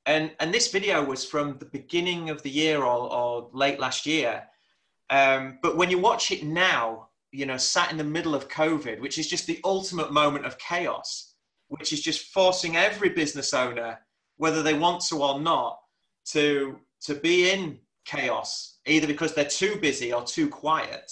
And 0.05 0.31
and 0.39 0.53
this 0.53 0.71
video 0.71 1.03
was 1.03 1.25
from 1.25 1.57
the 1.57 1.65
beginning 1.65 2.29
of 2.29 2.43
the 2.43 2.49
year 2.49 2.77
or, 2.77 3.11
or 3.11 3.49
late 3.53 3.79
last 3.79 4.05
year. 4.05 4.43
Um, 5.09 5.59
but 5.61 5.77
when 5.77 5.89
you 5.89 5.97
watch 5.97 6.31
it 6.31 6.43
now, 6.43 7.09
you 7.31 7.45
know, 7.45 7.57
sat 7.57 7.91
in 7.91 7.97
the 7.97 8.03
middle 8.03 8.35
of 8.35 8.49
COVID, 8.49 8.99
which 8.99 9.17
is 9.17 9.27
just 9.27 9.47
the 9.47 9.59
ultimate 9.63 10.11
moment 10.11 10.45
of 10.45 10.57
chaos, 10.57 11.33
which 11.67 11.91
is 11.91 12.01
just 12.01 12.33
forcing 12.33 12.77
every 12.77 13.09
business 13.09 13.53
owner, 13.53 13.99
whether 14.37 14.63
they 14.63 14.73
want 14.73 15.01
to 15.05 15.23
or 15.23 15.39
not, 15.39 15.79
to 16.31 16.79
to 17.01 17.15
be 17.15 17.51
in 17.51 17.79
chaos, 18.05 18.79
either 18.85 19.07
because 19.07 19.33
they're 19.33 19.45
too 19.45 19.77
busy 19.79 20.13
or 20.13 20.23
too 20.23 20.49
quiet. 20.49 21.11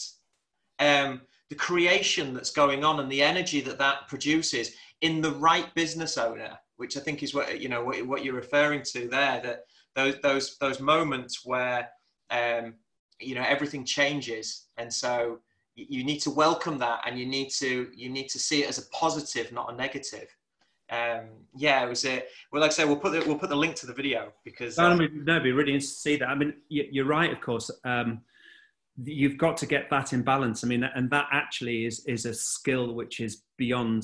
Um, 0.80 1.21
the 1.49 1.56
creation 1.56 2.34
that's 2.34 2.51
going 2.51 2.84
on 2.84 2.99
and 2.99 3.12
the 3.12 3.21
energy 3.21 3.62
that 3.62 3.78
that 3.78 4.08
produces 4.08 4.71
in 5.01 5.21
the 5.21 5.32
right 5.32 5.73
business 5.75 6.17
owner, 6.17 6.58
which 6.78 6.97
I 6.97 7.01
think 7.01 7.21
is 7.21 7.34
what 7.34 7.60
you 7.60 7.69
know 7.69 7.84
what, 7.84 8.06
what 8.06 8.23
you're 8.23 8.34
referring 8.34 8.82
to 8.93 9.08
there. 9.08 9.41
That 9.41 9.65
those 9.95 10.15
those 10.21 10.58
those 10.58 10.80
moments 10.80 11.45
where 11.45 11.89
um, 12.32 12.75
you 13.19 13.36
know 13.36 13.45
everything 13.47 13.86
changes, 13.86 14.65
and 14.78 14.91
so 14.91 15.39
you 15.75 16.04
need 16.04 16.19
to 16.19 16.32
welcome 16.32 16.78
that, 16.80 17.01
and 17.06 17.19
you 17.19 17.25
need 17.25 17.49
to 17.60 17.89
you 17.93 18.10
need 18.10 18.30
to 18.30 18.39
see 18.39 18.63
it 18.63 18.69
as 18.69 18.80
a 18.80 18.89
positive, 18.89 19.51
not 19.51 19.71
a 19.71 19.75
negative. 19.75 20.28
Um, 20.89 21.26
yeah, 21.56 21.84
it 21.84 21.89
was 21.89 22.06
it. 22.06 22.30
well, 22.52 22.62
like 22.62 22.71
I 22.71 22.74
say, 22.74 22.86
we'll 22.86 22.98
put 22.98 23.12
the, 23.12 23.24
we'll 23.28 23.39
put 23.39 23.50
the 23.50 23.56
link 23.56 23.76
to 23.78 23.88
the 23.88 23.93
video 23.93 24.32
because 24.43 24.78
uh, 24.78 24.93
no, 24.95 25.04
it'd 25.04 25.43
be 25.43 25.52
really 25.52 25.74
interesting 25.74 25.80
to 25.80 26.02
see 26.02 26.15
that. 26.17 26.30
I 26.30 26.36
mean, 26.36 26.54
you're 26.69 27.06
right, 27.06 27.32
of 27.32 27.41
course. 27.41 27.71
Um, 27.84 28.21
you've 29.04 29.38
got 29.38 29.58
to 29.58 29.65
get 29.65 29.89
that 29.89 30.13
in 30.13 30.21
balance. 30.21 30.63
I 30.63 30.67
mean, 30.67 30.84
and 30.84 31.10
that 31.10 31.28
actually 31.32 31.86
is 31.86 32.06
is 32.06 32.26
a 32.26 32.34
skill 32.34 32.93
which 32.93 33.19
is 33.19 33.43
beyond 33.58 34.04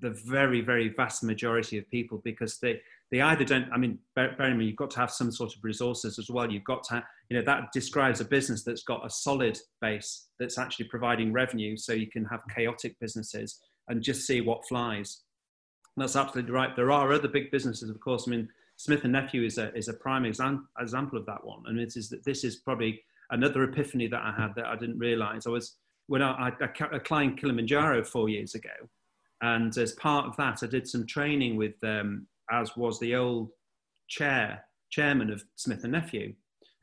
the 0.00 0.10
very 0.10 0.60
very 0.60 0.88
vast 0.88 1.22
majority 1.22 1.78
of 1.78 1.88
people 1.90 2.20
because 2.24 2.58
they 2.58 2.80
they 3.10 3.20
either 3.20 3.44
don't. 3.44 3.70
I 3.72 3.78
mean, 3.78 3.98
bear, 4.14 4.34
bear 4.36 4.48
in 4.48 4.56
mind, 4.56 4.68
you've 4.68 4.76
got 4.76 4.90
to 4.90 5.00
have 5.00 5.10
some 5.10 5.32
sort 5.32 5.54
of 5.54 5.64
resources 5.64 6.18
as 6.18 6.28
well. 6.28 6.50
You've 6.50 6.64
got 6.64 6.82
to, 6.84 7.02
you 7.30 7.38
know, 7.38 7.44
that 7.44 7.72
describes 7.72 8.20
a 8.20 8.24
business 8.24 8.64
that's 8.64 8.82
got 8.82 9.06
a 9.06 9.10
solid 9.10 9.58
base 9.80 10.26
that's 10.38 10.58
actually 10.58 10.88
providing 10.88 11.32
revenue, 11.32 11.76
so 11.76 11.92
you 11.92 12.08
can 12.10 12.24
have 12.26 12.40
chaotic 12.54 12.96
businesses 13.00 13.60
and 13.88 14.02
just 14.02 14.26
see 14.26 14.40
what 14.42 14.66
flies. 14.68 15.22
That's 15.98 16.16
absolutely 16.16 16.52
right. 16.52 16.74
There 16.74 16.92
are 16.92 17.12
other 17.12 17.28
big 17.28 17.50
businesses, 17.50 17.90
of 17.90 18.00
course. 18.00 18.24
I 18.26 18.30
mean, 18.30 18.48
Smith 18.76 19.04
and 19.04 19.12
Nephew 19.12 19.44
is 19.44 19.58
a 19.58 19.74
is 19.74 19.88
a 19.88 19.94
prime 19.94 20.24
exam, 20.24 20.68
example 20.78 21.18
of 21.18 21.26
that 21.26 21.44
one, 21.44 21.62
and 21.66 21.78
it 21.78 21.96
is 21.96 22.08
that 22.10 22.24
this 22.24 22.44
is 22.44 22.56
probably 22.56 23.02
another 23.30 23.64
epiphany 23.64 24.06
that 24.06 24.22
I 24.22 24.32
had 24.40 24.54
that 24.54 24.66
I 24.66 24.76
didn't 24.76 24.98
realize. 24.98 25.46
I 25.46 25.50
was, 25.50 25.76
when 26.06 26.22
I, 26.22 26.48
I, 26.48 26.68
I 26.92 26.98
climbed 26.98 27.38
Kilimanjaro 27.38 28.04
four 28.04 28.28
years 28.28 28.54
ago, 28.54 28.70
and 29.42 29.76
as 29.76 29.92
part 29.92 30.26
of 30.26 30.36
that, 30.36 30.62
I 30.62 30.66
did 30.66 30.88
some 30.88 31.06
training 31.06 31.56
with, 31.56 31.74
um, 31.82 32.26
as 32.50 32.76
was 32.76 32.98
the 32.98 33.14
old 33.14 33.50
chair, 34.08 34.64
chairman 34.90 35.30
of 35.30 35.44
Smith 35.56 35.84
and 35.84 35.92
Nephew, 35.92 36.32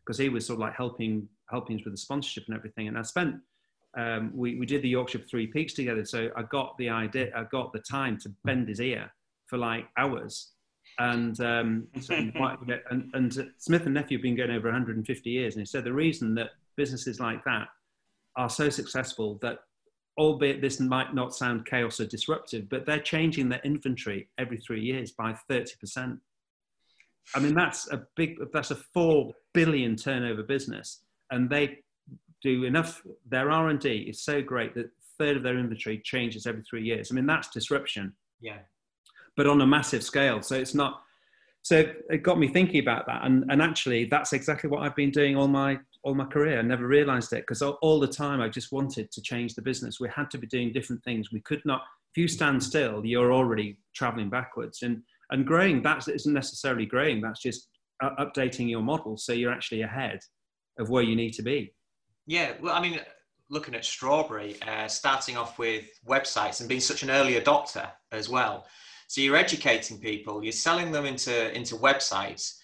because 0.06 0.18
he 0.18 0.30
was 0.30 0.46
sort 0.46 0.58
of 0.58 0.62
like 0.62 0.76
helping, 0.76 1.28
helping 1.50 1.78
us 1.78 1.86
with 1.86 1.94
the 1.94 1.98
sponsorship 1.98 2.44
and 2.48 2.56
everything. 2.56 2.88
And 2.88 2.98
I 2.98 3.02
spent, 3.02 3.36
um, 3.98 4.32
we, 4.34 4.56
we 4.56 4.66
did 4.66 4.82
the 4.82 4.90
Yorkshire 4.90 5.20
Three 5.30 5.48
Peaks 5.48 5.74
together. 5.74 6.06
So 6.06 6.30
I 6.36 6.44
got 6.44 6.78
the 6.78 6.90
idea, 6.90 7.32
I 7.36 7.44
got 7.44 7.74
the 7.74 7.80
time 7.80 8.18
to 8.20 8.30
bend 8.44 8.68
his 8.68 8.82
ear 8.82 9.12
for 9.48 9.58
like 9.58 9.86
hours 9.98 10.52
and, 11.00 11.40
um, 11.42 11.88
so, 12.00 12.14
and, 12.14 13.10
and 13.14 13.52
Smith 13.58 13.86
and 13.86 13.94
Nephew 13.94 14.18
have 14.18 14.24
been 14.24 14.36
going 14.36 14.52
over 14.52 14.68
150 14.68 15.30
years, 15.30 15.56
and 15.56 15.62
he 15.62 15.66
said 15.66 15.84
the 15.84 15.94
reason 15.94 16.36
that 16.36 16.52
businesses 16.78 17.20
like 17.20 17.44
that 17.44 17.68
are 18.38 18.50
so 18.50 18.70
successful 18.70 19.38
that, 19.42 19.60
albeit 20.18 20.62
this 20.62 20.80
might 20.80 21.14
not 21.14 21.36
sound 21.36 21.66
chaos 21.66 22.00
or 22.00 22.06
disruptive, 22.06 22.70
but 22.70 22.86
they're 22.86 23.00
changing 23.00 23.50
their 23.50 23.62
inventory 23.66 24.30
every 24.38 24.58
three 24.58 24.82
years 24.82 25.12
by 25.12 25.36
30%. 25.50 26.18
I 27.34 27.40
mean, 27.40 27.56
that's 27.56 27.92
a 27.92 28.04
big, 28.16 28.38
that's 28.54 28.72
a 28.72 28.76
four 28.76 29.34
billion 29.54 29.98
turnover 29.98 30.44
business, 30.44 31.02
and 31.32 31.50
they 31.50 31.80
do 32.54 32.64
enough. 32.64 33.02
Their 33.30 33.52
R 33.52 33.70
and 33.70 33.80
D 33.80 34.06
is 34.10 34.24
so 34.24 34.42
great 34.42 34.74
that 34.76 34.90
third 35.18 35.38
of 35.38 35.44
their 35.44 35.58
inventory 35.58 36.02
changes 36.04 36.46
every 36.46 36.64
three 36.64 36.84
years. 36.84 37.12
I 37.12 37.16
mean, 37.16 37.26
that's 37.26 37.50
disruption. 37.50 38.14
Yeah 38.42 38.60
but 39.36 39.48
on 39.48 39.62
a 39.62 39.68
massive 39.68 40.04
scale. 40.04 40.42
So 40.42 40.56
it's 40.56 40.76
not. 40.76 41.02
So 41.62 41.84
it 42.10 42.22
got 42.22 42.38
me 42.38 42.48
thinking 42.48 42.80
about 42.80 43.08
that, 43.08 43.26
and 43.26 43.44
and 43.50 43.62
actually 43.62 44.06
that's 44.06 44.34
exactly 44.34 44.70
what 44.70 44.84
I've 44.84 44.96
been 44.96 45.12
doing 45.12 45.36
all 45.36 45.48
my 45.48 45.80
all 46.04 46.14
my 46.14 46.26
career. 46.26 46.60
I 46.60 46.62
never 46.62 46.88
realised 46.88 47.34
it 47.34 47.42
because 47.42 47.62
all, 47.62 47.80
all, 47.82 48.00
the 48.00 48.08
time 48.08 48.40
I 48.40 48.48
just 48.48 48.72
wanted 48.72 49.12
to 49.12 49.22
change 49.22 49.56
the 49.56 49.64
business. 49.64 50.00
We 50.00 50.08
had 50.16 50.30
to 50.32 50.38
be 50.38 50.46
doing 50.46 50.72
different 50.72 51.04
things. 51.04 51.32
We 51.32 51.42
could 51.42 51.64
not. 51.66 51.82
If 52.12 52.22
you 52.22 52.28
stand 52.28 52.62
still, 52.62 53.04
you're 53.04 53.34
already 53.34 53.80
travelling 53.96 54.30
backwards, 54.30 54.84
and 54.84 55.02
and 55.32 55.46
growing 55.46 55.82
that 55.82 56.08
isn't 56.08 56.34
necessarily 56.34 56.86
growing. 56.86 57.22
That's 57.22 57.42
just 57.42 57.68
uh, 58.04 58.12
updating 58.20 58.70
your 58.70 58.84
model 58.84 59.18
so 59.18 59.34
you're 59.34 59.52
actually 59.52 59.82
ahead 59.82 60.20
of 60.78 60.90
where 60.90 61.04
you 61.04 61.16
need 61.16 61.34
to 61.34 61.42
be. 61.42 61.74
Yeah, 62.28 62.54
well, 62.62 62.76
I 62.76 62.82
mean, 62.82 63.00
looking 63.50 63.76
at 63.76 63.86
Strawberry, 63.86 64.56
uh, 64.62 64.88
starting 64.88 65.38
off 65.38 65.60
with 65.60 65.86
websites 66.08 66.60
and 66.60 66.70
being 66.70 66.82
such 66.82 67.04
an 67.04 67.12
early 67.12 67.40
adopter 67.40 67.90
as 68.12 68.30
well. 68.30 68.66
So 69.08 69.22
you're 69.22 69.36
educating 69.36 70.00
people, 70.00 70.44
you're 70.44 70.52
selling 70.52 70.92
them 70.92 71.06
into, 71.06 71.56
into 71.56 71.76
websites. 71.76 72.56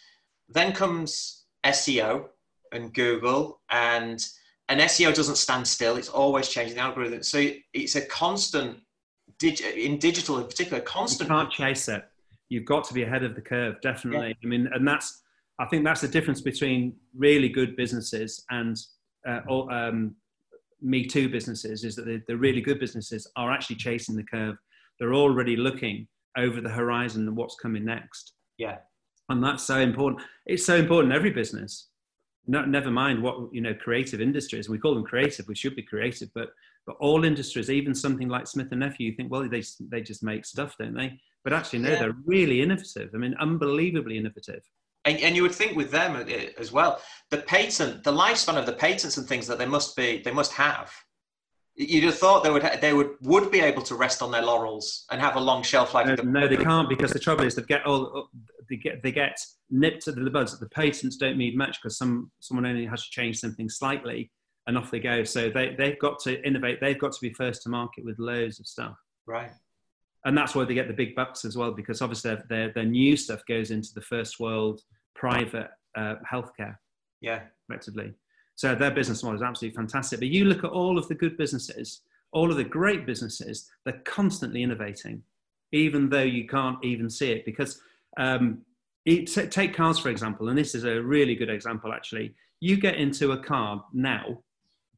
Then 0.49 0.73
comes 0.73 1.45
SEO 1.63 2.25
and 2.71 2.93
Google, 2.93 3.61
and 3.69 4.25
and 4.69 4.79
SEO 4.79 5.13
doesn't 5.13 5.35
stand 5.35 5.67
still. 5.67 5.97
It's 5.97 6.07
always 6.07 6.47
changing 6.47 6.77
the 6.77 6.81
algorithm. 6.81 7.23
So 7.23 7.49
it's 7.73 7.95
a 7.95 8.05
constant, 8.05 8.79
in 9.43 9.99
digital 9.99 10.37
in 10.37 10.45
particular, 10.45 10.81
constant. 10.81 11.29
You 11.29 11.35
can't 11.35 11.51
chase 11.51 11.89
it. 11.89 12.05
You've 12.47 12.63
got 12.63 12.85
to 12.85 12.93
be 12.93 13.03
ahead 13.03 13.23
of 13.23 13.35
the 13.35 13.41
curve, 13.41 13.81
definitely. 13.81 14.29
Yeah. 14.29 14.33
I 14.43 14.47
mean, 14.47 14.69
and 14.73 14.87
that's, 14.87 15.23
I 15.59 15.65
think 15.65 15.83
that's 15.83 15.99
the 15.99 16.07
difference 16.07 16.39
between 16.39 16.95
really 17.13 17.49
good 17.49 17.75
businesses 17.75 18.45
and 18.49 18.77
uh, 19.27 19.41
um, 19.69 20.15
Me 20.81 21.05
Too 21.05 21.29
businesses 21.29 21.83
is 21.83 21.95
that 21.95 22.05
the, 22.05 22.21
the 22.27 22.37
really 22.37 22.61
good 22.61 22.79
businesses 22.79 23.29
are 23.35 23.51
actually 23.51 23.77
chasing 23.77 24.15
the 24.15 24.23
curve. 24.23 24.57
They're 24.99 25.13
already 25.13 25.55
looking 25.55 26.07
over 26.37 26.61
the 26.61 26.69
horizon 26.69 27.27
and 27.27 27.35
what's 27.35 27.55
coming 27.55 27.85
next. 27.85 28.33
Yeah. 28.57 28.77
And 29.29 29.43
that's 29.43 29.63
so 29.63 29.79
important. 29.79 30.23
It's 30.45 30.65
so 30.65 30.75
important 30.75 31.13
in 31.13 31.17
every 31.17 31.31
business. 31.31 31.87
No, 32.47 32.65
never 32.65 32.91
mind 32.91 33.21
what 33.21 33.53
you 33.53 33.61
know, 33.61 33.73
creative 33.73 34.19
industries. 34.19 34.67
We 34.67 34.79
call 34.79 34.95
them 34.95 35.03
creative. 35.03 35.47
We 35.47 35.55
should 35.55 35.75
be 35.75 35.83
creative, 35.83 36.29
but 36.33 36.49
but 36.87 36.95
all 36.99 37.23
industries, 37.23 37.69
even 37.69 37.93
something 37.93 38.27
like 38.27 38.47
Smith 38.47 38.69
and 38.71 38.79
Nephew, 38.79 39.09
you 39.09 39.15
think, 39.15 39.31
well, 39.31 39.47
they 39.47 39.63
they 39.79 40.01
just 40.01 40.23
make 40.23 40.45
stuff, 40.45 40.75
don't 40.79 40.95
they? 40.95 41.19
But 41.43 41.53
actually, 41.53 41.79
no, 41.79 41.91
yeah. 41.91 41.99
they're 41.99 42.17
really 42.25 42.61
innovative. 42.61 43.11
I 43.13 43.17
mean, 43.17 43.35
unbelievably 43.39 44.17
innovative. 44.17 44.63
And, 45.03 45.19
and, 45.19 45.35
you 45.35 45.41
would 45.41 45.55
think 45.55 45.75
with 45.75 45.89
them 45.89 46.15
uh, 46.15 46.59
as 46.59 46.71
well, 46.71 47.01
the 47.31 47.37
patent, 47.37 48.03
the 48.03 48.11
lifespan 48.11 48.55
of 48.55 48.67
the 48.67 48.73
patents 48.73 49.17
and 49.17 49.27
things 49.27 49.47
that 49.47 49.57
they 49.57 49.65
must 49.65 49.95
be, 49.95 50.21
they 50.23 50.31
must 50.31 50.53
have 50.53 50.93
You'd 51.75 52.03
have 52.03 52.17
thought 52.17 52.43
they 52.43 52.51
would 52.51 52.69
they 52.81 52.93
would 52.93 53.11
would 53.21 53.49
be 53.49 53.61
able 53.61 53.81
to 53.83 53.95
rest 53.95 54.21
on 54.21 54.29
their 54.29 54.41
laurels 54.41 55.05
and 55.09 55.21
have 55.21 55.37
a 55.37 55.39
long 55.39 55.63
shelf 55.63 55.93
life. 55.93 56.05
No, 56.05 56.15
no 56.23 56.47
they 56.47 56.57
can't 56.57 56.89
because 56.89 57.11
the 57.11 57.19
trouble 57.19 57.45
is 57.45 57.55
they 57.55 57.61
get 57.61 57.85
all 57.85 58.27
they 58.69 58.75
get 58.75 59.01
they 59.01 59.11
get 59.11 59.37
nipped 59.69 60.07
at 60.09 60.15
the 60.15 60.29
buds. 60.29 60.57
The 60.59 60.67
patents 60.69 61.15
don't 61.15 61.37
mean 61.37 61.57
much 61.57 61.81
because 61.81 61.97
some 61.97 62.29
someone 62.41 62.65
only 62.65 62.85
has 62.85 63.03
to 63.05 63.09
change 63.09 63.39
something 63.39 63.69
slightly 63.69 64.31
and 64.67 64.77
off 64.77 64.91
they 64.91 64.99
go. 64.99 65.23
So 65.23 65.49
they 65.49 65.73
they've 65.77 65.97
got 65.97 66.19
to 66.23 66.45
innovate. 66.45 66.81
They've 66.81 66.99
got 66.99 67.13
to 67.13 67.21
be 67.21 67.33
first 67.33 67.63
to 67.63 67.69
market 67.69 68.03
with 68.03 68.19
loads 68.19 68.59
of 68.59 68.67
stuff. 68.67 68.97
Right. 69.25 69.51
And 70.25 70.37
that's 70.37 70.53
why 70.53 70.65
they 70.65 70.73
get 70.73 70.87
the 70.87 70.93
big 70.93 71.15
bucks 71.15 71.45
as 71.45 71.57
well 71.57 71.71
because 71.71 72.01
obviously 72.01 72.37
their 72.47 72.71
their 72.71 72.85
new 72.85 73.17
stuff 73.17 73.41
goes 73.47 73.71
into 73.71 73.89
the 73.95 74.01
first 74.01 74.39
world 74.39 74.81
private 75.15 75.69
uh, 75.95 76.15
healthcare. 76.31 76.75
Yeah. 77.21 77.41
Effectively. 77.69 78.13
So 78.55 78.75
their 78.75 78.91
business 78.91 79.23
model 79.23 79.37
is 79.37 79.43
absolutely 79.43 79.75
fantastic. 79.75 80.19
But 80.19 80.27
you 80.27 80.45
look 80.45 80.63
at 80.63 80.71
all 80.71 80.97
of 80.97 81.07
the 81.07 81.15
good 81.15 81.37
businesses, 81.37 82.01
all 82.31 82.51
of 82.51 82.57
the 82.57 82.63
great 82.63 83.05
businesses, 83.05 83.69
they're 83.85 84.01
constantly 84.05 84.63
innovating, 84.63 85.23
even 85.71 86.09
though 86.09 86.21
you 86.21 86.47
can't 86.47 86.77
even 86.83 87.09
see 87.09 87.31
it. 87.31 87.45
Because 87.45 87.81
um, 88.17 88.61
it, 89.05 89.27
take 89.51 89.73
cars, 89.73 89.99
for 89.99 90.09
example, 90.09 90.49
and 90.49 90.57
this 90.57 90.75
is 90.75 90.83
a 90.83 91.01
really 91.01 91.35
good 91.35 91.49
example 91.49 91.91
actually. 91.93 92.35
You 92.59 92.77
get 92.77 92.95
into 92.95 93.31
a 93.31 93.37
car 93.37 93.83
now, 93.93 94.43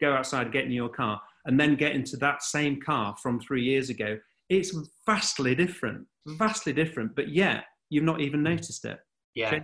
go 0.01 0.13
outside, 0.13 0.51
get 0.51 0.65
in 0.65 0.71
your 0.71 0.89
car, 0.89 1.21
and 1.45 1.59
then 1.59 1.75
get 1.75 1.93
into 1.93 2.17
that 2.17 2.43
same 2.43 2.81
car 2.81 3.15
from 3.21 3.39
three 3.39 3.63
years 3.63 3.89
ago. 3.89 4.17
It's 4.49 4.75
vastly 5.05 5.55
different, 5.55 6.05
vastly 6.25 6.73
different, 6.73 7.15
but 7.15 7.29
yet 7.29 7.65
you've 7.89 8.03
not 8.03 8.21
even 8.21 8.43
noticed 8.43 8.85
it. 8.85 8.99
Yeah. 9.35 9.59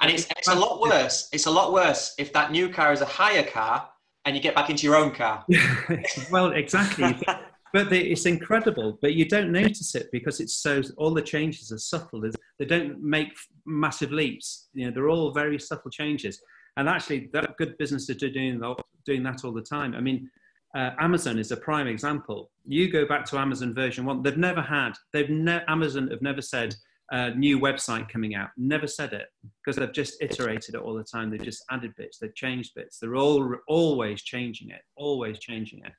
And 0.00 0.10
it's, 0.10 0.26
it's 0.36 0.48
a 0.48 0.54
lot 0.54 0.80
worse. 0.80 1.28
It's 1.32 1.46
a 1.46 1.50
lot 1.50 1.72
worse 1.72 2.14
if 2.18 2.32
that 2.32 2.52
new 2.52 2.68
car 2.68 2.92
is 2.92 3.00
a 3.00 3.06
higher 3.06 3.44
car 3.44 3.88
and 4.24 4.34
you 4.34 4.42
get 4.42 4.54
back 4.54 4.70
into 4.70 4.86
your 4.86 4.96
own 4.96 5.12
car. 5.12 5.44
well, 6.30 6.52
exactly. 6.52 7.18
but 7.72 7.90
they, 7.90 8.00
it's 8.00 8.26
incredible. 8.26 8.98
But 9.02 9.14
you 9.14 9.28
don't 9.28 9.52
notice 9.52 9.94
it 9.94 10.08
because 10.12 10.40
it's 10.40 10.54
so 10.54 10.82
all 10.96 11.12
the 11.12 11.22
changes 11.22 11.72
are 11.72 11.78
subtle. 11.78 12.22
They 12.58 12.64
don't 12.64 13.02
make 13.02 13.28
massive 13.66 14.12
leaps. 14.12 14.68
You 14.72 14.86
know, 14.86 14.92
they're 14.94 15.10
all 15.10 15.32
very 15.32 15.58
subtle 15.58 15.90
changes. 15.90 16.40
And 16.76 16.88
actually, 16.88 17.30
that 17.32 17.56
good 17.56 17.76
businesses 17.78 18.22
are 18.22 18.30
doing 18.30 18.60
doing 19.04 19.22
that 19.24 19.44
all 19.44 19.52
the 19.52 19.62
time. 19.62 19.94
I 19.94 20.00
mean, 20.00 20.30
uh, 20.74 20.90
Amazon 20.98 21.38
is 21.38 21.52
a 21.52 21.56
prime 21.56 21.86
example. 21.86 22.50
You 22.66 22.90
go 22.90 23.06
back 23.06 23.24
to 23.26 23.38
Amazon 23.38 23.74
version 23.74 24.04
one; 24.04 24.22
they've 24.22 24.36
never 24.36 24.62
had. 24.62 24.92
They've 25.12 25.30
ne- 25.30 25.64
Amazon 25.68 26.08
have 26.08 26.22
never 26.22 26.42
said 26.42 26.74
a 27.10 27.30
new 27.34 27.60
website 27.60 28.08
coming 28.08 28.34
out. 28.34 28.48
Never 28.56 28.86
said 28.86 29.12
it 29.12 29.26
because 29.62 29.76
they've 29.76 29.92
just 29.92 30.20
iterated 30.20 30.74
it 30.74 30.80
all 30.80 30.94
the 30.94 31.04
time. 31.04 31.30
They've 31.30 31.42
just 31.42 31.64
added 31.70 31.94
bits, 31.96 32.18
they've 32.18 32.34
changed 32.34 32.72
bits. 32.74 32.98
They're 32.98 33.16
all 33.16 33.54
always 33.68 34.22
changing 34.22 34.70
it, 34.70 34.80
always 34.96 35.38
changing 35.38 35.80
it. 35.84 35.92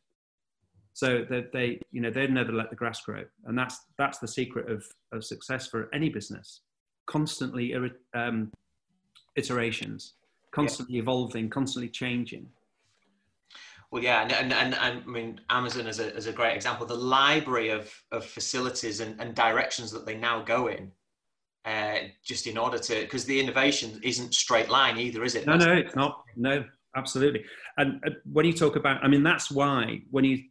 So 0.93 1.26
they 1.30 1.80
you 1.91 2.01
know, 2.01 2.09
they've 2.09 2.30
never 2.30 2.51
let 2.51 2.69
the 2.69 2.76
grass 2.76 3.01
grow, 3.01 3.23
and 3.45 3.57
that's 3.57 3.78
that's 3.97 4.19
the 4.19 4.28
secret 4.28 4.69
of 4.69 4.84
of 5.13 5.23
success 5.23 5.67
for 5.67 5.89
any 5.93 6.09
business. 6.09 6.61
Constantly 7.05 7.76
um, 8.13 8.51
iterations, 9.36 10.13
constantly 10.53 10.95
yeah. 10.95 11.01
evolving, 11.01 11.49
constantly 11.49 11.89
changing. 11.89 12.47
Well, 13.91 14.03
yeah, 14.03 14.23
and, 14.23 14.31
and, 14.31 14.51
and, 14.51 14.73
and, 14.73 15.03
I 15.05 15.09
mean, 15.09 15.39
Amazon 15.49 15.88
is 15.88 15.99
a, 15.99 16.15
is 16.15 16.27
a 16.27 16.33
great 16.33 16.55
example. 16.55 16.86
The 16.86 16.95
library 16.95 17.69
of, 17.69 17.93
of 18.11 18.25
facilities 18.25 18.99
and, 18.99 19.19
and 19.21 19.33
directions 19.36 19.91
that 19.91 20.05
they 20.05 20.17
now 20.17 20.41
go 20.41 20.67
in 20.67 20.91
uh, 21.65 21.95
just 22.23 22.47
in 22.47 22.57
order 22.57 22.77
to 22.77 23.01
because 23.01 23.25
the 23.25 23.39
innovation 23.39 23.99
isn't 24.03 24.33
straight 24.33 24.69
line 24.69 24.97
either, 24.97 25.23
is 25.23 25.36
it? 25.36 25.47
No, 25.47 25.55
no, 25.55 25.73
it's 25.73 25.95
not. 25.95 26.23
No, 26.36 26.63
absolutely. 26.95 27.43
And 27.77 28.01
uh, 28.05 28.11
when 28.31 28.45
you 28.45 28.53
talk 28.53 28.75
about, 28.75 29.03
I 29.03 29.07
mean, 29.07 29.23
that's 29.23 29.49
why 29.49 30.01
when 30.11 30.25
you, 30.25 30.43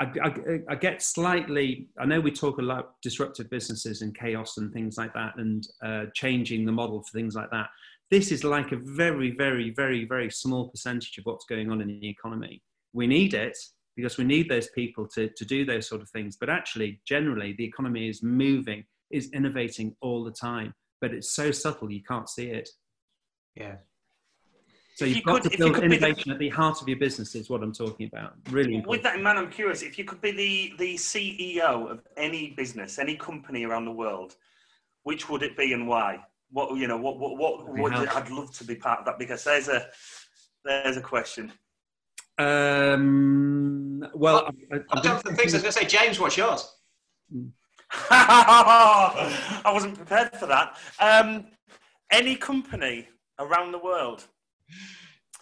I, 0.00 0.12
I, 0.22 0.34
I, 0.70 0.74
get 0.74 1.02
slightly. 1.02 1.88
I 1.98 2.04
know 2.04 2.20
we 2.20 2.30
talk 2.30 2.58
a 2.58 2.62
lot 2.62 2.94
disruptive 3.02 3.48
businesses 3.48 4.02
and 4.02 4.16
chaos 4.16 4.56
and 4.58 4.72
things 4.72 4.98
like 4.98 5.14
that, 5.14 5.34
and 5.36 5.66
uh, 5.84 6.04
changing 6.14 6.66
the 6.66 6.72
model 6.72 7.02
for 7.02 7.16
things 7.16 7.34
like 7.34 7.50
that. 7.50 7.68
This 8.10 8.32
is 8.32 8.42
like 8.42 8.72
a 8.72 8.76
very, 8.76 9.32
very, 9.32 9.70
very, 9.70 10.04
very 10.04 10.30
small 10.30 10.68
percentage 10.68 11.18
of 11.18 11.26
what's 11.26 11.44
going 11.44 11.70
on 11.70 11.80
in 11.80 11.88
the 11.88 12.08
economy. 12.08 12.62
We 12.92 13.06
need 13.06 13.34
it 13.34 13.56
because 13.96 14.16
we 14.16 14.24
need 14.24 14.48
those 14.48 14.68
people 14.70 15.06
to, 15.08 15.28
to 15.28 15.44
do 15.44 15.64
those 15.64 15.88
sort 15.88 16.00
of 16.00 16.08
things. 16.10 16.36
But 16.38 16.48
actually, 16.48 17.00
generally, 17.06 17.54
the 17.58 17.64
economy 17.64 18.08
is 18.08 18.22
moving, 18.22 18.84
is 19.10 19.30
innovating 19.32 19.94
all 20.00 20.24
the 20.24 20.30
time, 20.30 20.72
but 21.00 21.12
it's 21.12 21.32
so 21.32 21.50
subtle 21.50 21.90
you 21.90 22.02
can't 22.02 22.28
see 22.28 22.46
it. 22.46 22.68
Yeah. 23.56 23.76
So 24.94 25.04
you've 25.04 25.18
you 25.18 25.22
got 25.22 25.42
could, 25.42 25.52
to 25.52 25.58
build 25.58 25.78
innovation 25.78 26.30
the, 26.30 26.34
at 26.34 26.38
the 26.38 26.48
heart 26.48 26.80
of 26.80 26.88
your 26.88 26.98
business. 26.98 27.34
Is 27.34 27.50
what 27.50 27.62
I'm 27.62 27.72
talking 27.72 28.06
about. 28.06 28.34
Really. 28.50 28.76
Important. 28.76 28.88
With 28.88 29.02
that 29.02 29.16
in 29.16 29.22
mind, 29.22 29.38
I'm 29.38 29.50
curious 29.50 29.82
if 29.82 29.98
you 29.98 30.04
could 30.04 30.20
be 30.20 30.32
the 30.32 30.74
the 30.78 30.94
CEO 30.96 31.90
of 31.90 32.00
any 32.16 32.50
business, 32.50 32.98
any 32.98 33.16
company 33.16 33.64
around 33.64 33.84
the 33.84 33.92
world, 33.92 34.34
which 35.04 35.28
would 35.28 35.42
it 35.42 35.56
be 35.56 35.72
and 35.72 35.86
why? 35.86 36.24
What 36.50 36.76
you 36.76 36.86
know, 36.86 36.96
what 36.96 37.18
what 37.18 37.36
what 37.36 37.68
would 37.78 37.92
I'd 37.92 38.30
love 38.30 38.52
to 38.56 38.64
be 38.64 38.74
part 38.74 39.00
of 39.00 39.04
that 39.06 39.18
because 39.18 39.44
there's 39.44 39.68
a 39.68 39.86
there's 40.64 40.96
a 40.96 41.02
question. 41.02 41.52
Um, 42.38 44.06
well, 44.14 44.48
I, 44.72 44.76
I, 44.76 44.80
I 44.92 45.00
don't 45.00 45.22
think 45.22 45.50
so. 45.50 45.56
I 45.58 45.60
was 45.60 45.62
going 45.62 45.64
to 45.64 45.72
say, 45.72 45.84
James, 45.86 46.20
what's 46.20 46.36
yours? 46.36 46.72
I 48.10 49.70
wasn't 49.72 49.96
prepared 49.96 50.36
for 50.36 50.46
that. 50.46 50.78
Um, 51.00 51.48
any 52.12 52.36
company 52.36 53.08
around 53.40 53.72
the 53.72 53.78
world 53.78 54.24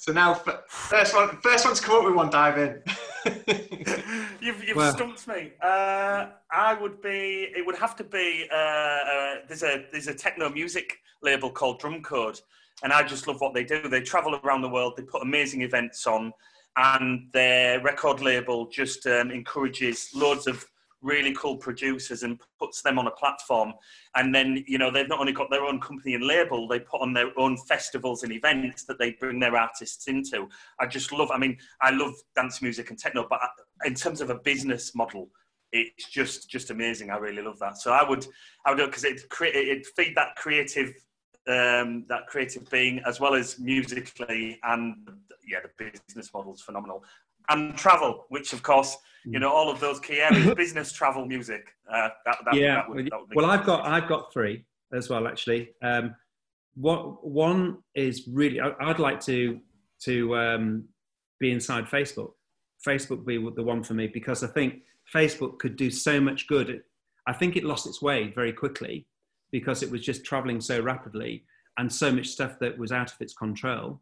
so 0.06 0.12
now, 0.12 0.34
first 0.68 1.16
one, 1.16 1.36
first 1.42 1.64
one 1.64 1.74
to 1.74 1.82
come 1.82 1.96
up 1.96 2.04
with 2.04 2.14
one, 2.14 2.30
dive 2.30 2.58
in. 2.58 2.80
you've 4.40 4.62
you've 4.64 4.76
well, 4.76 4.92
stumped 4.92 5.26
me. 5.26 5.52
Uh, 5.62 6.26
I 6.50 6.74
would 6.80 7.00
be. 7.02 7.48
It 7.56 7.64
would 7.66 7.76
have 7.76 7.96
to 7.96 8.04
be. 8.04 8.46
Uh, 8.52 8.56
uh, 8.56 9.34
there's 9.48 9.62
a 9.62 9.84
there's 9.90 10.06
a 10.08 10.14
techno 10.14 10.48
music 10.48 10.98
label 11.22 11.50
called 11.50 11.80
Drumcode, 11.80 12.40
and 12.82 12.92
I 12.92 13.02
just 13.02 13.26
love 13.26 13.40
what 13.40 13.54
they 13.54 13.64
do. 13.64 13.88
They 13.88 14.00
travel 14.00 14.38
around 14.44 14.62
the 14.62 14.68
world. 14.68 14.94
They 14.96 15.02
put 15.02 15.22
amazing 15.22 15.62
events 15.62 16.06
on, 16.06 16.32
and 16.76 17.28
their 17.32 17.80
record 17.80 18.20
label 18.20 18.66
just 18.66 19.06
um, 19.06 19.30
encourages 19.30 20.10
loads 20.14 20.46
of 20.46 20.64
really 21.06 21.32
cool 21.34 21.56
producers 21.56 22.22
and 22.22 22.40
puts 22.58 22.82
them 22.82 22.98
on 22.98 23.06
a 23.06 23.10
platform. 23.12 23.72
And 24.16 24.34
then, 24.34 24.64
you 24.66 24.78
know, 24.78 24.90
they've 24.90 25.08
not 25.08 25.20
only 25.20 25.32
got 25.32 25.50
their 25.50 25.64
own 25.64 25.80
company 25.80 26.14
and 26.14 26.24
label, 26.24 26.66
they 26.66 26.80
put 26.80 27.00
on 27.00 27.12
their 27.12 27.30
own 27.38 27.56
festivals 27.56 28.22
and 28.24 28.32
events 28.32 28.84
that 28.84 28.98
they 28.98 29.12
bring 29.12 29.38
their 29.38 29.56
artists 29.56 30.08
into. 30.08 30.48
I 30.80 30.86
just 30.86 31.12
love, 31.12 31.30
I 31.30 31.38
mean, 31.38 31.56
I 31.80 31.90
love 31.90 32.14
dance 32.34 32.60
music 32.60 32.90
and 32.90 32.98
techno, 32.98 33.26
but 33.28 33.40
in 33.84 33.94
terms 33.94 34.20
of 34.20 34.30
a 34.30 34.34
business 34.34 34.94
model, 34.94 35.30
it's 35.72 36.08
just 36.08 36.48
just 36.48 36.70
amazing. 36.70 37.10
I 37.10 37.16
really 37.16 37.42
love 37.42 37.58
that. 37.58 37.76
So 37.76 37.92
I 37.92 38.08
would 38.08 38.26
I 38.64 38.72
would 38.72 38.86
because 38.86 39.04
it 39.04 39.20
it 39.40 39.86
feed 39.96 40.14
that 40.16 40.36
creative 40.36 40.94
um, 41.48 42.04
that 42.08 42.26
creative 42.28 42.68
being 42.70 43.00
as 43.06 43.20
well 43.20 43.34
as 43.34 43.58
musically 43.58 44.58
and 44.64 44.96
yeah 45.46 45.58
the 45.62 45.90
business 45.92 46.30
model's 46.34 46.60
phenomenal 46.60 47.04
and 47.48 47.76
travel, 47.76 48.24
which 48.28 48.52
of 48.52 48.62
course 48.62 48.96
you 49.24 49.40
know 49.40 49.50
all 49.50 49.70
of 49.70 49.80
those 49.80 49.98
key 49.98 50.20
areas 50.20 50.54
business 50.54 50.92
travel 50.92 51.26
music 51.26 51.64
uh, 51.92 52.10
that, 52.24 52.38
that, 52.44 52.54
yeah. 52.54 52.76
that 52.76 52.88
would, 52.88 53.10
would 53.12 53.34
well 53.34 53.46
i've 53.46 53.66
got 53.66 53.84
i've 53.84 54.06
got 54.06 54.32
three 54.32 54.64
as 54.92 55.08
well 55.08 55.26
actually. 55.26 55.70
Um, 55.82 56.14
what 56.74 57.26
one 57.26 57.78
is 57.94 58.28
really 58.30 58.60
I, 58.60 58.86
would 58.86 58.98
like 58.98 59.20
to 59.22 59.60
to 60.04 60.36
um, 60.36 60.84
be 61.40 61.52
inside 61.52 61.84
facebook. 61.86 62.32
Facebook 62.86 63.24
be 63.24 63.38
the 63.38 63.62
one 63.62 63.82
for 63.82 63.94
me 63.94 64.06
because 64.06 64.44
i 64.44 64.46
think 64.46 64.82
facebook 65.14 65.58
could 65.58 65.76
do 65.76 65.90
so 65.90 66.20
much 66.20 66.46
good. 66.46 66.82
I 67.26 67.32
think 67.32 67.56
it 67.56 67.64
lost 67.64 67.86
its 67.86 68.02
way 68.02 68.32
very 68.34 68.52
quickly 68.52 69.06
because 69.50 69.82
it 69.82 69.90
was 69.90 70.02
just 70.02 70.24
traveling 70.24 70.60
so 70.60 70.80
rapidly 70.80 71.44
and 71.78 71.92
so 71.92 72.12
much 72.12 72.28
stuff 72.28 72.58
that 72.60 72.78
was 72.78 72.92
out 72.92 73.10
of 73.10 73.20
its 73.20 73.34
control. 73.34 74.00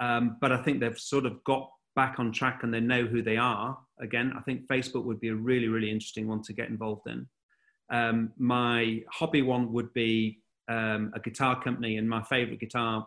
Um, 0.00 0.36
but 0.40 0.52
i 0.52 0.62
think 0.62 0.78
they've 0.80 0.98
sort 0.98 1.26
of 1.26 1.42
got 1.44 1.68
back 2.00 2.14
on 2.20 2.30
track 2.30 2.60
and 2.62 2.72
they 2.72 2.80
know 2.80 3.04
who 3.04 3.20
they 3.22 3.36
are 3.36 3.76
again, 4.00 4.32
I 4.36 4.40
think 4.40 4.66
Facebook 4.66 5.04
would 5.04 5.20
be 5.20 5.28
a 5.28 5.34
really, 5.34 5.68
really 5.68 5.90
interesting 5.90 6.28
one 6.28 6.42
to 6.42 6.52
get 6.52 6.68
involved 6.68 7.06
in. 7.06 7.26
Um, 7.90 8.32
my 8.38 9.02
hobby 9.10 9.42
one 9.42 9.72
would 9.72 9.92
be 9.94 10.40
um, 10.68 11.12
a 11.14 11.20
guitar 11.20 11.60
company, 11.62 11.96
and 11.96 12.08
my 12.08 12.22
favorite 12.22 12.60
guitar 12.60 13.06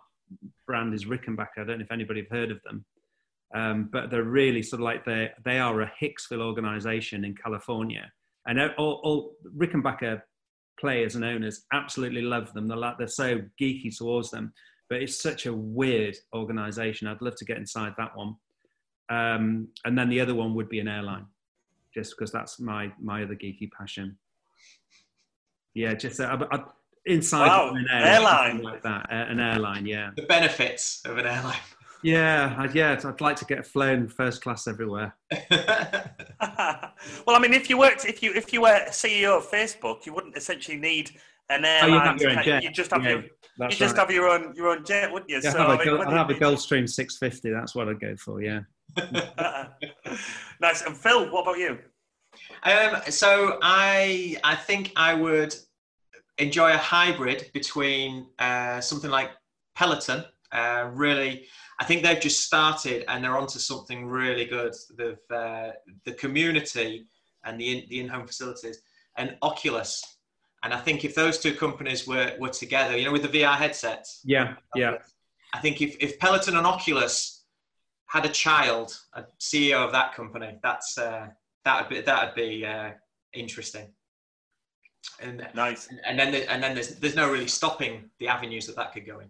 brand 0.65 0.93
is 0.93 1.05
Rickenbacker. 1.05 1.59
I 1.59 1.63
don't 1.63 1.79
know 1.79 1.85
if 1.85 1.91
anybody 1.91 2.21
have 2.21 2.37
heard 2.37 2.51
of 2.51 2.61
them, 2.63 2.85
um, 3.53 3.89
but 3.91 4.09
they're 4.09 4.23
really 4.23 4.63
sort 4.63 4.81
of 4.81 4.85
like 4.85 5.05
they 5.05 5.29
they 5.45 5.59
are 5.59 5.81
a 5.81 5.91
Hicksville 6.01 6.41
organization 6.41 7.23
in 7.23 7.35
California, 7.35 8.11
and 8.47 8.59
all, 8.77 8.99
all 9.03 9.35
Rickenbacker 9.55 10.21
players 10.79 11.15
and 11.15 11.23
owners 11.23 11.65
absolutely 11.71 12.21
love 12.21 12.51
them. 12.53 12.67
They're 12.67 12.77
like 12.77 12.97
they're 12.97 13.07
so 13.07 13.41
geeky 13.61 13.95
towards 13.95 14.31
them, 14.31 14.51
but 14.89 15.01
it's 15.01 15.21
such 15.21 15.45
a 15.45 15.53
weird 15.53 16.17
organization. 16.33 17.07
I'd 17.07 17.21
love 17.21 17.35
to 17.35 17.45
get 17.45 17.57
inside 17.57 17.93
that 17.97 18.17
one. 18.17 18.35
Um, 19.12 19.68
and 19.84 19.97
then 19.97 20.07
the 20.07 20.22
other 20.22 20.34
one 20.34 20.55
would 20.55 20.70
be 20.70 20.80
an 20.80 20.88
airline, 20.88 21.26
just 21.93 22.16
because 22.18 22.32
that's 22.32 22.59
my 22.59 22.91
my 22.99 23.24
other 23.24 23.36
geeky 23.36 23.70
passion. 23.78 24.18
Yeah, 25.74 25.93
just 25.93 26.22
uh, 26.22 26.38
I, 26.49 26.55
I, 26.55 26.64
inside 27.05 27.47
wow, 27.47 27.74
an 27.74 27.88
airline, 27.91 28.62
like 28.62 28.82
that, 28.84 29.12
uh, 29.12 29.26
an 29.30 29.41
airline. 29.41 29.86
Yeah, 29.86 30.12
the 30.16 30.22
benefits 30.24 31.01
of 31.03 31.18
an 31.18 31.26
airline. 31.26 31.59
Yeah, 32.03 32.55
I'd, 32.57 32.74
yeah, 32.74 32.99
I'd 33.03 33.22
like 33.22 33.36
to 33.38 33.45
get 33.45 33.68
flown 33.68 34.07
first 34.07 34.41
class 34.41 34.66
everywhere. 34.66 35.14
well, 35.59 36.95
I 37.28 37.39
mean, 37.39 37.53
if 37.53 37.70
you 37.70 37.78
worked, 37.78 38.05
if 38.05 38.24
you 38.24 38.32
if 38.34 38.53
you 38.53 38.62
were 38.62 38.86
CEO 38.88 39.38
of 39.38 39.51
Facebook, 39.51 40.05
you 40.05 40.14
wouldn't 40.14 40.38
essentially 40.38 40.78
need 40.78 41.12
an 41.49 41.66
airline. 41.66 42.18
Oh, 42.22 42.41
you, 42.43 42.59
you 42.62 42.72
just 42.72 42.91
have 42.91 43.03
yeah. 43.03 43.09
your 43.09 43.24
that's 43.57 43.74
you 43.74 43.86
just 43.86 43.97
right. 43.97 44.07
have 44.07 44.12
your 44.12 44.30
own 44.30 44.55
your 44.55 44.70
own 44.70 44.86
jet, 44.86 45.12
wouldn't 45.12 45.30
you? 45.30 45.41
Yeah, 45.43 45.51
so, 45.51 45.57
have 45.57 45.82
I 45.82 45.86
mean, 45.86 46.01
I'd 46.01 46.14
have 46.14 46.30
a 46.30 46.34
Gulfstream 46.34 46.89
650. 46.89 47.51
That's 47.51 47.76
what 47.76 47.89
I'd 47.89 47.99
go 47.99 48.16
for. 48.16 48.41
Yeah. 48.41 48.62
nice. 50.61 50.81
And 50.81 50.97
Phil, 50.97 51.31
what 51.31 51.43
about 51.43 51.57
you? 51.57 51.77
Um, 52.63 53.01
so 53.09 53.59
I 53.61 54.37
I 54.43 54.55
think 54.55 54.91
I 54.95 55.13
would 55.13 55.55
enjoy 56.37 56.71
a 56.71 56.77
hybrid 56.77 57.49
between 57.53 58.27
uh, 58.39 58.81
something 58.81 59.11
like 59.11 59.31
Peloton. 59.75 60.25
Uh, 60.51 60.89
really, 60.93 61.45
I 61.79 61.85
think 61.85 62.03
they've 62.03 62.19
just 62.19 62.45
started 62.45 63.05
and 63.07 63.23
they're 63.23 63.37
onto 63.37 63.59
something 63.59 64.05
really 64.05 64.45
good. 64.45 64.73
The 64.97 65.17
uh, 65.33 65.71
the 66.05 66.13
community 66.13 67.05
and 67.43 67.59
the 67.59 67.79
in, 67.79 67.89
the 67.89 67.99
in-home 68.01 68.27
facilities 68.27 68.81
and 69.17 69.35
Oculus 69.41 70.17
and 70.63 70.73
I 70.73 70.77
think 70.77 71.03
if 71.03 71.15
those 71.15 71.39
two 71.39 71.53
companies 71.53 72.07
were, 72.07 72.33
were 72.39 72.49
together, 72.49 72.95
you 72.95 73.05
know, 73.05 73.11
with 73.11 73.23
the 73.23 73.41
VR 73.41 73.55
headsets. 73.55 74.21
Yeah, 74.23 74.55
yeah. 74.75 74.97
I 75.53 75.59
think 75.59 75.81
if, 75.81 75.97
if 75.99 76.19
Peloton 76.19 76.55
and 76.55 76.67
Oculus 76.67 77.40
had 78.12 78.26
a 78.26 78.30
child, 78.30 78.97
a 79.14 79.24
CEO 79.39 79.86
of 79.86 79.91
that 79.93 80.14
company, 80.14 80.57
that's 80.62 80.97
uh, 80.97 81.28
that 81.64 81.82
would 81.82 81.89
be 81.89 82.01
that 82.01 82.26
would 82.26 82.36
be 82.36 82.66
uh, 82.66 82.91
interesting. 83.34 83.88
And 85.20 85.47
nice. 85.55 85.89
And 86.05 86.20
then 86.20 86.32
the, 86.32 86.51
and 86.51 86.62
then 86.62 86.76
there's 86.76 86.95
there's 86.99 87.16
no 87.16 87.32
really 87.32 87.47
stopping 87.47 88.09
the 88.20 88.28
avenues 88.28 88.68
that 88.68 88.76
that 88.76 88.93
could 88.93 89.05
go 89.05 89.20
in. 89.20 89.28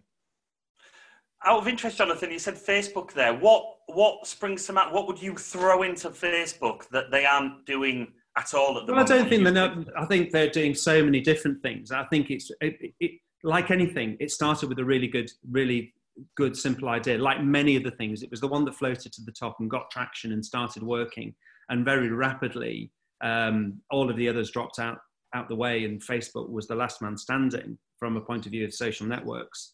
Out 1.45 1.59
of 1.59 1.67
interest, 1.67 1.97
Jonathan, 1.97 2.31
you 2.31 2.39
said 2.39 2.55
Facebook 2.55 3.13
there. 3.13 3.33
What 3.33 3.63
what 3.87 4.25
springs 4.25 4.65
to 4.65 4.73
mind? 4.73 4.93
What 4.93 5.07
would 5.07 5.21
you 5.21 5.35
throw 5.35 5.83
into 5.83 6.09
Facebook 6.09 6.89
that 6.89 7.11
they 7.11 7.25
aren't 7.25 7.65
doing? 7.65 8.13
at 8.37 8.53
all 8.53 8.77
at 8.77 8.85
the 8.85 8.93
well, 8.93 9.03
moment. 9.03 9.11
I 9.11 9.17
don't 9.17 9.29
think 9.29 9.43
they're. 9.43 9.51
Not, 9.51 9.87
I 9.97 10.05
think 10.05 10.31
they're 10.31 10.49
doing 10.49 10.73
so 10.73 11.03
many 11.03 11.19
different 11.19 11.61
things. 11.61 11.91
I 11.91 12.05
think 12.05 12.31
it's 12.31 12.49
it, 12.61 12.93
it, 13.01 13.11
like 13.43 13.71
anything. 13.71 14.15
It 14.21 14.31
started 14.31 14.69
with 14.69 14.79
a 14.79 14.85
really 14.85 15.07
good, 15.07 15.29
really 15.49 15.93
good, 16.35 16.55
simple 16.57 16.89
idea. 16.89 17.17
Like 17.17 17.43
many 17.43 17.75
of 17.75 17.83
the 17.83 17.91
things, 17.91 18.23
it 18.23 18.31
was 18.31 18.41
the 18.41 18.47
one 18.47 18.65
that 18.65 18.75
floated 18.75 19.11
to 19.13 19.21
the 19.23 19.31
top 19.31 19.57
and 19.59 19.69
got 19.69 19.91
traction 19.91 20.33
and 20.33 20.45
started 20.45 20.83
working. 20.83 21.33
And 21.69 21.85
very 21.85 22.09
rapidly, 22.09 22.91
um, 23.21 23.81
all 23.89 24.09
of 24.09 24.17
the 24.17 24.27
others 24.27 24.51
dropped 24.51 24.79
out 24.79 24.99
out 25.33 25.47
the 25.47 25.55
way, 25.55 25.85
and 25.85 26.01
Facebook 26.01 26.49
was 26.49 26.67
the 26.67 26.75
last 26.75 27.01
man 27.01 27.17
standing 27.17 27.77
from 27.97 28.17
a 28.17 28.21
point 28.21 28.45
of 28.45 28.51
view 28.51 28.65
of 28.65 28.73
social 28.73 29.07
networks. 29.07 29.73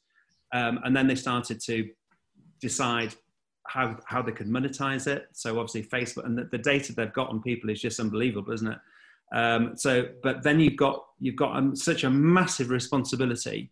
Um, 0.53 0.79
and 0.83 0.95
then 0.95 1.07
they 1.07 1.15
started 1.15 1.59
to 1.61 1.89
decide 2.61 3.15
how 3.67 3.97
how 4.05 4.21
they 4.21 4.31
could 4.31 4.47
monetize 4.47 5.07
it. 5.07 5.27
So 5.33 5.59
obviously 5.59 5.83
Facebook 5.83 6.25
and 6.25 6.37
the, 6.37 6.45
the 6.51 6.57
data 6.57 6.93
they've 6.93 7.13
got 7.13 7.29
on 7.29 7.41
people 7.41 7.69
is 7.69 7.81
just 7.81 7.99
unbelievable, 7.99 8.53
isn't 8.53 8.71
it? 8.71 8.79
Um, 9.33 9.75
so, 9.75 10.07
but 10.23 10.43
then 10.43 10.59
you've 10.59 10.77
got 10.77 11.05
you've 11.19 11.35
got 11.35 11.55
um, 11.55 11.75
such 11.75 12.03
a 12.03 12.09
massive 12.09 12.69
responsibility, 12.69 13.71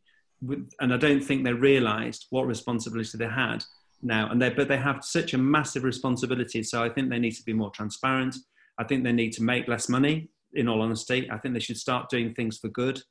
and 0.80 0.94
I 0.94 0.98
don't 0.98 1.24
think 1.24 1.44
they 1.44 1.54
realised 1.54 2.28
what 2.30 2.48
responsibility 2.48 3.18
they 3.18 3.28
had 3.28 3.64
now. 4.02 4.30
And 4.30 4.42
they 4.42 4.50
but 4.50 4.68
they 4.68 4.78
have 4.78 5.04
such 5.04 5.34
a 5.34 5.38
massive 5.38 5.84
responsibility. 5.84 6.64
So 6.64 6.84
I 6.84 6.90
think 6.90 7.10
they 7.10 7.20
need 7.20 7.36
to 7.36 7.44
be 7.44 7.54
more 7.54 7.72
transparent. 7.72 8.36
I 8.78 8.84
think 8.84 9.04
they 9.04 9.14
need 9.14 9.34
to 9.34 9.44
make 9.44 9.68
less 9.68 9.90
money. 9.90 10.30
In 10.54 10.68
all 10.68 10.82
honesty, 10.82 11.30
I 11.32 11.38
think 11.38 11.54
they 11.54 11.60
should 11.60 11.78
start 11.78 12.10
doing 12.10 12.34
things 12.34 12.58
for 12.58 12.70
good. 12.70 13.02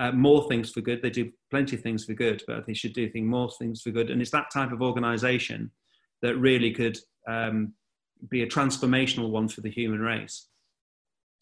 uh, 0.00 0.12
more 0.12 0.48
things 0.48 0.70
for 0.70 0.80
good. 0.80 1.02
They 1.02 1.10
do 1.10 1.30
plenty 1.50 1.76
of 1.76 1.82
things 1.82 2.04
for 2.04 2.14
good, 2.14 2.42
but 2.46 2.66
they 2.66 2.74
should 2.74 2.92
do 2.92 3.08
things, 3.10 3.26
more 3.26 3.50
things 3.58 3.82
for 3.82 3.90
good. 3.90 4.10
And 4.10 4.20
it's 4.20 4.30
that 4.30 4.50
type 4.52 4.72
of 4.72 4.82
organisation 4.82 5.70
that 6.22 6.36
really 6.36 6.72
could 6.72 6.98
um, 7.28 7.74
be 8.28 8.42
a 8.42 8.46
transformational 8.46 9.30
one 9.30 9.48
for 9.48 9.60
the 9.60 9.70
human 9.70 10.00
race. 10.00 10.48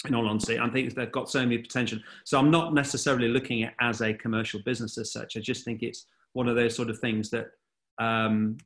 In 0.06 0.14
all 0.14 0.26
honesty, 0.26 0.58
I 0.58 0.68
think 0.70 0.94
they've 0.94 1.12
got 1.12 1.30
so 1.30 1.40
many 1.40 1.58
potential. 1.58 1.98
So 2.24 2.38
I'm 2.38 2.50
not 2.50 2.72
necessarily 2.72 3.28
looking 3.28 3.64
at 3.64 3.72
it 3.72 3.74
as 3.80 4.00
a 4.00 4.14
commercial 4.14 4.60
business 4.64 4.96
as 4.96 5.12
such. 5.12 5.36
I 5.36 5.40
just 5.40 5.62
think 5.64 5.82
it's 5.82 6.06
one 6.32 6.48
of 6.48 6.56
those 6.56 6.74
sort 6.74 6.88
of 6.88 6.98
things 6.98 7.28
that 7.30 7.48
um, 7.98 8.56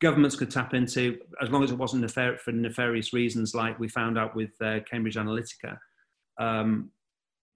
governments 0.00 0.36
could 0.36 0.50
tap 0.50 0.74
into, 0.74 1.18
as 1.40 1.50
long 1.50 1.64
as 1.64 1.70
it 1.70 1.78
wasn't 1.78 2.04
nefar- 2.04 2.38
for 2.38 2.52
nefarious 2.52 3.12
reasons, 3.12 3.54
like 3.54 3.78
we 3.78 3.88
found 3.88 4.18
out 4.18 4.36
with 4.36 4.50
uh, 4.60 4.80
Cambridge 4.80 5.16
Analytica. 5.16 5.78
Um, 6.38 6.90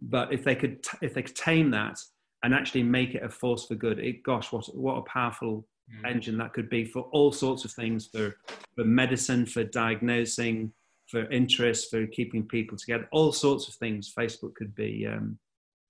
but 0.01 0.33
if 0.33 0.45
they 0.45 0.55
could, 0.55 0.83
t- 0.83 0.99
if 1.03 1.13
they 1.13 1.23
could 1.23 1.37
tame 1.37 1.71
that 1.73 1.99
and 2.43 2.55
actually 2.55 2.85
make 2.85 3.15
it 3.15 3.23
a 3.23 3.29
force 3.29 3.67
for 3.67 3.75
good, 3.75 3.99
it, 3.99 4.23
gosh, 4.23 4.53
what 4.53 4.65
what 4.75 4.97
a 4.97 5.03
powerful 5.03 5.67
mm. 5.93 6.09
engine 6.09 6.39
that 6.39 6.53
could 6.53 6.71
be 6.71 6.85
for 6.85 7.03
all 7.13 7.33
sorts 7.33 7.65
of 7.65 7.73
things 7.73 8.07
for 8.07 8.37
for 8.75 8.85
medicine, 8.85 9.45
for 9.45 9.65
diagnosing, 9.65 10.73
for 11.09 11.31
interest, 11.31 11.91
for 11.91 12.07
keeping 12.07 12.47
people 12.47 12.77
together, 12.77 13.09
all 13.13 13.33
sorts 13.33 13.69
of 13.69 13.75
things. 13.75 14.13
Facebook 14.17 14.55
could 14.55 14.75
be 14.75 15.07
um, 15.07 15.39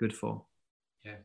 good 0.01 0.15
for. 0.15 0.43
Yeah, 1.05 1.17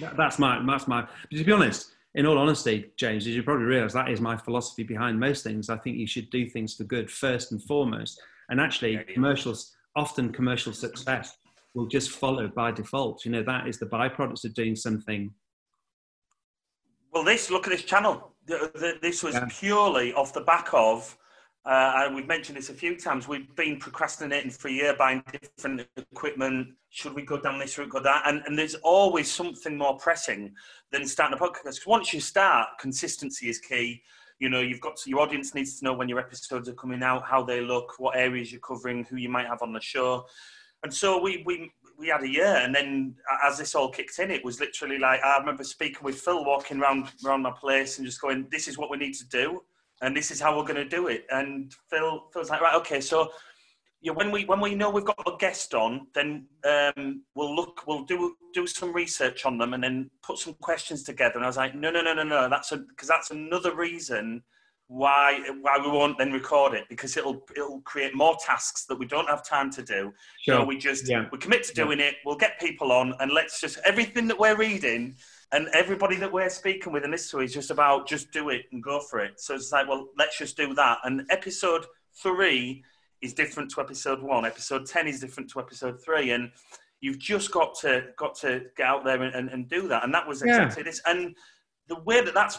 that, 0.00 0.16
that's 0.16 0.38
my 0.38 0.62
that's 0.66 0.88
my. 0.88 1.06
But 1.30 1.36
to 1.36 1.44
be 1.44 1.52
honest, 1.52 1.92
in 2.14 2.26
all 2.26 2.38
honesty, 2.38 2.92
James, 2.96 3.26
as 3.26 3.34
you 3.34 3.42
probably 3.42 3.66
realise, 3.66 3.92
that 3.92 4.10
is 4.10 4.20
my 4.20 4.36
philosophy 4.36 4.82
behind 4.82 5.18
most 5.18 5.44
things. 5.44 5.70
I 5.70 5.76
think 5.78 5.96
you 5.96 6.06
should 6.06 6.30
do 6.30 6.48
things 6.48 6.74
for 6.74 6.84
good 6.84 7.10
first 7.10 7.52
and 7.52 7.62
foremost, 7.62 8.20
and 8.50 8.60
actually, 8.60 8.98
commercials 9.12 9.74
often 9.96 10.32
commercial 10.32 10.72
success 10.72 11.36
will 11.74 11.86
just 11.86 12.10
follow 12.10 12.48
by 12.48 12.70
default. 12.70 13.24
You 13.24 13.32
know, 13.32 13.42
that 13.42 13.68
is 13.68 13.78
the 13.78 13.86
byproducts 13.86 14.44
of 14.44 14.54
doing 14.54 14.76
something. 14.76 15.32
Well, 17.12 17.24
this 17.24 17.50
look 17.50 17.66
at 17.66 17.70
this 17.70 17.84
channel. 17.84 18.32
This 19.00 19.22
was 19.22 19.34
yeah. 19.34 19.46
purely 19.48 20.12
off 20.12 20.32
the 20.32 20.42
back 20.42 20.68
of, 20.72 21.16
uh, 21.66 22.10
we've 22.14 22.26
mentioned 22.26 22.58
this 22.58 22.68
a 22.68 22.74
few 22.74 22.96
times. 22.96 23.26
We've 23.26 23.54
been 23.56 23.78
procrastinating 23.78 24.50
for 24.50 24.68
a 24.68 24.72
year, 24.72 24.94
buying 24.96 25.22
different 25.30 25.86
equipment. 25.96 26.68
Should 26.90 27.14
we 27.14 27.22
go 27.22 27.40
down 27.40 27.58
this 27.58 27.78
route, 27.78 27.90
go 27.90 28.00
that? 28.00 28.22
And, 28.26 28.42
and 28.46 28.58
there's 28.58 28.74
always 28.76 29.30
something 29.30 29.76
more 29.76 29.96
pressing 29.96 30.54
than 30.92 31.06
starting 31.06 31.38
a 31.38 31.40
podcast. 31.40 31.86
Once 31.86 32.12
you 32.12 32.20
start, 32.20 32.68
consistency 32.78 33.48
is 33.48 33.58
key. 33.58 34.02
You 34.40 34.48
know, 34.48 34.60
you've 34.60 34.80
got 34.80 34.96
to, 34.98 35.10
your 35.10 35.20
audience 35.20 35.54
needs 35.54 35.78
to 35.78 35.84
know 35.84 35.94
when 35.94 36.08
your 36.08 36.18
episodes 36.18 36.68
are 36.68 36.74
coming 36.74 37.02
out, 37.02 37.24
how 37.24 37.42
they 37.42 37.60
look, 37.60 37.94
what 37.98 38.16
areas 38.16 38.52
you're 38.52 38.60
covering, 38.60 39.04
who 39.04 39.16
you 39.16 39.28
might 39.28 39.46
have 39.46 39.62
on 39.62 39.72
the 39.72 39.80
show 39.80 40.26
and 40.84 40.92
so 40.92 41.20
we 41.20 41.42
we 41.46 41.72
we 41.98 42.08
had 42.08 42.22
a 42.22 42.28
year, 42.28 42.60
and 42.62 42.74
then 42.74 43.14
as 43.44 43.58
this 43.58 43.74
all 43.74 43.88
kicked 43.88 44.18
in, 44.18 44.30
it 44.30 44.44
was 44.44 44.60
literally 44.60 44.98
like 44.98 45.20
I 45.24 45.38
remember 45.38 45.64
speaking 45.64 46.02
with 46.02 46.20
Phil, 46.20 46.44
walking 46.44 46.78
around 46.80 47.08
around 47.24 47.42
my 47.42 47.52
place, 47.52 47.98
and 47.98 48.06
just 48.06 48.20
going, 48.20 48.46
"This 48.50 48.68
is 48.68 48.76
what 48.76 48.90
we 48.90 48.98
need 48.98 49.14
to 49.14 49.26
do, 49.28 49.62
and 50.04 50.16
this 50.16 50.30
is 50.30 50.40
how 50.40 50.56
we're 50.56 50.64
going 50.64 50.76
to 50.76 50.88
do 50.88 51.08
it." 51.08 51.26
And 51.30 51.74
Phil 51.90 52.28
Phil's 52.32 52.50
like, 52.50 52.60
"Right, 52.60 52.76
okay, 52.76 53.00
so." 53.00 53.30
Yeah, 54.06 54.12
when 54.12 54.30
we 54.30 54.44
when 54.44 54.60
we 54.60 54.74
know 54.74 54.90
we've 54.90 55.02
got 55.02 55.18
a 55.26 55.34
guest 55.38 55.72
on, 55.72 56.08
then 56.14 56.46
um, 56.68 57.22
we'll 57.34 57.56
look, 57.56 57.84
we'll 57.86 58.04
do 58.04 58.36
do 58.52 58.66
some 58.66 58.92
research 58.92 59.46
on 59.46 59.56
them, 59.56 59.72
and 59.72 59.82
then 59.82 60.10
put 60.22 60.36
some 60.36 60.52
questions 60.60 61.04
together. 61.04 61.36
And 61.36 61.44
I 61.44 61.46
was 61.46 61.56
like, 61.56 61.74
no, 61.74 61.90
no, 61.90 62.02
no, 62.02 62.12
no, 62.12 62.22
no, 62.22 62.46
that's 62.50 62.70
because 62.70 63.08
that's 63.08 63.30
another 63.30 63.74
reason 63.74 64.42
why 64.88 65.40
why 65.62 65.78
we 65.78 65.90
won't 65.90 66.18
then 66.18 66.32
record 66.32 66.74
it 66.74 66.84
because 66.88 67.16
it'll 67.16 67.42
it'll 67.56 67.80
create 67.80 68.14
more 68.14 68.36
tasks 68.44 68.84
that 68.86 68.98
we 68.98 69.06
don't 69.06 69.28
have 69.28 69.46
time 69.46 69.70
to 69.70 69.82
do. 69.82 70.12
Sure. 70.42 70.56
So 70.56 70.64
we 70.64 70.76
just 70.76 71.08
yeah. 71.08 71.26
we 71.32 71.38
commit 71.38 71.64
to 71.64 71.74
doing 71.74 71.98
yeah. 71.98 72.06
it. 72.06 72.16
We'll 72.24 72.36
get 72.36 72.60
people 72.60 72.92
on 72.92 73.14
and 73.20 73.32
let's 73.32 73.60
just 73.60 73.78
everything 73.84 74.28
that 74.28 74.38
we're 74.38 74.56
reading 74.56 75.16
and 75.54 75.68
everybody 75.72 76.16
that 76.16 76.32
we're 76.32 76.50
speaking 76.50 76.92
with 76.92 77.04
and 77.04 77.12
this 77.12 77.30
to 77.30 77.38
is 77.38 77.54
just 77.54 77.70
about 77.70 78.08
just 78.08 78.32
do 78.32 78.48
it 78.50 78.62
and 78.72 78.82
go 78.82 78.98
for 78.98 79.20
it. 79.20 79.40
So 79.40 79.54
it's 79.54 79.70
like 79.70 79.88
well 79.88 80.08
let's 80.18 80.36
just 80.36 80.56
do 80.56 80.74
that. 80.74 80.98
And 81.04 81.22
episode 81.30 81.86
three 82.22 82.82
is 83.22 83.32
different 83.32 83.70
to 83.70 83.80
episode 83.80 84.20
one. 84.20 84.44
Episode 84.44 84.84
ten 84.84 85.06
is 85.06 85.20
different 85.20 85.48
to 85.50 85.60
episode 85.60 86.02
three 86.04 86.32
and 86.32 86.50
you've 87.00 87.20
just 87.20 87.52
got 87.52 87.78
to 87.80 88.06
got 88.18 88.34
to 88.40 88.64
get 88.76 88.86
out 88.86 89.04
there 89.04 89.22
and, 89.22 89.34
and, 89.34 89.48
and 89.48 89.68
do 89.68 89.86
that. 89.88 90.02
And 90.02 90.12
that 90.12 90.26
was 90.26 90.42
exactly 90.42 90.82
yeah. 90.82 90.90
this. 90.90 91.00
And 91.06 91.36
the 91.86 92.00
way 92.00 92.20
that 92.20 92.34
that's 92.34 92.58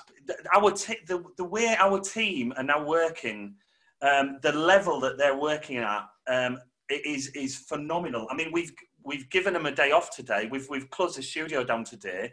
our 0.56 0.72
t- 0.72 1.00
the, 1.06 1.22
the 1.36 1.44
way 1.44 1.76
our 1.78 2.00
team 2.00 2.54
are 2.56 2.64
now 2.64 2.86
working, 2.86 3.56
um, 4.02 4.40
the 4.42 4.54
level 4.54 5.02
that 5.02 5.18
they're 5.18 5.38
working 5.38 5.78
at 5.78 6.06
um, 6.28 6.60
is 6.90 7.28
is 7.36 7.58
phenomenal. 7.58 8.26
I 8.32 8.36
mean, 8.36 8.52
we've 8.54 8.72
we've 9.04 9.30
given 9.30 9.52
them 9.52 9.66
a 9.66 9.72
day 9.72 9.92
off 9.92 10.16
today. 10.16 10.48
We've 10.50 10.70
we've 10.70 10.90
closed 10.92 11.18
the 11.18 11.24
studio 11.24 11.66
down 11.66 11.84
today 11.84 12.32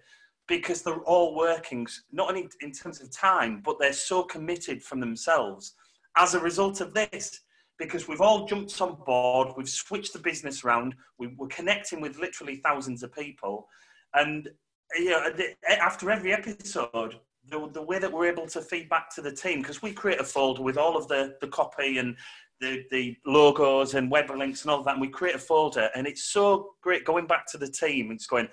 because 0.52 0.82
they're 0.82 1.08
all 1.12 1.34
working 1.34 1.86
not 2.12 2.28
only 2.28 2.46
in 2.60 2.72
terms 2.72 3.00
of 3.00 3.10
time, 3.10 3.62
but 3.64 3.78
they're 3.78 3.90
so 3.94 4.22
committed 4.22 4.82
from 4.82 5.00
themselves 5.00 5.74
as 6.18 6.34
a 6.34 6.40
result 6.40 6.82
of 6.82 6.92
this. 6.92 7.40
Because 7.78 8.06
we've 8.06 8.20
all 8.20 8.46
jumped 8.46 8.78
on 8.82 8.98
board, 9.06 9.48
we've 9.56 9.68
switched 9.68 10.12
the 10.12 10.18
business 10.18 10.62
around, 10.62 10.94
we, 11.18 11.28
we're 11.38 11.48
connecting 11.48 12.02
with 12.02 12.18
literally 12.18 12.56
thousands 12.56 13.02
of 13.02 13.14
people, 13.14 13.66
and 14.12 14.50
you 14.94 15.10
know, 15.10 15.26
after 15.68 16.10
every 16.10 16.34
episode, 16.34 17.18
the, 17.48 17.66
the 17.72 17.82
way 17.82 17.98
that 17.98 18.12
we're 18.12 18.30
able 18.30 18.46
to 18.48 18.60
feed 18.60 18.90
back 18.90 19.12
to 19.14 19.22
the 19.22 19.32
team, 19.32 19.62
because 19.62 19.80
we 19.80 19.90
create 19.90 20.20
a 20.20 20.24
folder 20.24 20.62
with 20.62 20.76
all 20.76 20.98
of 20.98 21.08
the, 21.08 21.34
the 21.40 21.48
copy 21.48 21.96
and 21.96 22.14
the, 22.60 22.84
the 22.90 23.16
logos 23.24 23.94
and 23.94 24.10
web 24.10 24.28
links 24.30 24.62
and 24.62 24.70
all 24.70 24.82
that, 24.82 24.92
and 24.92 25.00
we 25.00 25.08
create 25.08 25.34
a 25.34 25.38
folder, 25.38 25.88
and 25.96 26.06
it's 26.06 26.24
so 26.24 26.74
great 26.82 27.06
going 27.06 27.26
back 27.26 27.46
to 27.50 27.58
the 27.58 27.70
team 27.70 28.10
and 28.10 28.18
just 28.18 28.28
going, 28.28 28.48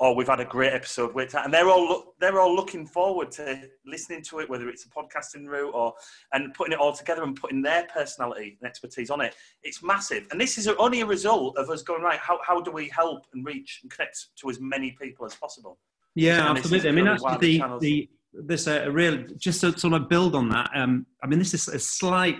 oh, 0.00 0.12
we've 0.12 0.28
had 0.28 0.40
a 0.40 0.44
great 0.44 0.72
episode 0.72 1.14
with 1.14 1.30
that, 1.32 1.44
and 1.44 1.54
they're 1.54 1.68
all 1.68 2.14
they're 2.20 2.40
all 2.40 2.54
looking 2.54 2.86
forward 2.86 3.30
to 3.32 3.62
listening 3.84 4.22
to 4.22 4.40
it, 4.40 4.50
whether 4.50 4.68
it's 4.68 4.84
a 4.84 4.88
podcasting 4.88 5.46
route 5.46 5.72
or 5.72 5.94
and 6.32 6.52
putting 6.54 6.72
it 6.72 6.78
all 6.78 6.92
together 6.92 7.22
and 7.22 7.36
putting 7.36 7.62
their 7.62 7.86
personality 7.92 8.56
and 8.60 8.68
expertise 8.68 9.10
on 9.10 9.20
it. 9.20 9.34
It's 9.62 9.82
massive, 9.82 10.26
and 10.30 10.40
this 10.40 10.58
is 10.58 10.68
only 10.68 11.00
a 11.00 11.06
result 11.06 11.56
of 11.56 11.70
us 11.70 11.82
going 11.82 12.02
right. 12.02 12.18
How 12.18 12.38
how 12.46 12.60
do 12.60 12.70
we 12.70 12.88
help 12.88 13.26
and 13.32 13.44
reach 13.46 13.80
and 13.82 13.90
connect 13.90 14.26
to 14.40 14.50
as 14.50 14.60
many 14.60 14.96
people 15.00 15.26
as 15.26 15.34
possible? 15.34 15.78
Yeah, 16.14 16.50
absolutely. 16.50 16.88
I 16.88 16.92
mean, 16.92 17.08
actually, 17.08 17.58
the, 17.58 17.78
the 17.80 18.10
this 18.32 18.66
a, 18.66 18.86
a 18.86 18.90
real 18.90 19.24
just 19.36 19.60
to 19.62 19.78
sort 19.78 19.94
of 19.94 20.08
build 20.08 20.34
on 20.34 20.48
that. 20.50 20.70
Um, 20.74 21.06
I 21.22 21.26
mean, 21.26 21.38
this 21.38 21.54
is 21.54 21.68
a 21.68 21.78
slight 21.78 22.36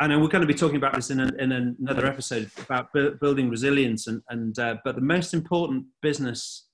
and 0.00 0.20
we're 0.20 0.28
going 0.28 0.40
to 0.40 0.48
be 0.48 0.54
talking 0.54 0.76
about 0.76 0.94
this 0.94 1.10
in, 1.10 1.20
a, 1.20 1.28
in 1.38 1.76
another 1.78 2.06
episode 2.06 2.50
about 2.58 2.88
building 3.20 3.48
resilience 3.48 4.08
and, 4.08 4.20
and 4.30 4.58
uh, 4.58 4.76
but 4.84 4.96
the 4.96 5.00
most 5.00 5.32
important 5.32 5.84
business 6.00 6.66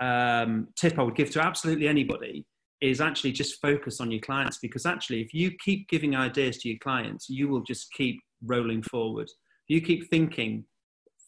um, 0.00 0.68
tip 0.76 0.98
I 0.98 1.02
would 1.02 1.16
give 1.16 1.30
to 1.32 1.42
absolutely 1.42 1.86
anybody 1.86 2.44
is 2.80 3.00
actually 3.00 3.32
just 3.32 3.60
focus 3.60 4.00
on 4.00 4.10
your 4.10 4.20
clients 4.20 4.58
because 4.58 4.86
actually, 4.86 5.20
if 5.20 5.34
you 5.34 5.52
keep 5.62 5.88
giving 5.88 6.16
ideas 6.16 6.58
to 6.58 6.68
your 6.68 6.78
clients, 6.78 7.28
you 7.28 7.48
will 7.48 7.60
just 7.60 7.92
keep 7.92 8.18
rolling 8.44 8.82
forward. 8.82 9.28
If 9.68 9.74
you 9.74 9.80
keep 9.82 10.08
thinking 10.08 10.64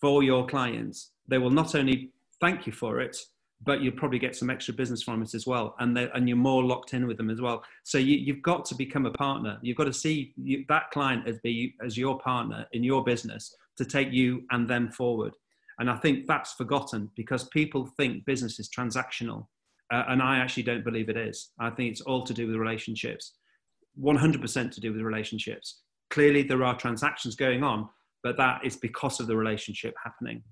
for 0.00 0.22
your 0.22 0.46
clients, 0.46 1.12
they 1.28 1.38
will 1.38 1.50
not 1.50 1.74
only 1.74 2.10
thank 2.40 2.66
you 2.66 2.72
for 2.72 3.00
it, 3.00 3.16
but 3.64 3.80
you'll 3.80 3.92
probably 3.92 4.18
get 4.18 4.34
some 4.34 4.50
extra 4.50 4.74
business 4.74 5.02
from 5.02 5.22
it 5.22 5.34
as 5.34 5.46
well, 5.46 5.76
and 5.78 5.96
and 5.96 6.28
you're 6.28 6.36
more 6.36 6.64
locked 6.64 6.94
in 6.94 7.06
with 7.06 7.16
them 7.16 7.30
as 7.30 7.40
well. 7.40 7.62
So 7.84 7.98
you, 7.98 8.32
have 8.32 8.42
got 8.42 8.64
to 8.66 8.74
become 8.74 9.06
a 9.06 9.12
partner. 9.12 9.58
You've 9.62 9.76
got 9.76 9.84
to 9.84 9.92
see 9.92 10.32
you, 10.36 10.64
that 10.68 10.90
client 10.90 11.28
as 11.28 11.38
be 11.38 11.74
as 11.84 11.96
your 11.96 12.18
partner 12.18 12.66
in 12.72 12.82
your 12.82 13.04
business 13.04 13.54
to 13.76 13.84
take 13.84 14.10
you 14.10 14.42
and 14.50 14.68
them 14.68 14.90
forward. 14.90 15.34
And 15.78 15.90
I 15.90 15.96
think 15.96 16.26
that's 16.26 16.52
forgotten 16.52 17.10
because 17.16 17.48
people 17.48 17.86
think 17.96 18.24
business 18.24 18.58
is 18.60 18.68
transactional. 18.68 19.46
Uh, 19.92 20.04
and 20.08 20.22
I 20.22 20.38
actually 20.38 20.62
don't 20.62 20.84
believe 20.84 21.08
it 21.08 21.16
is. 21.16 21.50
I 21.58 21.70
think 21.70 21.90
it's 21.90 22.00
all 22.00 22.24
to 22.24 22.32
do 22.32 22.46
with 22.46 22.56
relationships, 22.56 23.34
100% 24.00 24.70
to 24.70 24.80
do 24.80 24.92
with 24.92 25.02
relationships. 25.02 25.82
Clearly, 26.10 26.42
there 26.42 26.64
are 26.64 26.76
transactions 26.76 27.36
going 27.36 27.62
on, 27.62 27.88
but 28.22 28.36
that 28.38 28.64
is 28.64 28.76
because 28.76 29.20
of 29.20 29.26
the 29.26 29.36
relationship 29.36 29.94
happening. 30.02 30.42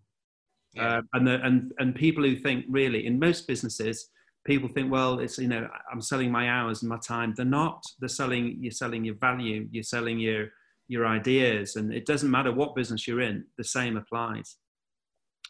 Yeah. 0.75 0.99
Uh, 0.99 1.03
and, 1.15 1.27
the, 1.27 1.41
and, 1.43 1.73
and 1.79 1.95
people 1.95 2.23
who 2.23 2.37
think 2.37 2.67
really, 2.69 3.07
in 3.07 3.19
most 3.19 3.47
businesses, 3.47 4.09
people 4.45 4.69
think, 4.69 4.91
well, 4.91 5.21
it's, 5.21 5.39
you 5.39 5.49
know, 5.49 5.69
I'm 5.91 6.01
selling 6.01 6.31
my 6.31 6.51
hours 6.51 6.83
and 6.83 6.89
my 6.89 6.99
time. 6.99 7.35
They're 7.37 7.47
not. 7.47 7.83
They're 7.99 8.09
selling, 8.09 8.59
you're 8.61 8.73
selling 8.73 9.05
your 9.05 9.17
value, 9.17 9.69
you're 9.71 9.83
selling 9.83 10.19
your, 10.19 10.49
your 10.89 11.07
ideas. 11.07 11.77
And 11.77 11.93
it 11.93 12.07
doesn't 12.07 12.31
matter 12.31 12.53
what 12.53 12.75
business 12.75 13.07
you're 13.07 13.21
in, 13.21 13.45
the 13.59 13.65
same 13.65 13.97
applies. 13.97 14.57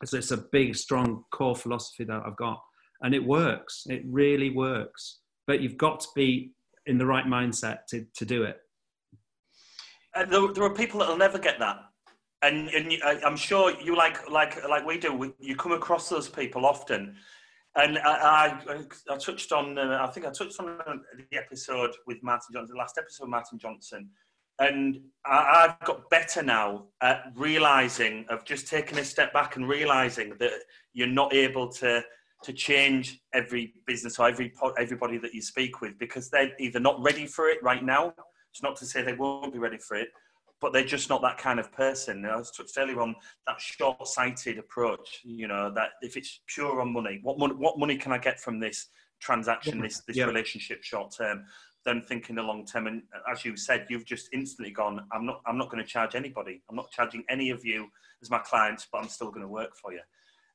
So 0.05 0.17
it's 0.17 0.31
a 0.31 0.45
big, 0.53 0.75
strong 0.77 1.25
core 1.31 1.57
philosophy 1.57 2.05
that 2.05 2.23
I've 2.27 2.37
got. 2.37 2.61
And 3.03 3.15
it 3.15 3.25
works. 3.25 3.85
It 3.89 4.03
really 4.07 4.51
works. 4.51 5.21
But 5.47 5.61
you've 5.61 5.77
got 5.77 6.01
to 6.01 6.09
be 6.15 6.53
in 6.87 6.99
the 6.99 7.07
right 7.07 7.27
mindset 7.27 7.87
to, 7.91 8.07
to 8.17 8.25
do 8.25 8.45
it. 8.45 8.59
And 10.15 10.31
there, 10.31 10.53
there 10.53 10.65
are 10.65 10.75
people 10.75 11.01
that 11.01 11.09
will 11.09 11.17
never 11.17 11.39
get 11.39 11.59
that. 11.59 11.79
And, 12.43 12.69
and 12.71 12.95
I'm 13.25 13.37
sure 13.37 13.73
you 13.83 13.95
like 13.95 14.31
like 14.31 14.67
like 14.67 14.87
we 14.87 14.99
do. 14.99 15.35
You 15.39 15.57
come 15.57 15.73
across 15.73 16.09
those 16.09 16.27
people 16.27 16.65
often, 16.65 17.15
and 17.77 17.99
I, 17.99 18.59
I, 18.67 18.85
I 19.11 19.17
touched 19.19 19.53
on. 19.53 19.77
Uh, 19.77 19.99
I 20.01 20.07
think 20.11 20.25
I 20.25 20.31
touched 20.31 20.59
on 20.59 20.79
the 20.79 21.37
episode 21.37 21.91
with 22.07 22.23
Martin 22.23 22.55
Johnson, 22.55 22.75
the 22.75 22.79
last 22.79 22.97
episode, 22.97 23.29
Martin 23.29 23.59
Johnson, 23.59 24.09
and 24.61 25.01
I, 25.25 25.65
I've 25.65 25.87
got 25.87 26.09
better 26.11 26.43
now 26.43 26.85
at 27.01 27.33
realizing 27.35 28.27
of 28.29 28.45
just 28.45 28.69
taking 28.69 28.99
a 28.99 29.05
step 29.05 29.33
back 29.33 29.57
and 29.57 29.69
realizing 29.69 30.35
that 30.39 30.53
you're 30.93 31.09
not 31.09 31.35
able 31.35 31.69
to 31.73 32.05
to 32.43 32.53
change 32.55 33.21
every 33.35 33.75
business 33.87 34.19
or 34.19 34.29
every 34.29 34.53
everybody 34.79 35.19
that 35.19 35.35
you 35.35 35.43
speak 35.43 35.81
with 35.81 35.99
because 35.99 36.31
they're 36.31 36.53
either 36.59 36.81
not 36.81 37.03
ready 37.03 37.27
for 37.27 37.49
it 37.49 37.63
right 37.63 37.85
now. 37.85 38.15
It's 38.53 38.63
not 38.63 38.77
to 38.77 38.87
say 38.87 39.03
they 39.03 39.15
won't 39.15 39.53
be 39.53 39.59
ready 39.59 39.79
for 39.79 39.97
it, 39.97 40.09
but 40.61 40.73
they're 40.73 40.85
just 40.85 41.09
not 41.09 41.23
that 41.23 41.39
kind 41.39 41.61
of 41.61 41.71
person. 41.73 42.25
I 42.25 42.37
was 42.37 42.51
touched 42.51 42.77
earlier 42.79 43.01
on 43.01 43.15
that 43.47 43.61
short-sighted 43.61 44.59
approach. 44.59 45.21
You 45.23 45.49
know 45.49 45.73
that 45.75 45.91
if 46.03 46.17
it's 46.17 46.41
pure 46.47 46.81
on 46.81 46.93
money, 46.93 47.21
what 47.23 47.39
money, 47.39 47.55
what 47.55 47.79
money 47.79 47.97
can 47.97 48.13
I 48.13 48.19
get 48.19 48.41
from 48.41 48.59
this 48.59 48.89
transaction, 49.21 49.81
this 49.81 50.01
this 50.01 50.17
yeah. 50.17 50.25
relationship, 50.25 50.83
short 50.83 51.15
term? 51.17 51.45
Then 51.91 52.03
thinking 52.03 52.36
the 52.36 52.43
long 52.43 52.64
term, 52.64 52.86
and 52.86 53.03
as 53.30 53.45
you 53.45 53.57
said, 53.57 53.86
you've 53.88 54.05
just 54.05 54.28
instantly 54.32 54.70
gone. 54.70 55.05
I'm 55.12 55.26
not. 55.26 55.41
I'm 55.47 55.59
not 55.59 55.70
going 55.70 55.82
to 55.82 55.88
charge 55.88 56.14
anybody. 56.14 56.62
I'm 56.70 56.76
not 56.76 56.91
charging 56.91 57.24
any 57.28 57.51
of 57.51 57.64
you 57.64 57.88
as 58.22 58.30
my 58.30 58.38
clients, 58.38 58.86
but 58.93 58.99
I'm 58.99 59.09
still 59.09 59.30
going 59.30 59.43
to 59.43 59.49
work 59.49 59.76
for 59.76 59.93
you 59.93 60.01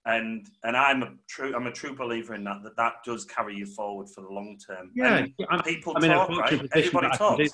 and 0.06 0.50
and 0.64 0.78
I'm 0.78 1.04
a 1.04 1.14
true 1.28 1.56
I'm 1.56 1.68
a 1.68 1.72
true 1.72 1.96
believer 1.96 2.36
in 2.36 2.44
that 2.44 2.64
that 2.64 2.78
that 2.78 2.94
does 3.04 3.26
carry 3.26 3.56
you 3.56 3.66
forward 3.66 4.10
for 4.10 4.22
the 4.22 4.30
long 4.30 4.58
term. 4.58 4.92
Yeah, 4.96 5.26
and 5.50 5.64
people 5.64 5.94
I 5.98 6.00
mean, 6.00 6.12
talk, 6.12 6.30
right? 6.30 6.54
Everybody 6.74 7.18
talks. 7.18 7.50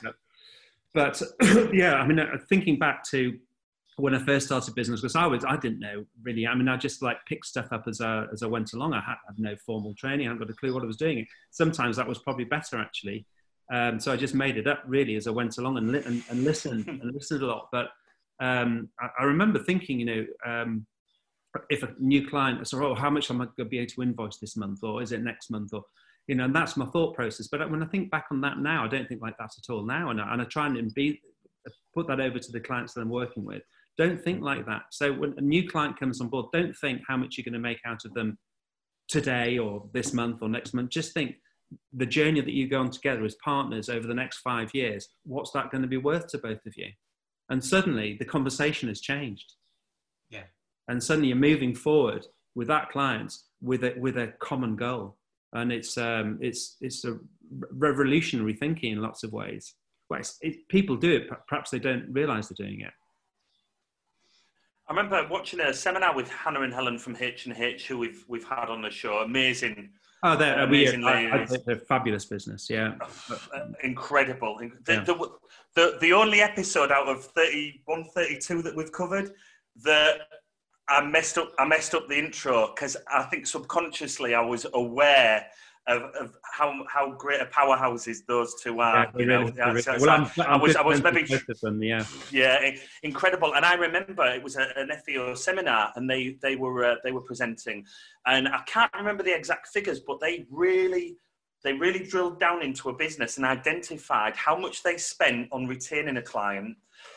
But 0.94 1.22
yeah, 1.74 1.96
I 1.96 2.06
mean, 2.06 2.20
uh, 2.20 2.38
thinking 2.50 2.78
back 2.78 3.04
to 3.12 3.38
when 3.98 4.14
I 4.14 4.20
first 4.20 4.48
started 4.48 4.76
business, 4.76 5.00
because 5.00 5.16
I 5.16 5.26
was 5.26 5.46
I 5.46 5.56
didn't 5.56 5.80
know 5.80 6.06
really. 6.24 6.46
I 6.46 6.56
mean, 6.56 6.68
I 6.68 6.76
just 6.76 7.02
like 7.02 7.18
picked 7.26 7.46
stuff 7.46 7.72
up 7.72 7.88
as 7.88 8.02
I 8.02 8.26
as 8.34 8.44
I 8.44 8.48
went 8.48 8.74
along. 8.74 8.94
I 8.94 9.00
had, 9.00 9.16
had 9.26 9.40
no 9.40 9.56
formal 9.66 9.94
training. 9.96 10.28
I 10.28 10.32
hadn't 10.32 10.46
got 10.46 10.54
a 10.54 10.58
clue 10.58 10.74
what 10.74 10.84
I 10.84 10.88
was 10.88 10.98
doing. 10.98 11.26
Sometimes 11.52 11.96
that 11.98 12.08
was 12.08 12.20
probably 12.20 12.46
better 12.46 12.78
actually. 12.78 13.26
Um, 13.72 14.00
so 14.00 14.12
I 14.12 14.18
just 14.18 14.36
made 14.36 14.58
it 14.58 14.68
up 14.68 14.84
really 14.86 15.16
as 15.16 15.28
I 15.28 15.32
went 15.32 15.58
along 15.58 15.78
and 15.78 15.92
li- 15.92 16.04
and, 16.06 16.24
and 16.30 16.44
listened 16.44 16.88
and 16.88 17.02
listened 17.14 17.42
a 17.42 17.46
lot. 17.46 17.70
But 17.72 17.88
um, 18.42 18.90
I, 19.00 19.08
I, 19.22 19.24
remember 19.26 19.60
thinking, 19.60 20.00
you 20.00 20.06
know. 20.06 20.26
Um, 20.46 20.86
if 21.70 21.84
a 21.84 21.94
new 22.00 22.28
client 22.30 22.66
says, 22.66 22.80
"Oh, 22.80 22.96
how 22.96 23.10
much 23.10 23.30
am 23.30 23.42
I 23.42 23.46
going 23.46 23.56
to 23.58 23.66
be 23.66 23.80
able 23.80 23.92
to 23.92 24.04
invoice 24.04 24.38
this 24.38 24.56
month, 24.56 24.84
or 24.84 25.02
is 25.02 25.12
it 25.12 25.22
next 25.22 25.52
month?" 25.52 25.74
or 25.74 25.84
you 26.28 26.36
know, 26.36 26.46
and 26.46 26.56
that's 26.56 26.78
my 26.78 26.86
thought 26.86 27.14
process. 27.14 27.48
But 27.48 27.70
when 27.70 27.84
I 27.84 27.88
think 27.88 28.10
back 28.10 28.28
on 28.32 28.40
that 28.42 28.58
now, 28.58 28.86
I 28.86 28.88
don't 28.88 29.08
think 29.08 29.22
like 29.22 29.38
that 29.38 29.52
at 29.58 29.74
all 29.74 29.86
now, 29.86 30.12
and 30.12 30.22
I, 30.22 30.32
and 30.32 30.42
I 30.42 30.46
try 30.46 30.68
and 30.68 30.94
be 30.94 31.20
put 31.94 32.08
that 32.08 32.20
over 32.20 32.40
to 32.40 32.52
the 32.52 32.60
clients 32.60 32.94
that 32.94 33.02
I'm 33.02 33.10
working 33.10 33.46
with. 33.46 33.64
Don't 33.98 34.22
think 34.22 34.42
like 34.42 34.66
that. 34.66 34.84
So 34.92 35.12
when 35.12 35.34
a 35.38 35.42
new 35.42 35.68
client 35.68 36.00
comes 36.00 36.22
on 36.22 36.30
board, 36.30 36.48
don't 36.54 36.76
think 36.78 37.02
how 37.08 37.18
much 37.18 37.38
you're 37.38 37.44
going 37.44 37.54
to 37.54 37.60
make 37.60 37.80
out 37.86 38.06
of 38.06 38.14
them 38.14 38.38
today 39.08 39.58
or 39.58 39.90
this 39.94 40.14
month 40.14 40.42
or 40.42 40.50
next 40.50 40.74
month. 40.74 40.90
Just 40.90 41.14
think 41.14 41.36
the 41.94 42.06
journey 42.06 42.42
that 42.42 42.54
you 42.54 42.68
go 42.68 42.80
on 42.82 42.90
together 42.90 43.24
as 43.24 43.36
partners 43.44 43.90
over 43.90 44.08
the 44.08 44.14
next 44.14 44.40
five 44.40 44.74
years. 44.74 45.10
What's 45.24 45.52
that 45.52 45.72
going 45.72 45.82
to 45.82 45.88
be 45.88 45.98
worth 45.98 46.28
to 46.30 46.38
both 46.38 46.66
of 46.66 46.78
you? 46.78 46.88
And 47.50 47.64
suddenly 47.64 48.16
the 48.18 48.26
conversation 48.26 48.88
has 48.90 49.02
changed 49.02 49.54
Yeah. 50.30 50.44
and 50.88 51.04
suddenly 51.04 51.30
you're 51.30 51.38
moving 51.38 51.76
forward 51.76 52.26
with 52.56 52.68
that 52.68 52.90
client 52.90 53.34
with 53.62 53.84
a, 53.84 53.94
with 54.00 54.18
a 54.18 54.34
common 54.40 54.76
goal 54.76 55.18
and 55.54 55.72
it's 55.72 55.98
um, 55.98 56.38
it's 56.42 56.78
it's 56.82 57.04
a 57.06 57.18
revolutionary 57.74 58.54
thinking 58.54 58.94
in 58.94 59.02
lots 59.02 59.24
of 59.24 59.34
ways 59.34 59.76
well, 60.10 60.22
it, 60.42 60.68
people 60.70 60.96
do 60.96 61.12
it 61.14 61.30
perhaps 61.48 61.72
they 61.72 61.80
don't 61.80 62.12
realize 62.12 62.48
they're 62.48 62.66
doing 62.66 62.82
it 62.82 62.94
I 64.88 64.94
remember 64.94 65.26
watching 65.30 65.60
a 65.62 65.74
seminar 65.74 66.14
with 66.16 66.30
Hannah 66.30 66.62
and 66.62 66.74
Helen 66.74 67.00
from 67.00 67.16
H 67.18 67.46
and 67.46 67.56
H, 67.56 67.88
who 67.88 67.98
we've 67.98 68.26
we've 68.28 68.44
had 68.44 68.68
on 68.70 68.82
the 68.82 68.90
show. 68.90 69.20
Amazing. 69.20 69.90
Oh, 70.24 70.36
they're 70.38 70.60
amazing. 70.60 71.04
I, 71.04 71.44
I, 71.44 71.48
they're 71.66 71.78
fabulous 71.78 72.26
business. 72.26 72.70
Yeah, 72.70 72.94
uh, 73.30 73.38
incredible. 73.84 74.58
The, 74.86 74.94
yeah. 74.94 75.04
The, 75.04 75.32
the, 75.76 75.98
the 76.00 76.14
only 76.14 76.42
episode 76.42 76.92
out 76.92 77.08
of 77.08 77.26
31, 77.26 78.06
32 78.14 78.62
that 78.62 78.76
we've 78.76 78.92
covered 78.92 79.32
that 79.84 80.20
I 80.88 81.04
messed 81.04 81.40
up. 81.40 81.52
I 81.58 81.66
messed 81.66 81.96
up 81.96 82.08
the 82.08 82.20
intro 82.20 82.72
because 82.74 82.98
I 83.12 83.24
think 83.24 83.48
subconsciously 83.48 84.36
I 84.36 84.42
was 84.42 84.68
aware 84.74 85.48
of, 85.88 86.04
of 86.20 86.38
how 86.44 86.84
how 86.88 87.12
great 87.12 87.42
a 87.42 87.46
powerhouses 87.46 88.18
those 88.28 88.54
two 88.62 88.80
are. 88.80 89.12
Yeah, 89.16 89.20
you 89.20 89.26
know, 89.26 89.44
really, 89.44 89.84
well, 90.00 90.10
I'm, 90.10 90.32
I'm 90.38 90.54
i 90.54 90.58
was 90.58 90.76
I 90.76 90.82
was 90.82 91.02
maybe 91.02 91.24
them, 91.62 91.82
yeah, 91.82 92.06
yeah, 92.32 92.72
incredible. 93.04 93.56
And 93.56 93.66
I 93.66 93.74
remember 93.74 94.26
it 94.26 94.44
was 94.44 94.58
a, 94.58 94.68
an 94.78 94.92
FEO 95.06 95.34
seminar, 95.36 95.92
and 95.96 96.10
they 96.10 96.38
they 96.42 96.56
were 96.56 96.86
uh, 96.86 96.96
they 97.04 97.12
were 97.12 97.22
presenting, 97.22 97.86
and 98.26 98.48
I 98.48 98.62
can't 98.68 98.94
remember 98.96 99.24
the 99.24 99.36
exact 99.36 99.70
figures, 99.70 100.00
but 100.00 100.20
they 100.20 100.46
really 100.50 101.18
they 101.64 101.74
really 101.74 102.06
drilled 102.06 102.40
down 102.40 102.62
into 102.62 102.90
a 102.90 102.94
business 102.94 103.38
and 103.38 103.46
identified 103.46 104.36
how 104.36 104.58
much 104.58 104.84
they 104.84 104.98
spent 104.98 105.48
on 105.52 105.68
retaining 105.68 106.18
a 106.18 106.22
client 106.22 106.76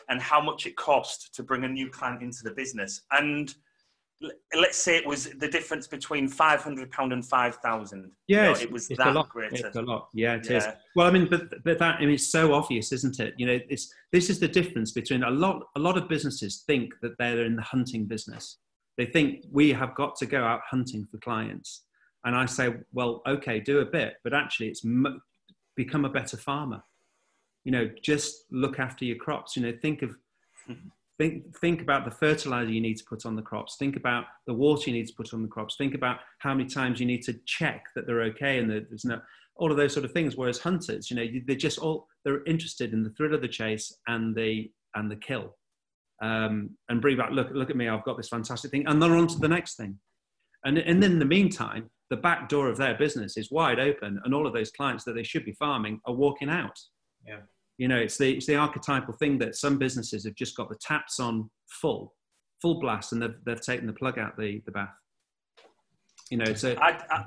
and 0.09 0.21
how 0.21 0.41
much 0.41 0.65
it 0.65 0.75
cost 0.75 1.33
to 1.35 1.43
bring 1.43 1.63
a 1.63 1.67
new 1.67 1.89
client 1.89 2.21
into 2.21 2.43
the 2.43 2.51
business 2.51 3.01
and 3.11 3.55
let's 4.55 4.77
say 4.77 4.95
it 4.95 5.05
was 5.05 5.25
the 5.39 5.47
difference 5.47 5.87
between 5.87 6.27
500 6.27 6.89
pound 6.91 7.11
and 7.11 7.25
5000 7.25 8.11
yeah 8.27 8.47
you 8.47 8.53
know, 8.53 8.59
it 8.59 8.71
was 8.71 8.87
that 8.87 9.07
a 9.07 9.11
lot. 9.11 9.29
greater. 9.29 9.67
It's 9.67 9.75
a 9.75 9.81
lot. 9.81 10.07
Yeah 10.13 10.35
it 10.35 10.49
yeah. 10.49 10.57
is. 10.57 10.67
well 10.95 11.07
i 11.07 11.11
mean 11.11 11.27
but 11.29 11.63
but 11.63 11.79
that 11.79 11.95
i 11.95 11.99
mean 12.01 12.11
it's 12.11 12.31
so 12.31 12.53
obvious 12.53 12.91
isn't 12.91 13.19
it? 13.19 13.33
You 13.37 13.45
know 13.45 13.59
it's 13.69 13.93
this 14.11 14.29
is 14.29 14.39
the 14.39 14.47
difference 14.47 14.91
between 14.91 15.23
a 15.23 15.29
lot 15.29 15.63
a 15.75 15.79
lot 15.79 15.97
of 15.97 16.07
businesses 16.07 16.63
think 16.65 16.93
that 17.01 17.17
they're 17.19 17.45
in 17.45 17.55
the 17.55 17.61
hunting 17.61 18.05
business. 18.05 18.57
They 18.97 19.05
think 19.05 19.43
we 19.51 19.73
have 19.73 19.93
got 19.95 20.15
to 20.17 20.25
go 20.25 20.43
out 20.43 20.61
hunting 20.69 21.05
for 21.11 21.17
clients. 21.17 21.83
And 22.23 22.35
i 22.35 22.45
say 22.45 22.73
well 22.93 23.21
okay 23.27 23.59
do 23.59 23.79
a 23.79 23.85
bit 23.85 24.15
but 24.23 24.33
actually 24.33 24.69
it's 24.69 24.85
become 25.75 26.05
a 26.05 26.09
better 26.09 26.37
farmer. 26.37 26.81
You 27.65 27.73
know 27.73 27.89
just 28.01 28.45
look 28.49 28.79
after 28.79 29.03
your 29.03 29.17
crops. 29.17 29.57
You 29.57 29.63
know 29.63 29.73
think 29.81 30.03
of 30.03 30.15
Think, 31.17 31.57
think 31.59 31.81
about 31.81 32.03
the 32.03 32.11
fertilizer 32.11 32.71
you 32.71 32.81
need 32.81 32.97
to 32.97 33.05
put 33.05 33.25
on 33.25 33.35
the 33.35 33.41
crops. 33.41 33.77
Think 33.77 33.95
about 33.95 34.25
the 34.47 34.53
water 34.53 34.89
you 34.89 34.95
need 34.97 35.07
to 35.07 35.13
put 35.15 35.33
on 35.33 35.41
the 35.41 35.47
crops. 35.47 35.77
Think 35.77 35.95
about 35.95 36.19
how 36.39 36.53
many 36.53 36.67
times 36.69 36.99
you 36.99 37.05
need 37.05 37.23
to 37.23 37.39
check 37.45 37.85
that 37.95 38.05
they're 38.05 38.23
okay 38.23 38.59
and 38.59 38.69
that 38.69 38.89
there's 38.89 39.05
no, 39.05 39.21
all 39.55 39.71
of 39.71 39.77
those 39.77 39.93
sort 39.93 40.03
of 40.03 40.11
things. 40.11 40.35
Whereas 40.35 40.59
hunters, 40.59 41.09
you 41.09 41.15
know, 41.15 41.25
they're 41.47 41.55
just 41.55 41.79
all, 41.79 42.07
they're 42.25 42.43
interested 42.43 42.91
in 42.91 43.01
the 43.01 43.11
thrill 43.11 43.33
of 43.33 43.41
the 43.41 43.47
chase 43.47 43.93
and 44.07 44.35
the, 44.35 44.69
and 44.95 45.09
the 45.09 45.15
kill. 45.15 45.55
Um, 46.21 46.71
and 46.89 47.01
bring 47.01 47.17
back, 47.17 47.31
look, 47.31 47.49
look 47.51 47.69
at 47.69 47.77
me, 47.77 47.87
I've 47.87 48.03
got 48.03 48.17
this 48.17 48.29
fantastic 48.29 48.71
thing. 48.71 48.85
And 48.87 49.01
they're 49.01 49.15
on 49.15 49.27
to 49.27 49.39
the 49.39 49.47
next 49.47 49.75
thing. 49.75 49.97
And, 50.65 50.77
and 50.77 51.01
in 51.01 51.19
the 51.19 51.25
meantime, 51.25 51.89
the 52.09 52.17
back 52.17 52.49
door 52.49 52.69
of 52.69 52.77
their 52.77 52.95
business 52.95 53.37
is 53.37 53.51
wide 53.51 53.79
open 53.79 54.19
and 54.23 54.33
all 54.33 54.45
of 54.45 54.53
those 54.53 54.71
clients 54.71 55.05
that 55.05 55.13
they 55.13 55.23
should 55.23 55.45
be 55.45 55.53
farming 55.53 56.01
are 56.05 56.13
walking 56.13 56.49
out. 56.49 56.77
Yeah. 57.25 57.39
You 57.77 57.87
know, 57.87 57.97
it's 57.97 58.17
the, 58.17 58.33
it's 58.37 58.45
the 58.45 58.55
archetypal 58.55 59.13
thing 59.13 59.37
that 59.39 59.55
some 59.55 59.77
businesses 59.77 60.23
have 60.25 60.35
just 60.35 60.55
got 60.55 60.69
the 60.69 60.77
taps 60.81 61.19
on 61.19 61.49
full, 61.67 62.13
full 62.61 62.79
blast, 62.79 63.11
and 63.11 63.21
they've, 63.21 63.35
they've 63.45 63.61
taken 63.61 63.87
the 63.87 63.93
plug 63.93 64.17
out 64.17 64.37
the, 64.37 64.61
the 64.65 64.71
bath. 64.71 64.93
You 66.31 66.37
know, 66.37 66.53
so. 66.53 66.75
I, 66.79 66.97
I, 67.09 67.25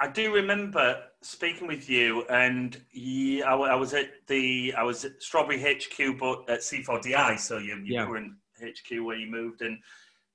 I 0.00 0.08
do 0.08 0.34
remember 0.34 0.98
speaking 1.22 1.66
with 1.66 1.90
you, 1.90 2.24
and 2.30 2.80
yeah, 2.92 3.44
I, 3.44 3.54
I, 3.54 3.74
was 3.74 3.92
at 3.92 4.08
the 4.28 4.72
I 4.76 4.82
was 4.82 5.04
at 5.04 5.22
Strawberry 5.22 5.60
HQ, 5.60 6.18
but 6.18 6.48
at 6.48 6.60
C4DI, 6.60 7.38
so 7.38 7.58
you, 7.58 7.76
you 7.76 7.94
yeah. 7.94 8.08
were 8.08 8.16
in 8.16 8.34
HQ 8.62 9.04
where 9.04 9.16
you 9.16 9.30
moved, 9.30 9.60
and 9.60 9.78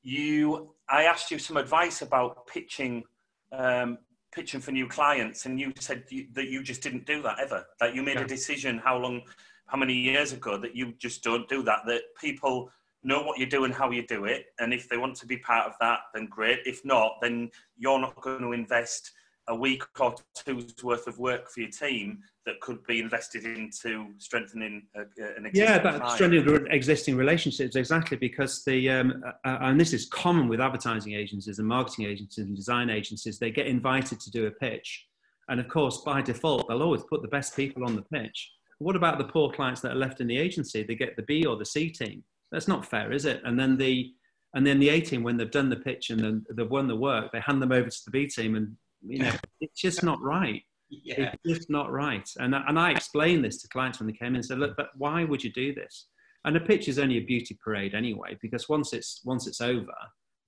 you 0.03 0.75
I 0.87 1.05
asked 1.05 1.31
you 1.31 1.39
some 1.39 1.57
advice 1.57 2.03
about 2.03 2.45
pitching 2.45 3.03
um, 3.51 3.97
pitching 4.35 4.59
for 4.59 4.71
new 4.71 4.87
clients, 4.87 5.45
and 5.45 5.59
you 5.59 5.71
said 5.79 6.03
you, 6.09 6.27
that 6.33 6.49
you 6.49 6.61
just 6.61 6.81
didn't 6.81 7.05
do 7.05 7.21
that 7.21 7.39
ever. 7.39 7.65
That 7.79 7.95
you 7.95 8.03
made 8.03 8.15
yeah. 8.15 8.25
a 8.25 8.27
decision 8.27 8.77
how 8.77 8.97
long, 8.97 9.21
how 9.67 9.77
many 9.77 9.93
years 9.93 10.33
ago 10.33 10.57
that 10.57 10.75
you 10.75 10.93
just 10.99 11.23
don't 11.23 11.47
do 11.47 11.63
that. 11.63 11.79
That 11.87 12.01
people 12.19 12.69
know 13.03 13.23
what 13.23 13.39
you 13.39 13.45
do 13.45 13.63
and 13.63 13.73
how 13.73 13.89
you 13.91 14.05
do 14.05 14.25
it, 14.25 14.47
and 14.59 14.73
if 14.73 14.89
they 14.89 14.97
want 14.97 15.15
to 15.17 15.25
be 15.25 15.37
part 15.37 15.67
of 15.67 15.73
that, 15.79 15.99
then 16.13 16.27
great. 16.27 16.59
If 16.65 16.83
not, 16.83 17.13
then 17.21 17.49
you're 17.77 17.99
not 17.99 18.19
going 18.21 18.41
to 18.41 18.51
invest 18.51 19.11
a 19.47 19.55
week 19.55 19.83
or 19.99 20.15
two's 20.33 20.73
worth 20.83 21.07
of 21.07 21.19
work 21.19 21.49
for 21.49 21.61
your 21.61 21.69
team 21.69 22.19
that 22.45 22.59
could 22.61 22.85
be 22.85 22.99
invested 22.99 23.43
into 23.45 24.07
strengthening 24.17 24.83
a, 24.95 25.01
an 25.37 25.45
existing 25.45 25.53
yeah 25.55 25.77
that 25.79 26.09
strengthening 26.11 26.67
existing 26.71 27.15
relationships 27.15 27.75
exactly 27.75 28.17
because 28.17 28.63
the 28.65 28.89
um, 28.89 29.23
uh, 29.25 29.47
uh, 29.47 29.57
and 29.61 29.79
this 29.79 29.93
is 29.93 30.05
common 30.05 30.47
with 30.47 30.61
advertising 30.61 31.13
agencies 31.13 31.59
and 31.59 31.67
marketing 31.67 32.05
agencies 32.05 32.45
and 32.45 32.55
design 32.55 32.89
agencies 32.89 33.39
they 33.39 33.51
get 33.51 33.67
invited 33.67 34.19
to 34.19 34.31
do 34.31 34.45
a 34.45 34.51
pitch. 34.51 35.07
And 35.49 35.59
of 35.59 35.67
course 35.67 35.99
by 35.99 36.21
default 36.21 36.67
they'll 36.67 36.83
always 36.83 37.03
put 37.03 37.21
the 37.21 37.27
best 37.27 37.55
people 37.55 37.83
on 37.83 37.95
the 37.95 38.03
pitch. 38.03 38.51
What 38.79 38.95
about 38.95 39.17
the 39.17 39.25
poor 39.25 39.51
clients 39.51 39.81
that 39.81 39.91
are 39.93 39.95
left 39.95 40.21
in 40.21 40.27
the 40.27 40.37
agency? 40.37 40.83
They 40.83 40.95
get 40.95 41.15
the 41.15 41.23
b 41.23 41.45
or 41.45 41.57
the 41.57 41.65
c 41.65 41.89
team. 41.89 42.23
That's 42.51 42.67
not 42.67 42.85
fair 42.85 43.11
is 43.11 43.25
it? 43.25 43.41
And 43.43 43.59
then 43.59 43.77
the 43.77 44.13
and 44.53 44.65
then 44.65 44.79
the 44.79 44.87
A 44.87 45.01
team, 45.01 45.21
when 45.21 45.35
they've 45.35 45.51
done 45.51 45.69
the 45.69 45.75
pitch 45.75 46.11
and 46.11 46.19
then 46.21 46.45
they've 46.49 46.69
won 46.69 46.87
the 46.87 46.95
work, 46.95 47.29
they 47.33 47.41
hand 47.41 47.61
them 47.61 47.73
over 47.73 47.89
to 47.89 48.05
the 48.05 48.11
B 48.11 48.25
team 48.25 48.55
and 48.55 48.77
you 49.05 49.19
know, 49.19 49.33
it's 49.59 49.81
just 49.81 50.01
not 50.01 50.21
right. 50.21 50.63
Yeah. 51.03 51.33
It's 51.43 51.59
just 51.59 51.69
not 51.69 51.91
right. 51.91 52.29
And, 52.37 52.53
and 52.53 52.79
I 52.79 52.91
explained 52.91 53.43
this 53.43 53.61
to 53.61 53.67
clients 53.67 53.99
when 53.99 54.07
they 54.07 54.13
came 54.13 54.29
in 54.29 54.35
and 54.35 54.45
said, 54.45 54.59
look, 54.59 54.77
but 54.77 54.89
why 54.95 55.23
would 55.23 55.43
you 55.43 55.51
do 55.51 55.73
this? 55.73 56.07
And 56.45 56.55
a 56.55 56.59
pitch 56.59 56.87
is 56.87 56.99
only 56.99 57.17
a 57.17 57.21
beauty 57.21 57.57
parade 57.63 57.95
anyway, 57.95 58.37
because 58.39 58.69
once 58.69 58.93
it's 58.93 59.21
once 59.25 59.47
it's 59.47 59.61
over, 59.61 59.95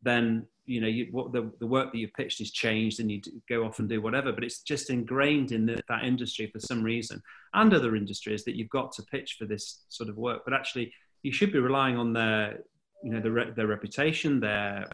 then 0.04 0.46
you 0.66 0.82
know 0.82 0.88
you, 0.88 1.08
what 1.12 1.32
the, 1.32 1.52
the 1.60 1.68
work 1.68 1.92
that 1.92 1.98
you've 1.98 2.14
pitched 2.14 2.42
is 2.42 2.52
changed 2.52 3.00
and 3.00 3.12
you 3.12 3.22
go 3.50 3.64
off 3.64 3.80
and 3.80 3.90
do 3.90 4.02
whatever 4.02 4.32
but 4.32 4.44
it's 4.44 4.62
just 4.62 4.90
ingrained 4.90 5.52
in 5.52 5.66
the, 5.66 5.80
that 5.90 6.04
industry 6.04 6.50
for 6.52 6.60
some 6.60 6.84
reason 6.84 7.22
and 7.54 7.74
other 7.74 7.96
industries 7.96 8.44
that 8.46 8.56
you've 8.56 8.70
got 8.70 8.92
to 8.92 9.04
pitch 9.04 9.36
for 9.40 9.46
this 9.46 9.84
sort 9.90 10.10
of 10.10 10.18
work 10.18 10.42
but 10.46 10.54
actually 10.54 10.94
you 11.24 11.32
should 11.32 11.52
be 11.52 11.60
relying 11.60 11.98
on 11.98 12.14
their 12.14 12.60
you 13.04 13.12
know 13.12 13.20
their, 13.20 13.52
their 13.52 13.68
reputation 13.68 14.40
their 14.40 14.88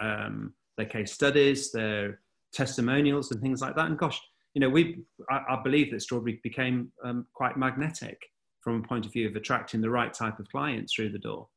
um, 0.00 0.52
their 0.76 0.86
case 0.86 1.12
studies 1.12 1.70
their 1.72 2.20
testimonials 2.52 3.30
and 3.30 3.42
things 3.42 3.60
like 3.60 3.76
that 3.76 3.86
and 3.86 3.98
gosh 3.98 4.20
you 4.58 4.60
know 4.60 4.68
we 4.68 4.98
I, 5.30 5.44
I 5.50 5.60
believe 5.62 5.92
that 5.92 6.02
strawberry 6.02 6.40
became 6.42 6.90
um, 7.04 7.26
quite 7.32 7.56
magnetic 7.56 8.20
from 8.60 8.82
a 8.82 8.88
point 8.88 9.06
of 9.06 9.12
view 9.12 9.28
of 9.28 9.36
attracting 9.36 9.80
the 9.80 9.90
right 9.90 10.12
type 10.12 10.40
of 10.40 10.48
clients 10.48 10.92
through 10.92 11.10
the 11.10 11.18
door 11.18 11.48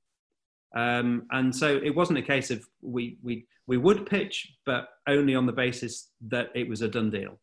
um, 0.75 1.23
and 1.31 1.53
so 1.53 1.79
it 1.83 1.95
wasn't 1.95 2.19
a 2.19 2.21
case 2.21 2.49
of 2.49 2.65
we, 2.81 3.17
we, 3.21 3.45
we 3.67 3.77
would 3.77 4.05
pitch, 4.05 4.53
but 4.65 4.89
only 5.07 5.35
on 5.35 5.45
the 5.45 5.51
basis 5.51 6.09
that 6.27 6.49
it 6.55 6.67
was 6.67 6.81
a 6.81 6.87
done 6.87 7.09
deal. 7.09 7.39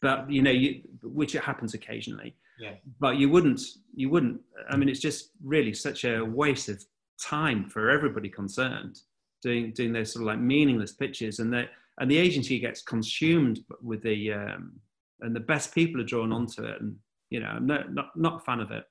But, 0.00 0.30
you 0.30 0.42
know, 0.42 0.50
you, 0.50 0.82
which 1.02 1.34
it 1.34 1.42
happens 1.42 1.74
occasionally. 1.74 2.36
Yeah. 2.60 2.74
But 3.00 3.16
you 3.16 3.28
wouldn't, 3.28 3.60
you 3.94 4.08
wouldn't, 4.10 4.40
I 4.70 4.76
mean, 4.76 4.88
it's 4.88 5.00
just 5.00 5.30
really 5.44 5.74
such 5.74 6.04
a 6.04 6.24
waste 6.24 6.68
of 6.68 6.84
time 7.20 7.68
for 7.68 7.90
everybody 7.90 8.28
concerned 8.28 9.00
doing, 9.42 9.72
doing 9.72 9.92
those 9.92 10.12
sort 10.12 10.22
of 10.22 10.26
like 10.26 10.38
meaningless 10.38 10.92
pitches 10.92 11.38
and 11.40 11.52
that, 11.52 11.70
and 12.02 12.10
the 12.10 12.18
agency 12.18 12.58
gets 12.58 12.82
consumed 12.82 13.60
with 13.80 14.02
the, 14.02 14.32
um, 14.32 14.72
and 15.20 15.36
the 15.36 15.40
best 15.40 15.72
people 15.72 16.00
are 16.00 16.04
drawn 16.04 16.32
onto 16.32 16.64
it. 16.64 16.80
And, 16.80 16.96
you 17.30 17.38
know, 17.38 17.46
I'm 17.46 17.64
not, 17.64 17.94
not, 17.94 18.16
not 18.16 18.36
a 18.38 18.44
fan 18.44 18.58
of 18.58 18.72
it 18.72 18.82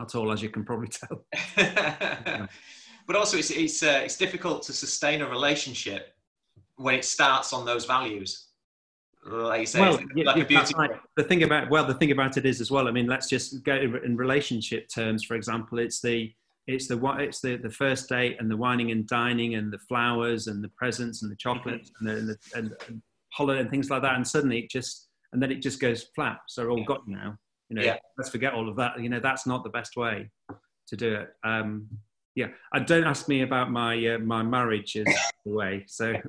at 0.00 0.16
all, 0.16 0.32
as 0.32 0.42
you 0.42 0.48
can 0.48 0.64
probably 0.64 0.88
tell. 0.88 1.24
but 3.06 3.14
also, 3.14 3.36
it's 3.36 3.52
it's 3.52 3.84
uh, 3.84 4.00
it's 4.02 4.16
difficult 4.16 4.64
to 4.64 4.72
sustain 4.72 5.22
a 5.22 5.28
relationship 5.30 6.12
when 6.74 6.96
it 6.96 7.04
starts 7.04 7.52
on 7.52 7.64
those 7.64 7.84
values. 7.84 8.48
Like 9.24 9.60
you 9.60 9.66
say, 9.66 9.80
well, 9.80 10.00
like 10.16 10.42
a 10.42 10.44
beauty. 10.44 10.74
Right. 10.76 10.90
The 11.16 11.22
thing 11.22 11.44
about 11.44 11.70
well, 11.70 11.84
the 11.84 11.94
thing 11.94 12.10
about 12.10 12.36
it 12.36 12.44
is 12.44 12.60
as 12.60 12.72
well. 12.72 12.88
I 12.88 12.90
mean, 12.90 13.06
let's 13.06 13.28
just 13.28 13.62
go 13.62 13.76
in 13.76 14.16
relationship 14.16 14.88
terms. 14.88 15.22
For 15.22 15.36
example, 15.36 15.78
it's 15.78 16.00
the 16.00 16.32
it's 16.68 16.86
the 16.86 17.00
it's 17.18 17.40
the, 17.40 17.56
the 17.56 17.70
first 17.70 18.10
date 18.10 18.36
and 18.38 18.50
the 18.50 18.56
wining 18.56 18.90
and 18.90 19.06
dining 19.06 19.54
and 19.54 19.72
the 19.72 19.78
flowers 19.78 20.48
and 20.48 20.62
the 20.62 20.68
presents 20.76 21.22
and 21.22 21.32
the 21.32 21.36
chocolates 21.36 21.90
mm-hmm. 21.90 22.08
and, 22.08 22.28
the, 22.28 22.36
and, 22.54 22.70
the, 22.70 22.76
and, 22.88 23.02
holiday 23.32 23.60
and 23.60 23.70
things 23.70 23.90
like 23.90 24.02
that. 24.02 24.14
And 24.14 24.26
suddenly 24.26 24.60
it 24.60 24.70
just 24.70 25.08
and 25.32 25.42
then 25.42 25.50
it 25.50 25.62
just 25.62 25.80
goes 25.80 26.04
flat. 26.14 26.38
So 26.46 26.68
all 26.68 26.84
got 26.84 27.08
now. 27.08 27.36
You 27.70 27.76
know, 27.76 27.82
yeah. 27.82 27.96
let's 28.16 28.30
forget 28.30 28.54
all 28.54 28.68
of 28.68 28.76
that. 28.76 29.00
You 29.00 29.08
know, 29.08 29.20
that's 29.20 29.46
not 29.46 29.64
the 29.64 29.70
best 29.70 29.96
way 29.96 30.30
to 30.88 30.96
do 30.96 31.14
it. 31.14 31.30
Um, 31.42 31.88
yeah, 32.34 32.48
and 32.72 32.86
don't 32.86 33.04
ask 33.04 33.28
me 33.28 33.42
about 33.42 33.70
my 33.70 34.06
uh, 34.06 34.18
my 34.18 34.42
marriage 34.42 34.96
is 34.96 35.06
the 35.46 35.52
way. 35.52 35.84
So 35.86 36.14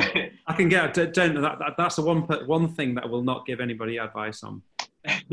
I 0.00 0.54
can 0.54 0.68
get 0.68 0.94
don't 0.94 1.40
that, 1.40 1.58
that, 1.58 1.74
that's 1.76 1.96
the 1.96 2.02
one 2.02 2.20
one 2.46 2.74
thing 2.74 2.94
that 2.96 3.04
I 3.04 3.06
will 3.06 3.24
not 3.24 3.46
give 3.46 3.60
anybody 3.60 3.96
advice 3.96 4.42
on. 4.42 4.62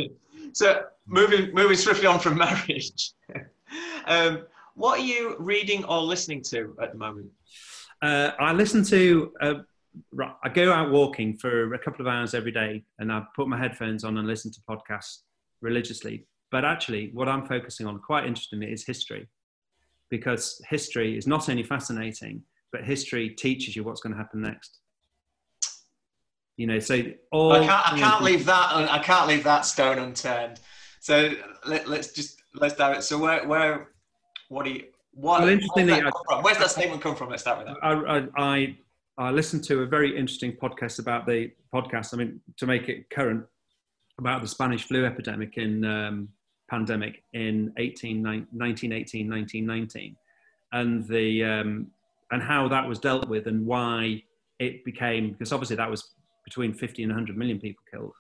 so 0.56 0.84
moving 1.06 1.54
moving 1.54 1.76
swiftly 1.76 2.08
on 2.08 2.18
from 2.18 2.38
marriage, 2.46 3.12
um, 4.06 4.46
what 4.76 5.00
are 5.00 5.04
you 5.04 5.36
reading 5.38 5.84
or 5.84 6.02
listening 6.02 6.42
to 6.44 6.76
at 6.82 6.94
the 6.94 6.98
moment? 6.98 7.28
Uh, 8.02 8.32
I 8.40 8.54
listen 8.54 8.82
to 8.86 9.34
uh, 9.42 9.54
I 10.44 10.48
go 10.48 10.72
out 10.72 10.92
walking 10.92 11.36
for 11.38 11.74
a 11.74 11.80
couple 11.80 12.06
of 12.06 12.08
hours 12.12 12.34
every 12.34 12.54
day 12.54 12.86
and 13.00 13.12
I 13.12 13.24
put 13.36 13.50
my 13.50 13.58
headphones 13.58 14.06
on 14.06 14.18
and 14.18 14.28
listen 14.28 14.50
to 14.54 14.62
podcasts 14.62 15.24
religiously. 15.60 16.26
But 16.52 16.64
actually, 16.64 17.10
what 17.14 17.28
I'm 17.28 17.46
focusing 17.46 17.86
on, 17.86 18.00
quite 18.00 18.26
interestingly, 18.26 18.72
is 18.72 18.86
history. 18.86 19.28
Because 20.10 20.62
history 20.70 21.18
is 21.18 21.28
not 21.28 21.50
only 21.50 21.64
fascinating, 21.64 22.44
but 22.72 22.86
history 22.86 23.30
teaches 23.30 23.76
you 23.76 23.84
what's 23.84 24.00
going 24.00 24.14
to 24.14 24.18
happen 24.18 24.42
next. 24.42 24.80
You 26.58 26.68
know, 26.68 26.80
so 26.80 27.02
all. 27.32 27.52
I 27.52 27.66
can't, 27.66 27.94
I 27.94 28.00
can't 28.00 28.24
leave 28.24 28.46
that. 28.46 28.72
I 28.72 29.00
can't 29.00 29.28
leave 29.28 29.44
that 29.44 29.66
stone 29.66 30.00
unturned. 30.00 30.60
So 31.00 31.32
let, 31.66 31.88
us 31.88 32.12
just 32.12 32.42
let's 32.56 32.76
dive 32.76 32.98
it. 32.98 33.02
So 33.04 33.18
where, 33.18 33.48
where, 33.48 33.90
what 34.50 34.66
do 34.66 34.72
you? 34.72 34.86
What, 35.14 35.42
well, 35.42 35.50
interestingly, 35.50 36.02
that 36.02 36.44
where's 36.44 36.58
that 36.58 36.72
statement 36.72 37.02
come 37.02 37.16
from? 37.16 37.30
Let's 37.30 37.42
start 37.44 37.60
with 37.60 37.68
that. 37.68 37.78
I, 37.82 38.28
I, 38.38 38.78
I 39.18 39.32
listened 39.32 39.64
to 39.66 39.82
a 39.82 39.86
very 39.86 40.18
interesting 40.18 40.54
podcast 40.54 41.00
about 41.00 41.26
the 41.26 41.52
podcast. 41.74 42.14
I 42.14 42.18
mean, 42.18 42.42
to 42.58 42.66
make 42.66 42.90
it 42.90 43.10
current, 43.10 43.46
about 44.18 44.42
the 44.42 44.48
Spanish 44.48 44.84
flu 44.84 45.06
epidemic 45.06 45.58
in 45.58 45.84
um, 45.86 46.30
pandemic 46.70 47.24
in 47.34 47.72
18, 47.78 48.24
1918, 48.24 49.30
1919, 49.30 50.16
and 50.74 51.08
the 51.08 51.44
um, 51.44 51.88
and 52.32 52.42
how 52.42 52.68
that 52.68 52.88
was 52.88 53.00
dealt 53.00 53.28
with 53.28 53.48
and 53.48 53.66
why 53.66 54.22
it 54.60 54.84
became 54.86 55.32
because 55.32 55.52
obviously 55.52 55.76
that 55.76 55.90
was 55.90 56.15
between 56.46 56.74
50 56.74 57.04
and 57.04 57.12
100 57.12 57.38
million 57.38 57.60
people 57.60 57.84
killed, 57.92 58.14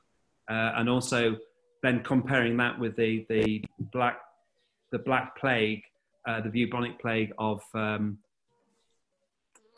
uh, 0.49 0.73
and 0.76 0.89
also 0.89 1.38
then 1.82 2.03
comparing 2.03 2.57
that 2.57 2.78
with 2.78 2.95
the 2.95 3.26
the 3.30 3.63
black 3.93 4.19
the 4.91 4.99
black 4.99 5.38
plague, 5.38 5.82
uh, 6.28 6.41
the 6.41 6.49
bubonic 6.49 6.99
plague 6.99 7.32
of 7.38 7.63
um, 7.73 8.17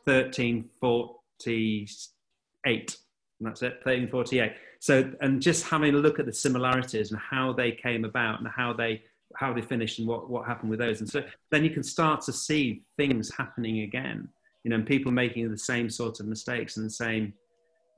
1348. 0.06 2.98
And 3.40 3.48
that's 3.48 3.62
it, 3.62 3.74
1348. 3.84 4.54
So, 4.80 5.12
and 5.22 5.40
just 5.42 5.66
having 5.66 5.96
a 5.96 5.98
look 5.98 6.20
at 6.20 6.26
the 6.26 6.34
similarities 6.34 7.12
and 7.12 7.20
how 7.20 7.54
they 7.54 7.72
came 7.72 8.04
about 8.06 8.40
and 8.40 8.48
how 8.48 8.74
they 8.74 9.04
how 9.36 9.54
they 9.54 9.62
finished 9.62 10.00
and 10.00 10.08
what, 10.08 10.30
what 10.30 10.46
happened 10.46 10.70
with 10.70 10.80
those. 10.80 11.02
And 11.02 11.10
so 11.10 11.22
then 11.52 11.62
you 11.64 11.70
can 11.70 11.84
start 11.84 12.22
to 12.22 12.34
see 12.34 12.84
things 12.96 13.30
happening 13.36 13.82
again, 13.82 14.30
you 14.64 14.70
know, 14.70 14.78
and 14.78 14.86
people 14.86 15.12
making 15.12 15.52
the 15.52 15.58
same 15.58 15.90
sort 15.90 16.22
of 16.22 16.28
mistakes 16.28 16.78
and 16.78 16.86
the 16.86 16.92
same. 16.92 17.34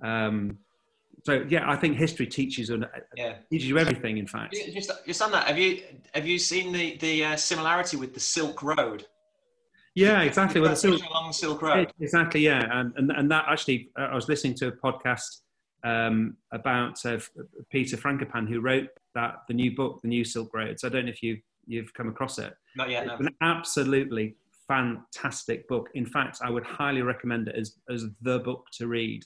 Um, 0.03 0.57
so 1.23 1.45
yeah, 1.49 1.69
I 1.69 1.75
think 1.75 1.97
history 1.97 2.27
teaches 2.27 2.69
you, 2.69 2.83
yeah. 3.15 3.35
teaches 3.49 3.67
you 3.67 3.77
everything. 3.77 4.17
In 4.17 4.27
fact, 4.27 4.55
just 4.73 4.91
just 5.05 5.21
on 5.21 5.31
that, 5.31 5.47
have 5.47 5.57
you 5.57 5.81
have 6.13 6.25
you 6.25 6.39
seen 6.39 6.71
the 6.71 6.97
the 6.97 7.25
uh, 7.25 7.35
similarity 7.35 7.97
with 7.97 8.13
the 8.13 8.19
Silk 8.19 8.63
Road? 8.63 9.05
Yeah, 9.95 10.21
exactly. 10.21 10.61
Well, 10.61 10.69
the 10.71 10.75
Silk, 10.77 11.01
along 11.09 11.33
Silk 11.33 11.61
Road. 11.61 11.91
Exactly. 11.99 12.41
Yeah, 12.41 12.79
and 12.79 12.93
and, 12.95 13.11
and 13.11 13.31
that 13.31 13.45
actually, 13.49 13.89
uh, 13.99 14.03
I 14.03 14.15
was 14.15 14.29
listening 14.29 14.53
to 14.55 14.67
a 14.67 14.71
podcast 14.71 15.41
um, 15.83 16.37
about 16.51 17.05
uh, 17.05 17.19
Peter 17.69 17.97
Frankopan, 17.97 18.47
who 18.47 18.61
wrote 18.61 18.87
that 19.15 19.41
the 19.47 19.53
new 19.53 19.75
book, 19.75 20.01
The 20.01 20.07
New 20.07 20.23
Silk 20.23 20.53
Roads. 20.53 20.83
I 20.83 20.89
don't 20.89 21.05
know 21.05 21.11
if 21.11 21.21
you 21.21 21.39
you've 21.67 21.93
come 21.93 22.07
across 22.07 22.39
it. 22.39 22.53
Not 22.75 22.89
yet. 22.89 23.07
No. 23.07 23.13
It's 23.13 23.21
an 23.21 23.35
absolutely 23.41 24.35
fantastic 24.67 25.67
book. 25.67 25.89
In 25.95 26.05
fact, 26.05 26.39
I 26.41 26.49
would 26.49 26.63
highly 26.63 27.01
recommend 27.01 27.49
it 27.49 27.55
as 27.55 27.75
as 27.89 28.05
the 28.21 28.39
book 28.39 28.67
to 28.77 28.87
read. 28.87 29.25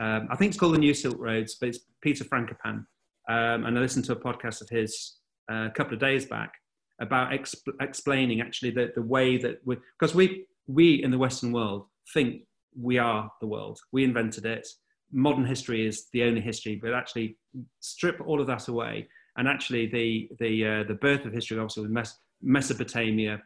Um, 0.00 0.28
I 0.30 0.36
think 0.36 0.50
it's 0.50 0.58
called 0.58 0.74
The 0.74 0.78
New 0.78 0.94
Silk 0.94 1.16
Roads, 1.18 1.56
but 1.58 1.70
it's 1.70 1.80
Peter 2.02 2.24
Frankopan. 2.24 2.84
Um, 3.28 3.64
and 3.64 3.78
I 3.78 3.80
listened 3.80 4.04
to 4.06 4.12
a 4.12 4.16
podcast 4.16 4.60
of 4.60 4.68
his 4.68 5.16
uh, 5.50 5.66
a 5.66 5.70
couple 5.70 5.94
of 5.94 6.00
days 6.00 6.26
back, 6.26 6.52
about 7.00 7.30
exp- 7.30 7.74
explaining 7.80 8.40
actually 8.40 8.70
the, 8.70 8.92
the 8.94 9.02
way 9.02 9.36
that 9.36 9.60
we, 9.64 9.76
because 9.98 10.14
we, 10.14 10.46
we 10.66 11.02
in 11.02 11.10
the 11.10 11.18
Western 11.18 11.52
world 11.52 11.86
think 12.12 12.42
we 12.80 12.98
are 12.98 13.30
the 13.40 13.46
world. 13.46 13.78
We 13.92 14.04
invented 14.04 14.44
it. 14.44 14.66
Modern 15.12 15.44
history 15.44 15.86
is 15.86 16.06
the 16.12 16.24
only 16.24 16.40
history, 16.40 16.78
but 16.82 16.92
actually 16.92 17.36
strip 17.80 18.20
all 18.26 18.40
of 18.40 18.46
that 18.48 18.68
away. 18.68 19.08
And 19.38 19.48
actually, 19.48 19.86
the 19.86 20.28
the 20.40 20.66
uh, 20.66 20.84
the 20.84 20.94
birth 20.94 21.26
of 21.26 21.32
history, 21.32 21.58
obviously, 21.58 21.82
with 21.82 21.92
Mes- 21.92 22.18
Mesopotamia, 22.42 23.42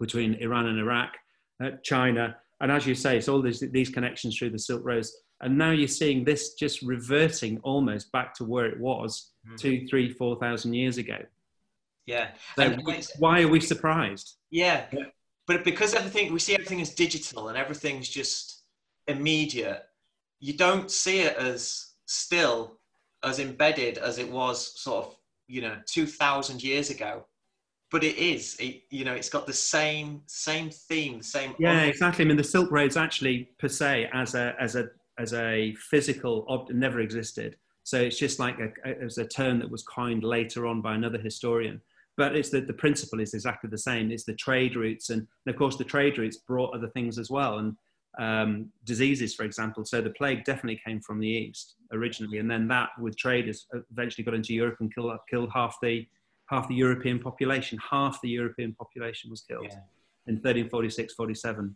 between 0.00 0.34
Iran 0.34 0.66
and 0.66 0.78
Iraq, 0.78 1.12
uh, 1.62 1.70
China, 1.84 2.36
and 2.60 2.70
as 2.72 2.86
you 2.86 2.94
say, 2.94 3.16
it's 3.16 3.28
all 3.28 3.40
these 3.40 3.60
these 3.72 3.88
connections 3.88 4.36
through 4.36 4.50
the 4.50 4.58
Silk 4.58 4.82
Roads. 4.84 5.16
And 5.42 5.58
now 5.58 5.72
you're 5.72 5.88
seeing 5.88 6.24
this 6.24 6.54
just 6.54 6.82
reverting 6.82 7.58
almost 7.62 8.12
back 8.12 8.34
to 8.36 8.44
where 8.44 8.66
it 8.66 8.78
was 8.78 9.32
mm. 9.46 9.58
two, 9.58 9.86
three, 9.88 10.12
four 10.12 10.38
thousand 10.38 10.74
years 10.74 10.98
ago. 10.98 11.18
Yeah. 12.06 12.28
So 12.56 12.76
why 13.18 13.42
are 13.42 13.48
we 13.48 13.60
surprised? 13.60 14.36
Yeah. 14.50 14.86
yeah. 14.92 15.04
But 15.46 15.64
because 15.64 15.94
everything, 15.94 16.32
we 16.32 16.38
see 16.38 16.54
everything 16.54 16.80
as 16.80 16.94
digital 16.94 17.48
and 17.48 17.58
everything's 17.58 18.08
just 18.08 18.62
immediate, 19.08 19.82
you 20.40 20.54
don't 20.54 20.90
see 20.90 21.20
it 21.20 21.36
as 21.36 21.92
still 22.06 22.78
as 23.22 23.38
embedded 23.38 23.98
as 23.98 24.18
it 24.18 24.30
was 24.30 24.80
sort 24.80 25.06
of, 25.06 25.16
you 25.48 25.62
know, 25.62 25.76
2000 25.86 26.62
years 26.62 26.90
ago. 26.90 27.24
But 27.90 28.04
it 28.04 28.16
is, 28.16 28.56
it, 28.58 28.84
you 28.90 29.04
know, 29.04 29.12
it's 29.12 29.28
got 29.28 29.46
the 29.46 29.52
same 29.52 30.22
same 30.26 30.70
theme, 30.70 31.20
same. 31.20 31.54
Yeah, 31.58 31.82
exactly. 31.82 32.24
I 32.24 32.28
mean, 32.28 32.38
the 32.38 32.44
Silk 32.44 32.70
Roads 32.70 32.96
actually 32.96 33.50
per 33.58 33.68
se 33.68 34.08
as 34.14 34.34
a 34.34 34.54
as 34.58 34.76
a 34.76 34.88
as 35.22 35.32
a 35.32 35.74
physical 35.90 36.44
object 36.48 36.78
never 36.78 37.00
existed. 37.00 37.56
So 37.84 38.00
it's 38.00 38.18
just 38.18 38.38
like 38.38 38.58
a, 38.58 38.70
a, 38.88 39.04
as 39.04 39.18
a 39.18 39.26
term 39.26 39.58
that 39.60 39.70
was 39.70 39.82
coined 39.82 40.22
later 40.22 40.66
on 40.66 40.80
by 40.82 40.94
another 40.94 41.18
historian 41.18 41.80
but 42.16 42.36
it's 42.36 42.50
the, 42.50 42.60
the 42.60 42.72
principle 42.72 43.20
is 43.20 43.34
exactly 43.34 43.70
the 43.70 43.78
same. 43.78 44.10
It's 44.10 44.24
the 44.24 44.34
trade 44.34 44.76
routes, 44.76 45.10
and, 45.10 45.26
and 45.46 45.54
of 45.54 45.58
course 45.58 45.76
the 45.76 45.84
trade 45.84 46.18
routes 46.18 46.38
brought 46.38 46.74
other 46.74 46.88
things 46.88 47.18
as 47.18 47.30
well, 47.30 47.58
and 47.58 47.76
um, 48.18 48.70
diseases, 48.84 49.34
for 49.34 49.44
example. 49.44 49.84
So 49.84 50.02
the 50.02 50.10
plague 50.10 50.44
definitely 50.44 50.80
came 50.84 51.00
from 51.00 51.20
the 51.20 51.28
east 51.28 51.76
originally, 51.92 52.38
and 52.38 52.50
then 52.50 52.68
that 52.68 52.90
with 53.00 53.16
traders 53.16 53.66
eventually 53.90 54.24
got 54.24 54.34
into 54.34 54.52
Europe 54.52 54.76
and 54.80 54.94
killed, 54.94 55.12
killed 55.30 55.50
half 55.52 55.76
the 55.82 56.06
half 56.50 56.68
the 56.68 56.74
European 56.74 57.18
population. 57.18 57.78
Half 57.90 58.20
the 58.20 58.28
European 58.28 58.74
population 58.74 59.30
was 59.30 59.40
killed 59.40 59.68
Yeah. 59.70 59.78
in 60.26 60.34
1346, 60.34 61.14
47. 61.14 61.74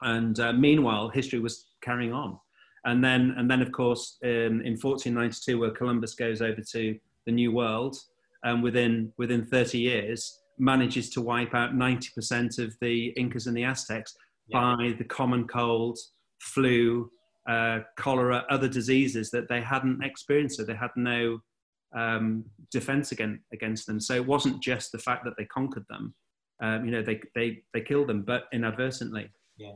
And 0.00 0.40
uh, 0.40 0.52
meanwhile, 0.54 1.10
history 1.10 1.40
was 1.40 1.66
carrying 1.82 2.12
on. 2.12 2.38
And 2.84 3.02
then, 3.02 3.34
and 3.36 3.50
then 3.50 3.62
of 3.62 3.70
course, 3.72 4.18
um, 4.24 4.60
in 4.62 4.76
1492, 4.76 5.58
where 5.58 5.70
Columbus 5.70 6.14
goes 6.14 6.42
over 6.42 6.60
to 6.72 6.98
the 7.26 7.32
New 7.32 7.52
World, 7.52 7.96
and 8.44 8.62
within, 8.62 9.12
within 9.18 9.44
30 9.44 9.78
years, 9.78 10.40
manages 10.58 11.10
to 11.10 11.20
wipe 11.20 11.54
out 11.54 11.74
90% 11.74 12.58
of 12.58 12.74
the 12.80 13.08
Incas 13.16 13.46
and 13.46 13.56
the 13.56 13.64
Aztecs 13.64 14.14
Yeah. 14.48 14.60
by 14.76 14.94
the 14.98 15.04
common 15.04 15.46
cold, 15.46 15.98
flu, 16.40 17.10
uh, 17.48 17.80
cholera, 17.96 18.44
other 18.50 18.68
diseases 18.68 19.30
that 19.30 19.48
they 19.48 19.60
hadn't 19.60 20.02
experienced. 20.02 20.56
So 20.56 20.64
they 20.64 20.74
had 20.74 20.90
no 20.96 21.40
um, 21.94 22.44
defense 22.70 23.12
against, 23.12 23.42
against 23.52 23.86
them. 23.86 24.00
So 24.00 24.14
it 24.14 24.26
wasn't 24.26 24.62
just 24.62 24.92
the 24.92 24.98
fact 24.98 25.24
that 25.24 25.34
they 25.36 25.44
conquered 25.44 25.86
them. 25.88 26.14
Um, 26.60 26.84
you 26.84 26.90
know, 26.90 27.02
they, 27.02 27.20
they, 27.34 27.62
they 27.74 27.80
killed 27.80 28.08
them, 28.08 28.22
but 28.22 28.44
inadvertently. 28.52 29.30
Yeah. 29.56 29.72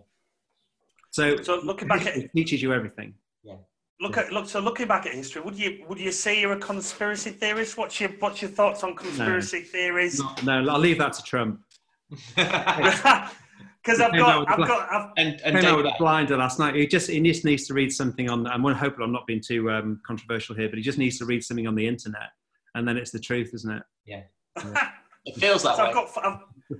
So, 1.16 1.42
So 1.42 1.60
looking 1.64 1.88
back 1.88 2.04
at 2.06 2.14
it 2.18 2.30
teaches 2.34 2.60
you 2.62 2.74
everything. 2.74 3.14
Yeah. 3.42 3.54
look 4.02 4.18
at 4.18 4.30
look 4.32 4.46
so 4.46 4.60
looking 4.60 4.86
back 4.86 5.06
at 5.06 5.14
history, 5.14 5.40
would 5.40 5.58
you 5.58 5.82
would 5.88 5.98
you 5.98 6.12
say 6.12 6.38
you're 6.38 6.52
a 6.52 6.58
conspiracy 6.58 7.30
theorist? 7.30 7.78
What's 7.78 7.98
your 7.98 8.10
what's 8.18 8.42
your 8.42 8.50
thoughts 8.50 8.84
on 8.84 8.94
conspiracy 8.94 9.60
theories? 9.62 10.20
No, 10.44 10.60
no, 10.62 10.72
I'll 10.72 10.78
leave 10.78 10.98
that 10.98 11.14
to 11.14 11.22
Trump. 11.22 11.60
Because 13.82 14.00
I've 14.00 14.12
No, 14.14 14.18
no, 14.18 14.24
got 14.44 14.50
I've 14.50 14.56
black- 14.56 14.68
got 14.68 14.92
I've, 14.92 15.10
and 15.16 15.40
and 15.42 15.56
Came 15.60 15.64
out 15.64 15.76
with 15.76 15.86
a 15.86 15.94
blinder 15.96 16.36
last 16.36 16.58
night. 16.58 16.74
He 16.74 16.88
just 16.88 17.08
he 17.08 17.20
just 17.20 17.44
needs 17.44 17.68
to 17.68 17.72
read 17.72 17.92
something 17.92 18.28
on. 18.28 18.44
I'm 18.48 18.64
hoping 18.64 19.00
I'm 19.04 19.12
not 19.12 19.28
being 19.28 19.40
too 19.40 19.70
um, 19.70 20.00
controversial 20.04 20.56
here, 20.56 20.68
but 20.68 20.76
he 20.76 20.82
just 20.82 20.98
needs 20.98 21.18
to 21.20 21.24
read 21.24 21.44
something 21.44 21.68
on 21.68 21.76
the 21.76 21.86
internet, 21.86 22.30
and 22.74 22.86
then 22.86 22.96
it's 22.96 23.12
the 23.12 23.20
truth, 23.20 23.52
isn't 23.54 23.70
it? 23.70 23.82
Yeah. 24.04 24.22
It 25.28 25.34
feels 25.36 25.62
that 25.64 25.74
So 25.76 25.82
way. 25.82 25.88
I've 25.88 25.94
got, 25.94 26.08
I've, 26.24 26.38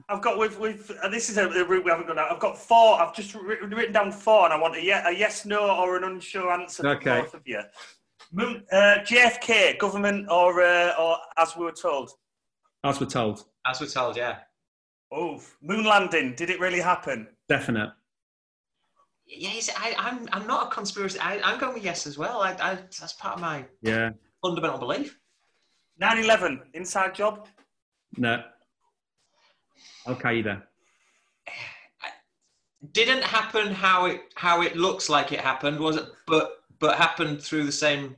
I've 0.09 0.21
got 0.23 0.37
with, 0.39 0.59
with 0.59 0.91
and 1.03 1.13
this 1.13 1.31
is 1.31 1.37
a, 1.37 1.47
a 1.49 1.65
route 1.65 1.85
we 1.85 1.91
haven't 1.91 2.07
gone 2.09 2.17
down. 2.17 2.29
I've 2.31 2.41
got 2.41 2.59
four. 2.59 3.01
I've 3.01 3.15
just 3.15 3.35
written, 3.35 3.71
written 3.71 3.93
down 3.93 4.11
four, 4.13 4.45
and 4.45 4.53
I 4.53 4.59
want 4.59 4.77
a, 4.77 4.83
ye- 4.83 4.91
a 4.91 5.13
yes, 5.13 5.45
no, 5.47 5.71
or 5.71 5.97
an 5.97 6.05
unsure 6.05 6.51
answer 6.51 6.83
from 6.83 6.93
Okay. 6.97 7.21
both 7.21 7.35
of 7.35 7.43
you. 7.47 7.61
Moon, 8.33 8.65
uh, 8.73 8.97
JFK, 9.05 9.79
government, 9.79 10.27
or 10.31 10.61
uh, 10.63 10.93
or 10.99 11.17
as 11.39 11.57
we 11.57 11.65
were 11.65 11.73
told. 11.73 12.11
As 12.83 13.01
we're 13.01 13.07
told, 13.07 13.45
As 13.65 13.81
we're 13.81 13.87
told, 13.87 14.17
yeah. 14.17 14.39
Oh, 15.13 15.41
moon 15.63 15.85
landing. 15.85 16.35
Did 16.35 16.51
it 16.51 16.59
really 16.61 16.81
happen? 16.81 17.29
definite. 17.49 17.93
Yes, 19.29 19.71
I, 19.77 19.95
I'm. 19.99 20.29
I'm 20.33 20.47
not 20.49 20.69
a 20.69 20.71
conspiracy. 20.75 21.19
I, 21.21 21.41
I'm 21.43 21.59
going 21.61 21.75
with 21.75 21.85
yes 21.85 22.07
as 22.07 22.19
well. 22.19 22.41
I, 22.43 22.53
I, 22.61 22.75
that's 22.75 23.13
part 23.15 23.35
of 23.37 23.41
my 23.41 23.65
Yeah. 23.83 24.11
fundamental 24.43 24.79
belief. 24.79 25.19
9/11, 26.03 26.61
inside 26.75 27.15
job. 27.15 27.47
No. 28.19 28.43
Al 30.07 30.17
Qaeda. 30.17 30.63
Didn't 32.93 33.23
happen 33.23 33.73
how 33.73 34.07
it 34.07 34.21
how 34.35 34.63
it 34.63 34.77
looks 34.77 35.09
like 35.09 35.33
it 35.33 35.41
happened, 35.41 35.81
was 35.81 35.97
it? 35.97 36.05
But 36.27 36.63
but 36.79 36.97
happened 36.97 37.43
through 37.43 37.65
the 37.65 37.73
same 37.73 38.17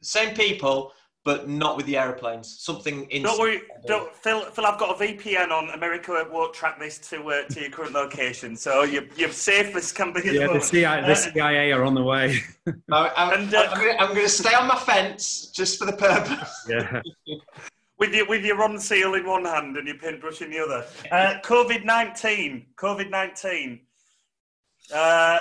same 0.00 0.34
people, 0.34 0.92
but 1.24 1.48
not 1.48 1.76
with 1.76 1.86
the 1.86 1.96
aeroplanes. 1.96 2.58
Something 2.60 3.08
in. 3.10 3.22
Don't 3.22 3.38
worry, 3.38 3.62
don't, 3.86 4.14
Phil. 4.16 4.40
Phil, 4.50 4.66
I've 4.66 4.78
got 4.78 5.00
a 5.00 5.04
VPN 5.04 5.50
on. 5.50 5.70
America 5.70 6.26
won't 6.30 6.52
track 6.52 6.80
this 6.80 6.98
to 7.10 7.30
uh, 7.30 7.44
to 7.48 7.60
your 7.60 7.70
current 7.70 7.92
location, 7.92 8.56
so 8.56 8.82
you're, 8.82 9.04
you're 9.16 9.30
safe 9.30 9.76
as 9.76 9.92
can 9.92 10.12
be. 10.12 10.20
Yeah, 10.24 10.48
the. 10.52 10.60
CIA, 10.60 11.02
Uh, 11.02 11.06
the 11.06 11.14
CIA 11.14 11.72
are 11.72 11.84
on 11.84 11.94
the 11.94 12.02
way. 12.02 12.38
I, 12.90 13.12
I'm, 13.16 13.40
And, 13.40 13.54
uh, 13.54 13.68
I'm, 13.70 13.78
gonna, 13.78 13.96
I'm 13.98 14.14
gonna 14.14 14.28
stay 14.28 14.54
on 14.54 14.66
my 14.66 14.76
fence 14.76 15.52
just 15.54 15.78
for 15.78 15.84
the 15.84 15.92
purpose. 15.92 16.66
yeah. 16.68 17.00
with 18.02 18.14
your 18.14 18.26
with 18.26 18.44
your 18.44 18.56
Ronseal 18.56 19.16
in 19.16 19.24
one 19.24 19.44
hand 19.44 19.76
and 19.76 19.86
your 19.86 19.96
paintbrush 19.96 20.42
in 20.42 20.50
the 20.50 20.58
other. 20.58 20.84
Uh, 21.12 21.34
COVID 21.44 21.84
nineteen. 21.84 22.66
COVID 22.76 23.10
nineteen. 23.10 23.82
Uh, 24.92 25.38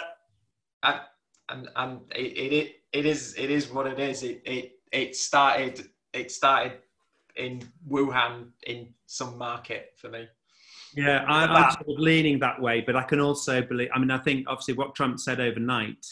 I, 0.84 1.02
I'm, 1.50 1.68
I'm, 1.76 2.02
it, 2.16 2.54
it, 2.54 2.76
it 2.94 3.06
is 3.08 3.34
it 3.36 3.50
is 3.50 3.72
what 3.72 3.88
it 3.88 4.00
is. 4.00 4.22
It, 4.22 4.44
it 4.46 4.74
it 4.92 5.16
started 5.16 5.90
it 6.14 6.32
started 6.32 6.74
in 7.36 7.64
Wuhan 7.90 8.50
in 8.68 8.94
some 9.08 9.40
market 9.40 9.94
for 9.98 10.10
me. 10.10 10.28
Yeah, 10.94 11.26
I, 11.28 11.46
I'm 11.46 11.72
sort 11.72 11.88
of 11.88 11.98
leaning 11.98 12.38
that 12.40 12.62
way, 12.62 12.82
but 12.82 12.96
I 12.96 13.04
can 13.04 13.20
also 13.20 13.64
believe. 13.64 13.90
I 13.96 13.98
mean, 13.98 14.12
I 14.12 14.20
think 14.20 14.46
obviously 14.48 14.76
what 14.76 14.94
Trump 14.94 15.20
said 15.20 15.40
overnight 15.40 16.06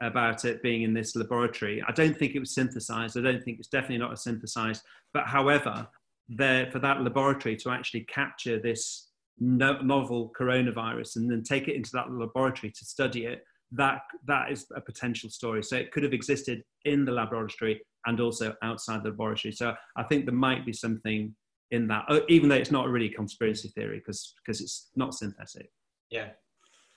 about 0.00 0.44
it 0.44 0.62
being 0.62 0.82
in 0.82 0.94
this 0.94 1.16
laboratory, 1.16 1.82
I 1.86 1.92
don't 1.92 2.16
think 2.16 2.34
it 2.34 2.40
was 2.40 2.54
synthesized. 2.54 3.16
I 3.16 3.22
don't 3.22 3.42
think 3.42 3.58
it's 3.58 3.68
definitely 3.68 3.98
not 3.98 4.12
a 4.12 4.16
synthesized. 4.16 4.82
But 5.14 5.26
however, 5.26 5.88
there 6.28 6.70
for 6.70 6.78
that 6.80 7.02
laboratory 7.02 7.56
to 7.56 7.70
actually 7.70 8.02
capture 8.02 8.58
this 8.58 9.08
no, 9.38 9.80
novel 9.80 10.32
coronavirus 10.38 11.16
and 11.16 11.30
then 11.30 11.42
take 11.42 11.68
it 11.68 11.76
into 11.76 11.90
that 11.92 12.10
laboratory 12.10 12.72
to 12.72 12.84
study 12.84 13.26
it, 13.26 13.44
that 13.72 14.00
that 14.26 14.50
is 14.50 14.66
a 14.74 14.80
potential 14.80 15.30
story. 15.30 15.62
So 15.62 15.76
it 15.76 15.92
could 15.92 16.02
have 16.02 16.12
existed 16.12 16.62
in 16.84 17.04
the 17.04 17.12
laboratory 17.12 17.80
and 18.06 18.20
also 18.20 18.54
outside 18.62 19.02
the 19.02 19.10
laboratory. 19.10 19.52
So 19.52 19.74
I 19.96 20.02
think 20.04 20.24
there 20.24 20.34
might 20.34 20.64
be 20.64 20.72
something 20.72 21.34
in 21.70 21.88
that, 21.88 22.04
uh, 22.08 22.20
even 22.28 22.48
though 22.48 22.56
it's 22.56 22.70
not 22.70 22.88
really 22.88 23.06
a 23.06 23.14
conspiracy 23.14 23.68
theory 23.68 23.98
because 23.98 24.34
because 24.44 24.60
it's 24.60 24.90
not 24.94 25.14
synthetic. 25.14 25.70
Yeah, 26.10 26.28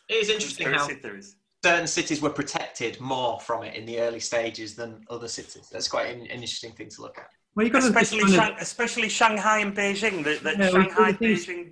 it 0.08 0.16
is 0.16 0.30
interesting 0.30 0.68
how 0.68 0.86
conspiracy 0.86 1.02
theories. 1.02 1.36
Certain 1.64 1.88
cities 1.88 2.22
were 2.22 2.30
protected 2.30 3.00
more 3.00 3.40
from 3.40 3.64
it 3.64 3.76
in 3.76 3.86
the 3.86 4.00
early 4.00 4.20
stages 4.20 4.76
than 4.76 5.04
other 5.10 5.28
cities. 5.28 5.70
That's 5.72 5.88
quite 5.88 6.08
an, 6.16 6.22
an 6.22 6.28
interesting 6.28 6.72
thing 6.72 6.90
to 6.90 7.02
look 7.02 7.18
at. 7.18 7.30
Well, 7.56 7.66
you've 7.66 7.74
got 7.74 7.84
Especially, 7.84 8.22
to 8.22 8.28
Shang- 8.32 8.56
especially 8.60 9.10
Shanghai 9.10 9.60
and 9.60 9.76
Beijing. 9.76 10.24
The, 10.24 10.40
the 10.42 10.56
Yeah, 10.58 10.70
Shanghai 10.70 11.12
the 11.12 11.18
thing 11.18 11.30
is- 11.32 11.46
Beijing 11.46 11.72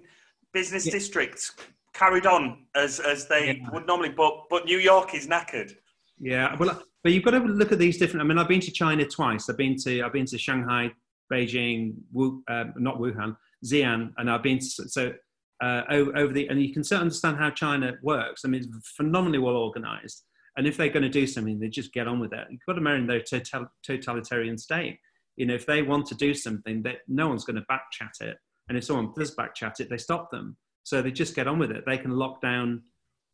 business 0.54 0.86
Yeah. 0.86 0.92
districts 0.94 1.56
carried 1.94 2.26
on 2.26 2.66
as 2.76 3.00
as 3.00 3.28
they 3.28 3.58
Yeah. 3.58 3.70
would 3.72 3.86
normally, 3.88 4.10
but 4.10 4.44
but 4.50 4.66
New 4.66 4.78
York 4.80 5.14
is 5.14 5.28
knackered. 5.28 5.74
Yeah, 6.20 6.56
well, 6.58 6.82
but 7.04 7.12
you've 7.14 7.24
got 7.24 7.32
to 7.32 7.40
look 7.40 7.72
at 7.72 7.80
these 7.80 7.98
different. 7.98 8.22
I 8.24 8.28
mean, 8.28 8.38
I've 8.40 8.48
been 8.48 8.60
to 8.62 8.72
China 8.72 9.06
twice. 9.06 9.50
I've 9.50 9.58
been 9.58 9.78
to 9.84 10.02
I've 10.02 10.14
been 10.14 10.26
to 10.26 10.38
Shanghai, 10.38 10.92
Beijing, 11.32 11.94
Wu, 12.12 12.44
uh, 12.48 12.66
not 12.76 12.98
Wuhan, 12.98 13.38
Xi'an, 13.64 14.14
and 14.18 14.30
I've 14.32 14.44
been 14.44 14.58
to, 14.60 14.66
so 14.90 15.14
uh, 15.62 15.82
over, 15.90 16.16
over 16.18 16.34
the 16.34 16.48
and 16.48 16.62
you 16.62 16.74
can 16.74 16.84
certainly 16.84 17.06
understand 17.06 17.38
how 17.38 17.50
China 17.50 17.94
works. 18.02 18.44
I 18.46 18.48
mean, 18.48 18.62
it's 18.62 18.90
phenomenally 18.96 19.40
well 19.40 19.56
organized. 19.56 20.24
And 20.56 20.66
if 20.66 20.76
they're 20.76 20.90
going 20.90 21.04
to 21.04 21.10
do 21.10 21.28
something, 21.28 21.60
they 21.60 21.68
just 21.68 21.94
get 21.94 22.08
on 22.08 22.20
with 22.20 22.34
it. 22.34 22.48
You've 22.50 22.66
got 22.68 22.74
to 22.74 22.82
marry 22.82 23.06
their 23.06 23.22
total, 23.22 23.68
totalitarian 23.84 24.58
state. 24.58 25.00
You 25.36 25.46
know, 25.46 25.54
if 25.54 25.68
they 25.68 25.84
want 25.84 26.08
to 26.08 26.16
do 26.16 26.34
something, 26.34 26.82
that 26.84 26.98
no 27.08 27.28
one's 27.28 27.46
going 27.46 27.58
to 27.58 27.66
backchat 27.72 28.22
it. 28.22 28.38
And 28.68 28.78
if 28.78 28.84
someone 28.84 29.14
does 29.16 29.36
backchat 29.36 29.80
it, 29.80 29.90
they 29.90 29.98
stop 29.98 30.32
them. 30.32 30.58
So 30.84 31.02
they 31.02 31.12
just 31.12 31.36
get 31.36 31.48
on 31.48 31.60
with 31.60 31.72
it. 31.72 31.84
They 31.86 31.98
can 31.98 32.12
lock 32.12 32.42
down 32.42 32.82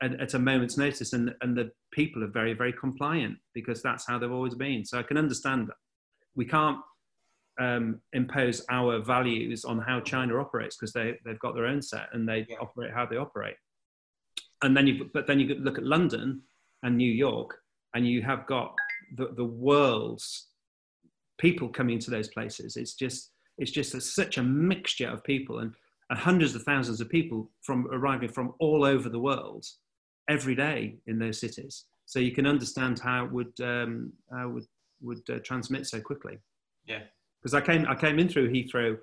at, 0.02 0.20
at 0.20 0.34
a 0.34 0.40
moment's 0.40 0.78
notice, 0.78 1.14
and 1.14 1.34
and 1.42 1.56
the 1.56 1.72
people 1.92 2.24
are 2.24 2.28
very 2.28 2.54
very 2.54 2.74
compliant 2.74 3.38
because 3.54 3.82
that's 3.82 4.06
how 4.06 4.20
they've 4.20 4.32
always 4.32 4.56
been. 4.56 4.84
So 4.86 5.00
I 5.00 5.04
can 5.04 5.18
understand 5.18 5.68
that 5.68 5.76
we 6.36 6.46
can't 6.46 6.80
um, 7.60 8.00
impose 8.14 8.66
our 8.70 9.00
values 9.00 9.64
on 9.66 9.80
how 9.80 10.00
China 10.00 10.40
operates 10.40 10.76
because 10.76 10.94
they 10.94 11.18
they've 11.26 11.40
got 11.40 11.56
their 11.56 11.66
own 11.66 11.82
set 11.82 12.10
and 12.14 12.28
they 12.28 12.46
Yeah. 12.50 12.58
operate 12.60 12.92
how 12.94 13.06
they 13.06 13.18
operate. 13.18 13.56
And 14.64 14.76
then 14.76 14.88
you 14.88 15.10
but 15.14 15.28
then 15.28 15.40
you 15.40 15.48
could 15.48 15.62
look 15.62 15.78
at 15.78 15.84
London 15.84 16.42
and 16.84 16.98
New 16.98 17.12
York, 17.12 17.60
and 17.94 18.08
you 18.08 18.22
have 18.24 18.46
got 18.48 18.76
the, 19.16 19.28
the 19.36 19.46
world's 19.46 20.48
people 21.38 21.70
coming 21.70 22.00
to 22.00 22.12
those 22.12 22.30
places. 22.30 22.78
It's 22.78 22.94
just 22.96 23.32
it's 23.58 23.72
just 23.72 23.94
a, 23.94 24.02
such 24.02 24.38
a 24.38 24.44
mixture 24.44 25.08
of 25.10 25.24
people 25.24 25.60
and, 25.60 25.76
and 26.10 26.18
hundreds 26.18 26.56
of 26.56 26.64
thousands 26.64 27.02
of 27.02 27.10
people 27.10 27.52
from 27.62 27.88
arriving 27.92 28.30
from 28.30 28.54
all 28.60 28.84
over 28.84 29.10
the 29.10 29.20
world 29.20 29.66
every 30.28 30.56
day 30.56 30.98
in 31.06 31.20
those 31.20 31.40
cities. 31.40 31.86
So 32.06 32.20
you 32.20 32.32
can 32.32 32.48
understand 32.48 33.00
how 33.00 33.26
it 33.26 33.32
would 33.32 33.54
um, 33.62 34.14
how 34.32 34.50
it 34.50 34.54
would 34.54 34.68
would 35.02 35.30
uh, 35.30 35.40
transmit 35.44 35.86
so 35.86 36.00
quickly. 36.00 36.40
Yeah. 36.86 37.04
Because 37.44 37.54
I 37.54 37.62
came 37.62 37.86
I 37.88 37.96
came 37.96 38.20
in 38.20 38.30
through 38.30 38.52
Heathrow 38.52 38.98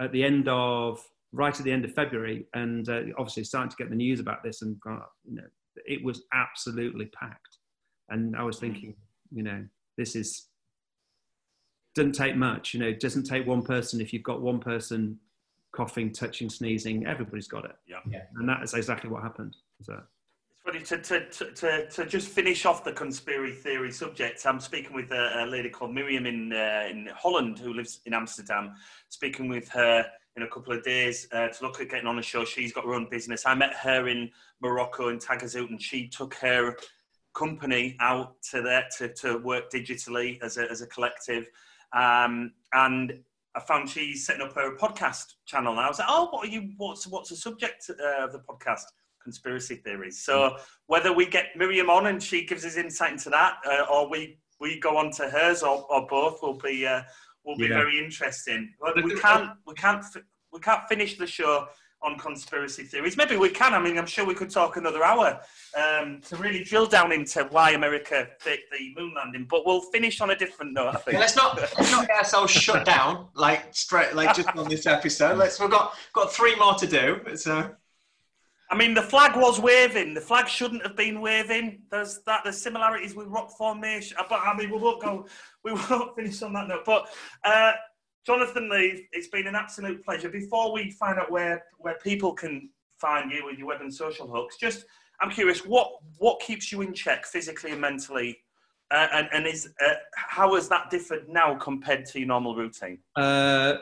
at 0.00 0.12
the 0.12 0.22
end 0.22 0.48
of 0.48 1.02
right 1.32 1.58
at 1.58 1.64
the 1.64 1.72
end 1.72 1.84
of 1.84 1.94
February, 1.94 2.46
and 2.54 2.88
uh, 2.88 3.02
obviously 3.18 3.44
starting 3.44 3.70
to 3.70 3.76
get 3.76 3.88
the 3.88 3.96
news 3.96 4.20
about 4.20 4.42
this, 4.44 4.62
and 4.62 4.78
gone, 4.80 5.02
you 5.24 5.36
know, 5.36 5.46
it 5.86 6.04
was 6.04 6.22
absolutely 6.32 7.06
packed. 7.06 7.58
And 8.10 8.36
I 8.36 8.42
was 8.42 8.58
thinking, 8.58 8.94
you 9.32 9.42
know, 9.42 9.64
this 9.96 10.14
is 10.14 10.48
doesn't 11.94 12.12
take 12.12 12.36
much. 12.36 12.74
You 12.74 12.80
know, 12.80 12.88
it 12.88 13.00
doesn't 13.00 13.24
take 13.24 13.46
one 13.46 13.62
person. 13.62 14.00
If 14.00 14.12
you've 14.12 14.22
got 14.22 14.42
one 14.42 14.60
person 14.60 15.18
coughing, 15.72 16.12
touching, 16.12 16.50
sneezing, 16.50 17.06
everybody's 17.06 17.48
got 17.48 17.64
it. 17.64 17.76
Yeah. 17.86 18.00
Yeah. 18.08 18.22
And 18.36 18.48
that 18.48 18.62
is 18.62 18.74
exactly 18.74 19.10
what 19.10 19.22
happened. 19.22 19.56
So. 19.82 20.00
To, 20.66 20.98
to, 20.98 21.20
to, 21.20 21.86
to, 21.86 22.06
just 22.06 22.28
finish 22.28 22.66
off 22.66 22.82
the 22.82 22.92
conspiracy 22.92 23.54
theory 23.54 23.92
subject. 23.92 24.44
I'm 24.44 24.58
speaking 24.58 24.94
with 24.94 25.12
a, 25.12 25.44
a 25.44 25.46
lady 25.46 25.70
called 25.70 25.94
Miriam 25.94 26.26
in 26.26 26.52
uh, 26.52 26.88
in 26.90 27.08
Holland 27.16 27.60
who 27.60 27.72
lives 27.72 28.00
in 28.04 28.12
Amsterdam. 28.12 28.74
Speaking 29.08 29.48
with 29.48 29.68
her 29.68 30.04
in 30.36 30.42
a 30.42 30.48
couple 30.48 30.72
of 30.72 30.82
days 30.82 31.28
uh, 31.32 31.48
to 31.48 31.64
look 31.64 31.80
at 31.80 31.88
getting 31.88 32.08
on 32.08 32.18
a 32.18 32.22
show. 32.22 32.44
She's 32.44 32.72
got 32.72 32.84
her 32.84 32.94
own 32.94 33.08
business. 33.08 33.46
I 33.46 33.54
met 33.54 33.74
her 33.74 34.08
in 34.08 34.30
Morocco 34.60 35.08
in 35.08 35.18
Tagazout, 35.18 35.70
and 35.70 35.80
she 35.80 36.08
took 36.08 36.34
her 36.34 36.76
company 37.32 37.96
out 38.00 38.34
to 38.50 38.60
there 38.60 38.86
to, 38.98 39.12
to 39.14 39.38
work 39.38 39.70
digitally 39.70 40.40
as 40.42 40.56
a, 40.56 40.70
as 40.70 40.82
a 40.82 40.86
collective. 40.88 41.48
Um, 41.92 42.52
and 42.72 43.20
I 43.54 43.60
found 43.60 43.88
she's 43.88 44.26
setting 44.26 44.42
up 44.42 44.54
her 44.54 44.76
podcast 44.76 45.34
channel 45.46 45.74
now. 45.74 45.82
I 45.82 45.88
was 45.88 45.98
like, 45.98 46.08
oh, 46.10 46.28
what 46.30 46.46
are 46.46 46.50
you? 46.50 46.72
What's 46.76 47.06
what's 47.06 47.30
the 47.30 47.36
subject 47.36 47.88
uh, 47.90 48.24
of 48.24 48.32
the 48.32 48.40
podcast? 48.40 48.84
Conspiracy 49.26 49.74
theories. 49.86 50.22
So 50.28 50.56
whether 50.86 51.12
we 51.12 51.26
get 51.26 51.46
Miriam 51.56 51.90
on 51.90 52.06
and 52.06 52.22
she 52.22 52.44
gives 52.50 52.64
us 52.64 52.76
insight 52.76 53.10
into 53.10 53.28
that, 53.30 53.54
uh, 53.68 53.92
or 53.92 54.08
we 54.08 54.38
we 54.60 54.78
go 54.78 54.96
on 54.96 55.10
to 55.18 55.28
hers, 55.28 55.64
or, 55.64 55.84
or 55.92 56.06
both, 56.06 56.40
will 56.42 56.58
be 56.68 56.86
uh, 56.86 57.02
will 57.44 57.56
be 57.56 57.64
Yeah. 57.66 57.80
very 57.82 57.98
interesting. 57.98 58.72
But 58.80 59.02
we 59.02 59.18
can't 59.18 59.50
we 59.66 59.74
can't 59.74 60.04
fi- 60.04 60.28
we 60.52 60.60
can't 60.60 60.84
finish 60.88 61.18
the 61.18 61.26
show 61.26 61.66
on 62.02 62.16
conspiracy 62.18 62.84
theories. 62.84 63.16
Maybe 63.16 63.36
we 63.36 63.48
can. 63.48 63.74
I 63.74 63.80
mean, 63.80 63.98
I'm 63.98 64.06
sure 64.06 64.24
we 64.24 64.34
could 64.34 64.50
talk 64.50 64.76
another 64.76 65.02
hour 65.02 65.40
um, 65.82 66.20
to 66.28 66.36
really 66.36 66.62
drill 66.62 66.86
down 66.86 67.10
into 67.10 67.38
why 67.50 67.70
America 67.72 68.28
faked 68.38 68.70
the 68.70 68.94
moon 68.96 69.12
landing. 69.16 69.46
But 69.50 69.66
we'll 69.66 69.80
finish 69.96 70.20
on 70.20 70.30
a 70.30 70.36
different 70.36 70.72
note. 70.72 70.94
I 70.94 71.10
Yeah, 71.10 71.18
let's 71.18 71.34
not 71.34 71.56
let's 71.60 71.90
not 71.90 72.06
get 72.06 72.18
ourselves 72.18 72.52
shut 72.52 72.84
down 72.84 73.28
like 73.34 73.62
straight 73.74 74.14
like 74.14 74.36
just 74.36 74.48
on 74.50 74.68
this 74.68 74.86
episode. 74.86 75.36
Let's 75.36 75.58
we've 75.58 75.70
got 75.78 75.94
got 76.12 76.32
three 76.32 76.54
more 76.56 76.74
to 76.74 76.86
do. 76.86 77.36
So 77.36 77.52
I 78.70 78.76
mean, 78.76 78.94
the 78.94 79.02
flag 79.02 79.36
was 79.36 79.60
waving. 79.60 80.14
The 80.14 80.20
flag 80.20 80.48
shouldn't 80.48 80.82
have 80.82 80.96
been 80.96 81.20
waving. 81.20 81.82
There's 81.90 82.20
that. 82.26 82.40
There's 82.42 82.60
similarities 82.60 83.14
with 83.14 83.28
rock 83.28 83.50
formation. 83.56 84.16
But 84.28 84.40
I 84.40 84.56
mean, 84.56 84.70
we 84.70 84.78
won't 84.78 85.00
go. 85.00 85.26
We 85.62 85.72
won't 85.90 86.16
finish 86.16 86.42
on 86.42 86.52
that 86.54 86.68
note. 86.68 86.84
But 86.84 87.08
uh, 87.44 87.72
Jonathan 88.26 88.68
Leafe, 88.68 89.06
it's 89.12 89.28
been 89.28 89.46
an 89.46 89.54
absolute 89.54 90.04
pleasure. 90.04 90.28
Before 90.28 90.72
we 90.72 90.90
find 90.90 91.18
out 91.18 91.30
where 91.30 91.64
where 91.78 91.96
people 92.02 92.32
can 92.32 92.70
find 92.98 93.30
you 93.30 93.44
with 93.44 93.58
your 93.58 93.68
web 93.68 93.82
and 93.82 93.94
social 93.94 94.26
hooks, 94.26 94.56
just 94.56 94.84
I'm 95.20 95.30
curious, 95.30 95.64
what 95.64 95.92
what 96.18 96.40
keeps 96.40 96.72
you 96.72 96.80
in 96.82 96.92
check 96.92 97.24
physically 97.24 97.70
and 97.70 97.80
mentally, 97.80 98.38
uh, 98.90 99.06
and 99.12 99.28
and 99.32 99.46
is 99.46 99.68
uh, 99.84 99.94
how 100.16 100.56
has 100.56 100.68
that 100.70 100.90
differed 100.90 101.28
now 101.28 101.54
compared 101.54 102.04
to 102.06 102.18
your 102.18 102.28
normal 102.28 102.56
routine? 102.56 102.98
Uh, 103.14 103.74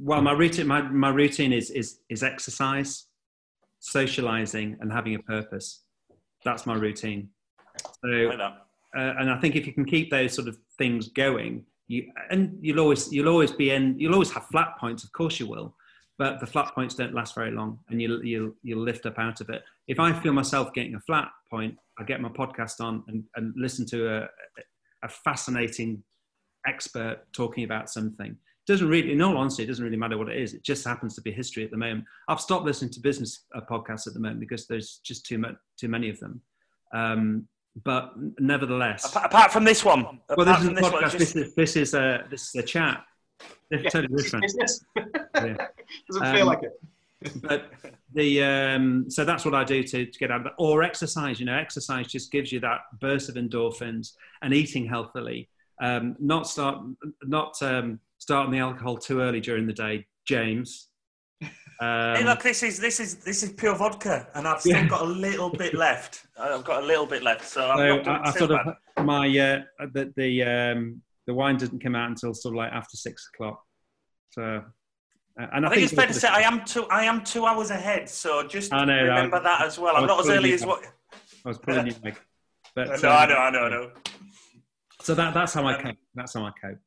well, 0.00 0.22
my 0.22 0.32
routine, 0.32 0.66
my, 0.66 0.82
my 0.82 1.08
routine 1.08 1.52
is, 1.52 1.70
is, 1.70 2.00
is 2.08 2.22
exercise, 2.22 3.06
socializing, 3.84 4.76
and 4.80 4.90
having 4.90 5.14
a 5.14 5.18
purpose. 5.18 5.82
That's 6.44 6.66
my 6.66 6.74
routine. 6.74 7.28
So, 8.02 8.08
Like 8.08 8.40
uh, 8.40 9.14
and 9.18 9.30
I 9.30 9.38
think 9.40 9.56
if 9.56 9.66
you 9.66 9.72
can 9.72 9.84
keep 9.84 10.10
those 10.10 10.32
sort 10.32 10.48
of 10.48 10.56
things 10.78 11.08
going, 11.08 11.64
you 11.88 12.10
and 12.30 12.56
you'll 12.60 12.80
always 12.80 13.12
you'll 13.12 13.28
always 13.28 13.52
be 13.52 13.70
in 13.70 13.98
you'll 13.98 14.14
always 14.14 14.30
have 14.32 14.46
flat 14.46 14.78
points. 14.78 15.04
Of 15.04 15.12
course, 15.12 15.38
you 15.38 15.46
will, 15.46 15.74
but 16.18 16.40
the 16.40 16.46
flat 16.46 16.74
points 16.74 16.94
don't 16.94 17.14
last 17.14 17.34
very 17.34 17.50
long, 17.50 17.78
and 17.90 18.00
you'll 18.00 18.24
you'll 18.24 18.52
you'll 18.62 18.82
lift 18.82 19.04
up 19.04 19.18
out 19.18 19.40
of 19.40 19.50
it. 19.50 19.62
If 19.86 20.00
I 20.00 20.12
feel 20.12 20.32
myself 20.32 20.72
getting 20.72 20.94
a 20.94 21.00
flat 21.00 21.28
point, 21.50 21.76
I 21.98 22.04
get 22.04 22.20
my 22.20 22.30
podcast 22.30 22.80
on 22.80 23.04
and, 23.08 23.24
and 23.36 23.52
listen 23.56 23.84
to 23.86 24.16
a, 24.16 24.28
a 25.02 25.08
fascinating 25.08 26.02
expert 26.66 27.18
talking 27.32 27.64
about 27.64 27.90
something. 27.90 28.36
Doesn't 28.66 28.88
really, 28.88 29.12
in 29.12 29.20
all 29.20 29.36
honesty, 29.36 29.62
it 29.62 29.66
doesn't 29.66 29.84
really 29.84 29.96
matter 29.96 30.16
what 30.16 30.28
it 30.30 30.38
is. 30.38 30.54
It 30.54 30.62
just 30.62 30.86
happens 30.86 31.14
to 31.16 31.20
be 31.20 31.30
history 31.30 31.64
at 31.64 31.70
the 31.70 31.76
moment. 31.76 32.04
I've 32.28 32.40
stopped 32.40 32.64
listening 32.64 32.90
to 32.92 33.00
business 33.00 33.44
uh, 33.54 33.60
podcasts 33.70 34.06
at 34.06 34.14
the 34.14 34.20
moment 34.20 34.40
because 34.40 34.66
there's 34.66 35.00
just 35.04 35.26
too 35.26 35.36
much, 35.38 35.54
too 35.78 35.88
many 35.88 36.08
of 36.08 36.18
them. 36.20 36.40
Um, 36.94 37.46
but 37.84 38.12
nevertheless, 38.38 39.04
Apart, 39.10 39.26
apart 39.26 39.52
from 39.52 39.64
this 39.64 39.84
one, 39.84 40.20
well, 40.36 40.46
this 40.46 40.62
is 40.62 40.68
this 40.70 40.80
one, 40.92 41.02
just- 41.02 41.18
This 41.18 41.36
is 41.36 41.54
this 41.54 41.76
is 41.76 41.94
a 41.94 42.24
this 42.30 42.42
is 42.48 42.54
a 42.54 42.62
chat. 42.62 43.04
It's 43.70 43.92
totally 43.92 44.16
different. 44.22 44.50
Yeah. 45.34 45.56
doesn't 46.08 46.24
Um, 46.24 46.34
feel 46.36 46.46
like 46.46 46.62
it. 46.62 46.80
But 47.42 47.70
the 48.14 48.42
um, 48.44 49.10
so 49.10 49.24
that's 49.24 49.44
what 49.44 49.54
I 49.54 49.64
do 49.64 49.82
to, 49.82 50.06
to 50.06 50.18
get 50.18 50.30
out 50.30 50.40
of 50.42 50.46
it. 50.46 50.52
Or 50.58 50.82
exercise. 50.84 51.40
You 51.40 51.46
know, 51.46 51.56
exercise 51.56 52.06
just 52.06 52.30
gives 52.30 52.52
you 52.52 52.60
that 52.60 52.80
burst 53.00 53.28
of 53.28 53.34
endorphins. 53.34 54.12
And 54.42 54.54
eating 54.54 54.86
healthily, 54.86 55.48
um, 55.82 56.16
not 56.20 56.46
start 56.46 56.78
not 57.24 57.60
um, 57.62 57.98
starting 58.24 58.50
the 58.52 58.58
alcohol 58.58 58.96
too 58.96 59.20
early 59.20 59.38
during 59.40 59.66
the 59.66 59.72
day, 59.74 60.06
James. 60.26 60.88
Um, 61.42 62.16
Hey, 62.16 62.24
look, 62.24 62.42
this 62.42 62.62
is 62.62 62.78
this 62.78 62.98
is 62.98 63.16
this 63.16 63.42
is 63.42 63.52
pure 63.52 63.74
vodka, 63.74 64.26
and 64.34 64.48
I've 64.48 64.60
still 64.60 64.72
Yeah. 64.82 64.88
got 64.88 65.02
a 65.02 65.10
little 65.26 65.50
bit 65.50 65.74
left. 65.86 66.24
I've 66.40 66.64
got 66.64 66.82
a 66.82 66.86
little 66.86 67.04
bit 67.04 67.22
left, 67.22 67.44
so 67.46 67.60
I'm 67.70 68.04
so 68.04 68.10
I, 68.10 68.28
I 68.28 68.30
sort 68.32 68.50
bad. 68.50 68.66
of 68.96 69.04
my 69.04 69.26
uh, 69.48 69.60
the 69.92 70.10
the 70.16 70.42
um, 70.42 71.02
the 71.26 71.34
wine 71.34 71.58
didn't 71.58 71.80
come 71.82 71.94
out 71.94 72.08
until 72.08 72.32
sort 72.32 72.54
of 72.54 72.56
like 72.56 72.72
after 72.72 72.96
six 72.96 73.28
o'clock. 73.34 73.60
So, 74.30 74.42
uh, 74.42 75.46
and 75.52 75.66
I, 75.66 75.68
I 75.68 75.72
think 75.74 75.82
it's 75.84 75.92
fair 75.92 76.06
to 76.06 76.14
say 76.14 76.28
I 76.28 76.40
am 76.50 76.64
two. 76.64 76.84
I 76.86 77.04
am 77.04 77.22
two 77.24 77.44
hours 77.44 77.70
ahead, 77.70 78.08
so 78.08 78.46
just 78.46 78.72
know, 78.72 78.78
remember 78.86 79.36
I- 79.36 79.40
that 79.50 79.62
as 79.66 79.78
well. 79.78 79.96
I'm 79.98 80.06
not 80.06 80.20
as 80.20 80.30
early 80.30 80.54
as 80.54 80.64
what. 80.64 80.80
I 81.44 81.48
was 81.48 81.58
pulling 81.58 81.88
you 81.88 81.94
like, 82.02 82.18
but 82.74 82.86
No, 83.02 83.10
uh, 83.10 83.12
I 83.12 83.26
know, 83.26 83.36
I 83.36 83.50
know, 83.50 83.64
I 83.64 83.70
know. 83.70 83.90
So 85.02 85.14
that 85.14 85.34
that's 85.34 85.52
how 85.52 85.66
I 85.66 85.74
Um, 85.74 85.82
cope. 85.82 85.96
That's 86.14 86.32
how 86.32 86.44
I 86.46 86.52
cope. 86.62 86.78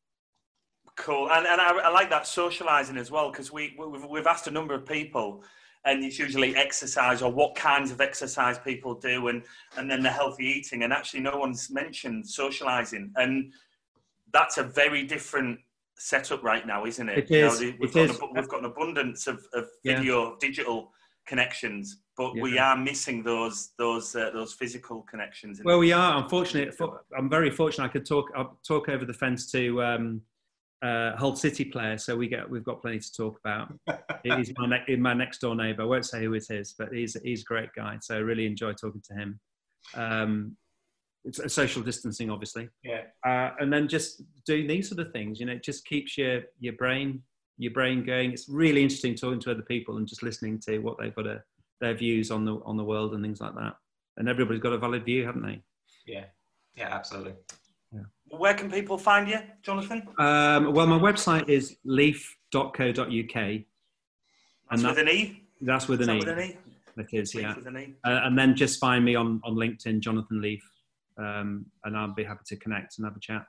Cool, 0.98 1.30
and 1.32 1.46
and 1.46 1.62
I, 1.62 1.70
I 1.78 1.90
like 1.90 2.10
that 2.10 2.24
socialising 2.24 2.98
as 2.98 3.12
well 3.12 3.32
because 3.32 3.52
we 3.52 3.76
we've, 3.78 4.04
we've 4.06 4.26
asked 4.26 4.48
a 4.48 4.52
number 4.52 4.74
of 4.74 4.84
people, 4.84 5.44
and 5.86 6.04
it's 6.04 6.18
usually 6.18 6.56
exercise 6.56 7.22
or 7.22 7.32
what 7.32 7.54
kinds 7.56 7.92
of 7.92 8.02
exercise 8.02 8.58
people 8.58 8.96
do, 8.96 9.28
and 9.28 9.44
and 9.78 9.90
then 9.90 10.02
the 10.02 10.10
healthy 10.10 10.46
eating, 10.46 10.82
and 10.84 10.92
actually 10.92 11.20
no 11.20 11.38
one's 11.38 11.70
mentioned 11.70 12.26
socialising, 12.26 13.12
and 13.16 13.54
that's 14.34 14.58
a 14.58 14.64
very 14.64 15.04
different 15.04 15.60
setup 16.00 16.44
right 16.44 16.66
now, 16.66 16.86
isn't 16.86 17.10
it? 17.10 17.18
It 17.20 17.30
You 17.30 17.42
know, 17.42 17.58
we've, 17.80 17.90
it 17.90 17.94
got 17.94 18.10
is. 18.10 18.20
An, 18.20 18.30
we've 18.34 18.48
got 18.48 18.60
an 18.60 18.66
abundance 18.66 19.28
of, 19.28 19.46
of 19.54 19.68
Yeah. 19.84 19.98
video, 19.98 20.36
digital 20.40 20.94
connections, 21.28 22.02
but 22.16 22.34
we 22.36 22.58
are 22.58 22.76
missing 22.76 23.22
those 23.22 23.74
those 23.78 24.16
uh, 24.16 24.32
those 24.34 24.54
physical 24.54 25.04
connections. 25.04 25.62
Well, 25.64 25.78
we 25.78 25.92
are. 25.92 26.24
Unfortunately, 26.24 26.76
I'm 27.16 27.30
very 27.30 27.52
fortunate. 27.52 27.86
I 27.86 27.90
could 27.90 28.06
talk 28.06 28.32
I'll 28.36 28.58
talk 28.68 28.90
over 28.90 29.06
the 29.06 29.14
fence 29.14 29.52
to 29.52 29.84
um, 29.84 30.22
uh, 30.82 31.16
Hull 31.16 31.36
City 31.36 31.66
player, 31.66 31.98
so 31.98 32.16
we 32.16 32.28
get 32.28 32.50
we've 32.50 32.64
got 32.64 32.82
plenty 32.82 33.00
to 33.00 33.14
talk 33.14 33.40
about. 33.44 33.74
he's 34.24 34.52
my 34.58 34.68
ne- 34.88 34.96
my 34.98 35.14
next 35.14 35.40
door 35.40 35.56
neighbour. 35.56 35.84
I 35.84 35.86
won't 35.86 36.06
say 36.06 36.24
who 36.24 36.34
it 36.34 36.46
is, 36.50 36.76
but 36.78 36.94
he's 36.94 37.18
he's 37.24 37.42
a 37.42 37.46
great 37.46 37.70
guy. 37.76 37.98
So 38.02 38.16
I 38.16 38.20
really 38.20 38.46
enjoy 38.46 38.74
talking 38.74 39.02
to 39.10 39.14
him. 39.16 39.40
Um, 39.96 40.58
it's 41.26 41.40
a 41.40 41.50
social 41.50 41.82
distancing, 41.82 42.30
obviously, 42.30 42.70
Yeah. 42.84 43.02
uh, 43.26 43.52
and 43.60 43.74
then 43.74 43.88
just 43.90 44.22
doing 44.46 44.66
these 44.68 44.88
sort 44.88 45.00
of 45.06 45.12
things. 45.12 45.40
You 45.40 45.48
know, 45.48 45.54
it 45.54 45.64
just 45.64 45.86
keeps 45.86 46.18
your 46.18 46.44
your 46.60 46.74
brain 46.74 47.24
your 47.58 47.74
brain 47.74 48.06
going. 48.06 48.32
It's 48.32 48.48
really 48.48 48.84
interesting 48.84 49.16
talking 49.16 49.40
to 49.42 49.52
other 49.52 49.64
people 49.64 49.98
and 49.98 50.08
just 50.08 50.22
listening 50.24 50.60
to 50.68 50.78
what 50.80 50.98
they've 51.00 51.14
got 51.16 51.24
to, 51.24 51.44
their 51.82 51.96
views 51.96 52.30
on 52.32 52.46
the 52.46 52.58
on 52.66 52.78
the 52.78 52.84
world 52.84 53.14
and 53.14 53.24
things 53.24 53.42
like 53.42 53.56
that. 53.56 53.76
And 54.18 54.30
everybody's 54.30 54.62
got 54.62 54.74
a 54.74 54.78
valid 54.78 55.06
view, 55.06 55.26
haven't 55.26 55.44
they? 55.44 55.62
Yeah. 56.06 56.26
Yeah, 56.76 56.90
absolutely. 56.94 57.34
Where 58.30 58.54
can 58.54 58.70
people 58.70 58.98
find 58.98 59.28
you, 59.30 59.40
Jonathan? 59.64 60.08
Um, 60.18 60.74
well, 60.74 60.88
my 60.88 61.00
website 61.00 61.48
is 61.50 61.78
leafe.co.uk. 61.86 62.96
That's 62.96 63.64
And 64.72 64.82
that- 64.82 64.90
with 64.90 65.00
an 65.00 65.10
E. 65.10 65.44
That's 65.62 65.88
with 65.88 66.02
an 66.02 66.08
that 66.08 66.16
E. 66.16 66.20
with 66.20 66.28
an 66.30 66.40
E? 66.40 66.58
It 66.98 67.08
is, 67.14 67.34
Leafe 67.34 67.42
yeah. 67.42 67.56
With 67.56 67.68
an 67.68 67.78
E. 67.78 67.94
Uh, 68.06 68.22
and 68.24 68.38
then 68.38 68.56
just 68.56 68.80
find 68.80 69.06
me 69.06 69.16
on, 69.16 69.40
on 69.44 69.56
LinkedIn, 69.56 70.00
Jonathan 70.00 70.42
Leafe, 70.42 70.62
um, 71.18 71.66
and 71.84 71.96
I'll 71.96 72.14
be 72.14 72.24
happy 72.24 72.44
to 72.48 72.56
connect 72.56 72.98
and 72.98 73.06
have 73.06 73.16
a 73.16 73.20
chat. 73.20 73.46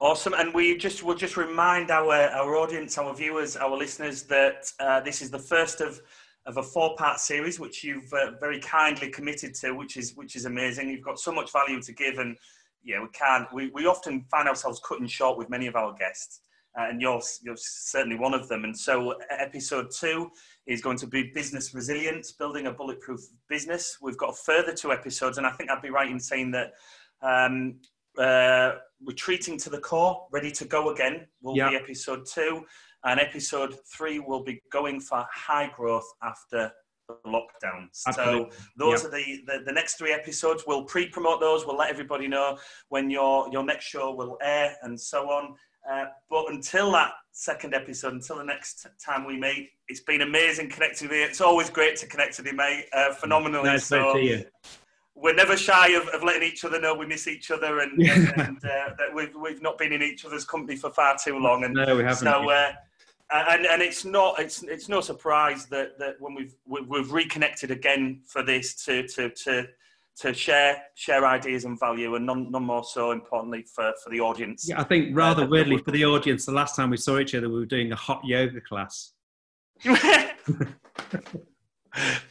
Awesome, 0.00 0.34
and 0.34 0.52
we 0.52 0.76
just 0.76 1.02
will 1.04 1.14
just 1.14 1.36
remind 1.36 1.90
our 1.92 2.12
our 2.12 2.56
audience, 2.56 2.98
our 2.98 3.14
viewers, 3.14 3.56
our 3.56 3.76
listeners 3.76 4.24
that 4.24 4.70
uh, 4.80 5.00
this 5.00 5.22
is 5.22 5.30
the 5.30 5.38
first 5.38 5.80
of 5.80 6.00
of 6.46 6.56
a 6.56 6.62
four 6.62 6.96
part 6.96 7.20
series, 7.20 7.60
which 7.60 7.84
you've 7.84 8.12
uh, 8.12 8.32
very 8.40 8.58
kindly 8.58 9.08
committed 9.10 9.54
to, 9.54 9.72
which 9.72 9.96
is 9.96 10.16
which 10.16 10.34
is 10.34 10.44
amazing. 10.44 10.88
You've 10.88 11.04
got 11.04 11.20
so 11.20 11.30
much 11.30 11.52
value 11.52 11.80
to 11.82 11.92
give, 11.92 12.18
and 12.18 12.36
yeah, 12.84 13.00
we 13.00 13.08
can't. 13.12 13.46
We, 13.52 13.70
we 13.74 13.86
often 13.86 14.24
find 14.30 14.48
ourselves 14.48 14.80
cutting 14.86 15.06
short 15.06 15.38
with 15.38 15.48
many 15.50 15.66
of 15.66 15.76
our 15.76 15.92
guests, 15.94 16.40
uh, 16.78 16.86
and 16.88 17.00
you're 17.00 17.20
you're 17.42 17.56
certainly 17.56 18.16
one 18.16 18.34
of 18.34 18.48
them. 18.48 18.64
And 18.64 18.76
so, 18.76 19.14
episode 19.30 19.88
two 19.90 20.30
is 20.66 20.80
going 20.80 20.98
to 20.98 21.06
be 21.06 21.30
business 21.34 21.74
resilience, 21.74 22.32
building 22.32 22.66
a 22.66 22.72
bulletproof 22.72 23.20
business. 23.48 23.98
We've 24.02 24.16
got 24.18 24.30
a 24.30 24.36
further 24.36 24.72
two 24.72 24.92
episodes, 24.92 25.38
and 25.38 25.46
I 25.46 25.50
think 25.50 25.70
I'd 25.70 25.82
be 25.82 25.90
right 25.90 26.10
in 26.10 26.20
saying 26.20 26.50
that. 26.52 26.72
Um, 27.22 27.76
uh, 28.18 28.72
retreating 29.06 29.56
to 29.56 29.70
the 29.70 29.78
core, 29.78 30.26
ready 30.32 30.50
to 30.50 30.66
go 30.66 30.90
again, 30.90 31.26
will 31.40 31.56
Yeah. 31.56 31.70
be 31.70 31.76
episode 31.76 32.26
two. 32.26 32.62
And 33.04 33.18
episode 33.18 33.74
three 33.86 34.18
will 34.18 34.44
be 34.44 34.62
going 34.70 35.00
for 35.00 35.26
high 35.32 35.68
growth 35.74 36.06
after 36.22 36.70
lockdown. 37.26 37.88
So 37.92 38.08
Absolutely. 38.10 38.56
those 38.76 39.04
are 39.04 39.10
the, 39.10 39.42
the, 39.46 39.62
the 39.66 39.72
next 39.72 39.94
three 39.98 40.12
episodes. 40.12 40.64
We'll 40.66 40.84
pre-promote 40.84 41.40
those. 41.40 41.66
We'll 41.66 41.76
let 41.76 41.90
everybody 41.90 42.28
know 42.28 42.58
when 42.88 43.10
your, 43.10 43.48
your 43.52 43.64
next 43.64 43.84
show 43.86 44.14
will 44.14 44.38
air 44.42 44.76
and 44.82 44.98
so 45.00 45.30
on. 45.30 45.54
Uh, 45.90 46.04
but 46.30 46.44
until 46.50 46.92
that 46.92 47.12
second 47.32 47.74
episode, 47.74 48.12
until 48.12 48.36
the 48.36 48.44
next 48.44 48.86
time 49.04 49.24
we 49.26 49.36
meet, 49.36 49.70
it's 49.88 50.00
been 50.00 50.20
amazing 50.22 50.70
connecting 50.70 51.08
with 51.08 51.16
you. 51.16 51.24
It's 51.24 51.40
always 51.40 51.70
great 51.70 51.96
to 51.96 52.06
connect 52.06 52.36
with 52.38 52.46
you, 52.46 52.52
mate. 52.54 52.84
Uh, 52.92 53.12
phenomenally 53.14 53.64
Nice 53.64 53.86
so 53.86 54.14
to 54.14 54.20
you. 54.20 54.44
we're 55.16 55.34
never 55.34 55.56
shy 55.56 55.88
of, 55.88 56.06
of 56.08 56.22
letting 56.22 56.48
each 56.48 56.64
other 56.64 56.80
know 56.80 56.94
we 56.94 57.06
miss 57.06 57.26
each 57.26 57.50
other 57.50 57.80
and, 57.80 58.00
and, 58.08 58.28
and 58.40 58.56
uh, 58.64 58.90
that 58.96 59.12
we've, 59.12 59.34
we've 59.34 59.60
not 59.60 59.76
been 59.76 59.92
in 59.92 60.02
each 60.02 60.24
other's 60.24 60.44
company 60.44 60.76
for 60.76 60.90
far 60.90 61.16
too 61.22 61.38
long. 61.38 61.64
And 61.64 61.74
No, 61.74 61.96
we 61.96 62.04
haven't. 62.04 62.16
so, 62.18 62.48
uh, 62.48 62.72
and, 63.32 63.66
and 63.66 63.82
it's 63.82 64.04
not 64.04 64.38
it's 64.38 64.62
it's 64.62 64.88
no 64.88 65.00
surprise 65.00 65.66
that, 65.66 65.98
that 65.98 66.20
when 66.20 66.34
we've 66.34 66.54
we- 66.66 66.82
we've 66.82 67.12
reconnected 67.12 67.70
again 67.70 68.20
for 68.26 68.42
this 68.42 68.84
to 68.84 69.06
to 69.08 69.30
to 69.30 69.66
to 70.16 70.34
share 70.34 70.82
share 70.94 71.24
ideas 71.26 71.64
and 71.64 71.78
value, 71.78 72.14
and 72.14 72.26
none, 72.26 72.50
none 72.50 72.64
more 72.64 72.84
so 72.84 73.12
importantly 73.12 73.64
for, 73.74 73.92
for 74.02 74.10
the 74.10 74.20
audience. 74.20 74.68
Yeah, 74.68 74.80
I 74.80 74.84
think 74.84 75.16
rather 75.16 75.44
uh, 75.44 75.48
weirdly 75.48 75.78
for 75.78 75.90
the 75.90 76.04
audience, 76.04 76.44
the 76.44 76.52
last 76.52 76.76
time 76.76 76.90
we 76.90 76.96
saw 76.96 77.18
each 77.18 77.34
other, 77.34 77.48
we 77.48 77.60
were 77.60 77.66
doing 77.66 77.92
a 77.92 77.96
hot 77.96 78.22
yoga 78.24 78.60
class. 78.60 79.12
that 79.84 80.36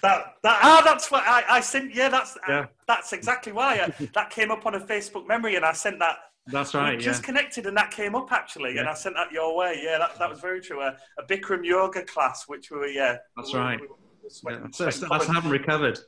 that 0.02 0.36
ah, 0.44 0.82
that's 0.86 1.12
what 1.12 1.24
I, 1.26 1.44
I 1.50 1.62
sent. 1.62 1.94
Yeah, 1.94 2.10
that's 2.10 2.38
yeah. 2.48 2.68
that's 2.88 3.14
exactly 3.14 3.52
why 3.52 3.80
I, 3.80 4.08
that 4.14 4.30
came 4.30 4.52
up 4.52 4.66
on 4.66 4.76
a 4.76 4.80
Facebook 4.80 5.28
memory, 5.28 5.56
and 5.56 5.66
I 5.66 5.74
sent 5.74 6.00
that. 6.00 6.18
That's 6.48 6.74
right. 6.74 6.98
We 6.98 7.04
just 7.04 7.24
connected, 7.24 7.66
and 7.66 7.78
that 7.78 7.92
came 7.92 8.16
up 8.16 8.32
actually, 8.32 8.74
yeah. 8.74 8.82
and 8.82 8.90
I 8.90 8.94
sent 8.94 9.16
that 9.16 9.32
your 9.32 9.56
way. 9.56 9.80
Yeah, 9.84 10.00
that, 10.00 10.18
that 10.18 10.30
was 10.30 10.40
very 10.40 10.60
true. 10.60 10.82
A, 10.82 10.98
a 11.20 11.24
Bikram 11.24 11.64
yoga 11.64 12.04
class, 12.04 12.46
which 12.48 12.72
we 12.72 12.78
were 12.78 12.88
yeah. 12.88 13.18
That's 13.36 13.54
we, 13.54 13.60
right. 13.60 13.80
We, 13.80 13.88
we 14.24 14.30
sweating, 14.30 14.72
yeah, 14.80 14.90
so, 14.90 15.08
I 15.12 15.24
haven't 15.24 15.52
recovered. 15.52 16.00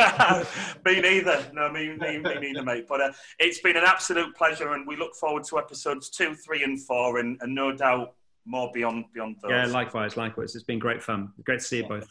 me 0.84 1.00
neither. 1.00 1.46
No, 1.52 1.70
me, 1.70 1.90
me, 1.96 2.18
me 2.18 2.40
neither, 2.40 2.62
mate. 2.62 2.86
But 2.88 3.00
uh, 3.00 3.12
it's 3.38 3.60
been 3.60 3.76
an 3.76 3.84
absolute 3.86 4.34
pleasure, 4.34 4.72
and 4.72 4.86
we 4.86 4.96
look 4.96 5.14
forward 5.14 5.44
to 5.44 5.58
episodes 5.58 6.10
two, 6.10 6.34
three, 6.34 6.64
and 6.64 6.80
four, 6.80 7.18
and, 7.18 7.38
and 7.40 7.54
no 7.54 7.70
doubt 7.70 8.14
more 8.46 8.70
beyond 8.72 9.04
beyond 9.12 9.36
those. 9.42 9.50
Yeah, 9.50 9.66
likewise, 9.66 10.16
likewise. 10.16 10.54
It's 10.54 10.64
been 10.64 10.78
great 10.78 11.02
fun. 11.02 11.32
Great 11.44 11.60
to 11.60 11.66
see 11.66 11.78
you 11.78 11.86
both. 11.86 12.08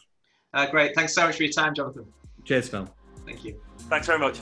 Uh, 0.54 0.66
great. 0.70 0.94
Thanks 0.94 1.14
so 1.14 1.26
much 1.26 1.36
for 1.36 1.42
your 1.42 1.52
time, 1.52 1.74
Jonathan. 1.74 2.06
Cheers, 2.44 2.68
Phil. 2.68 2.88
Thank 3.26 3.44
you. 3.44 3.60
Thanks 3.88 4.06
very 4.06 4.18
much. 4.18 4.40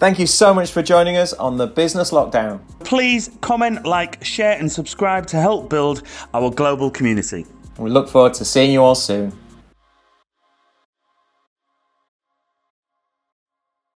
Thank 0.00 0.18
you 0.18 0.26
so 0.26 0.54
much 0.54 0.72
for 0.72 0.80
joining 0.80 1.18
us 1.18 1.34
on 1.34 1.58
the 1.58 1.66
Business 1.66 2.10
Lockdown. 2.10 2.60
Please 2.84 3.28
comment, 3.42 3.84
like, 3.84 4.24
share, 4.24 4.58
and 4.58 4.72
subscribe 4.72 5.26
to 5.26 5.36
help 5.36 5.68
build 5.68 6.04
our 6.32 6.50
global 6.50 6.90
community. 6.90 7.44
We 7.76 7.90
look 7.90 8.08
forward 8.08 8.32
to 8.34 8.46
seeing 8.46 8.72
you 8.72 8.82
all 8.82 8.94
soon. 8.94 9.30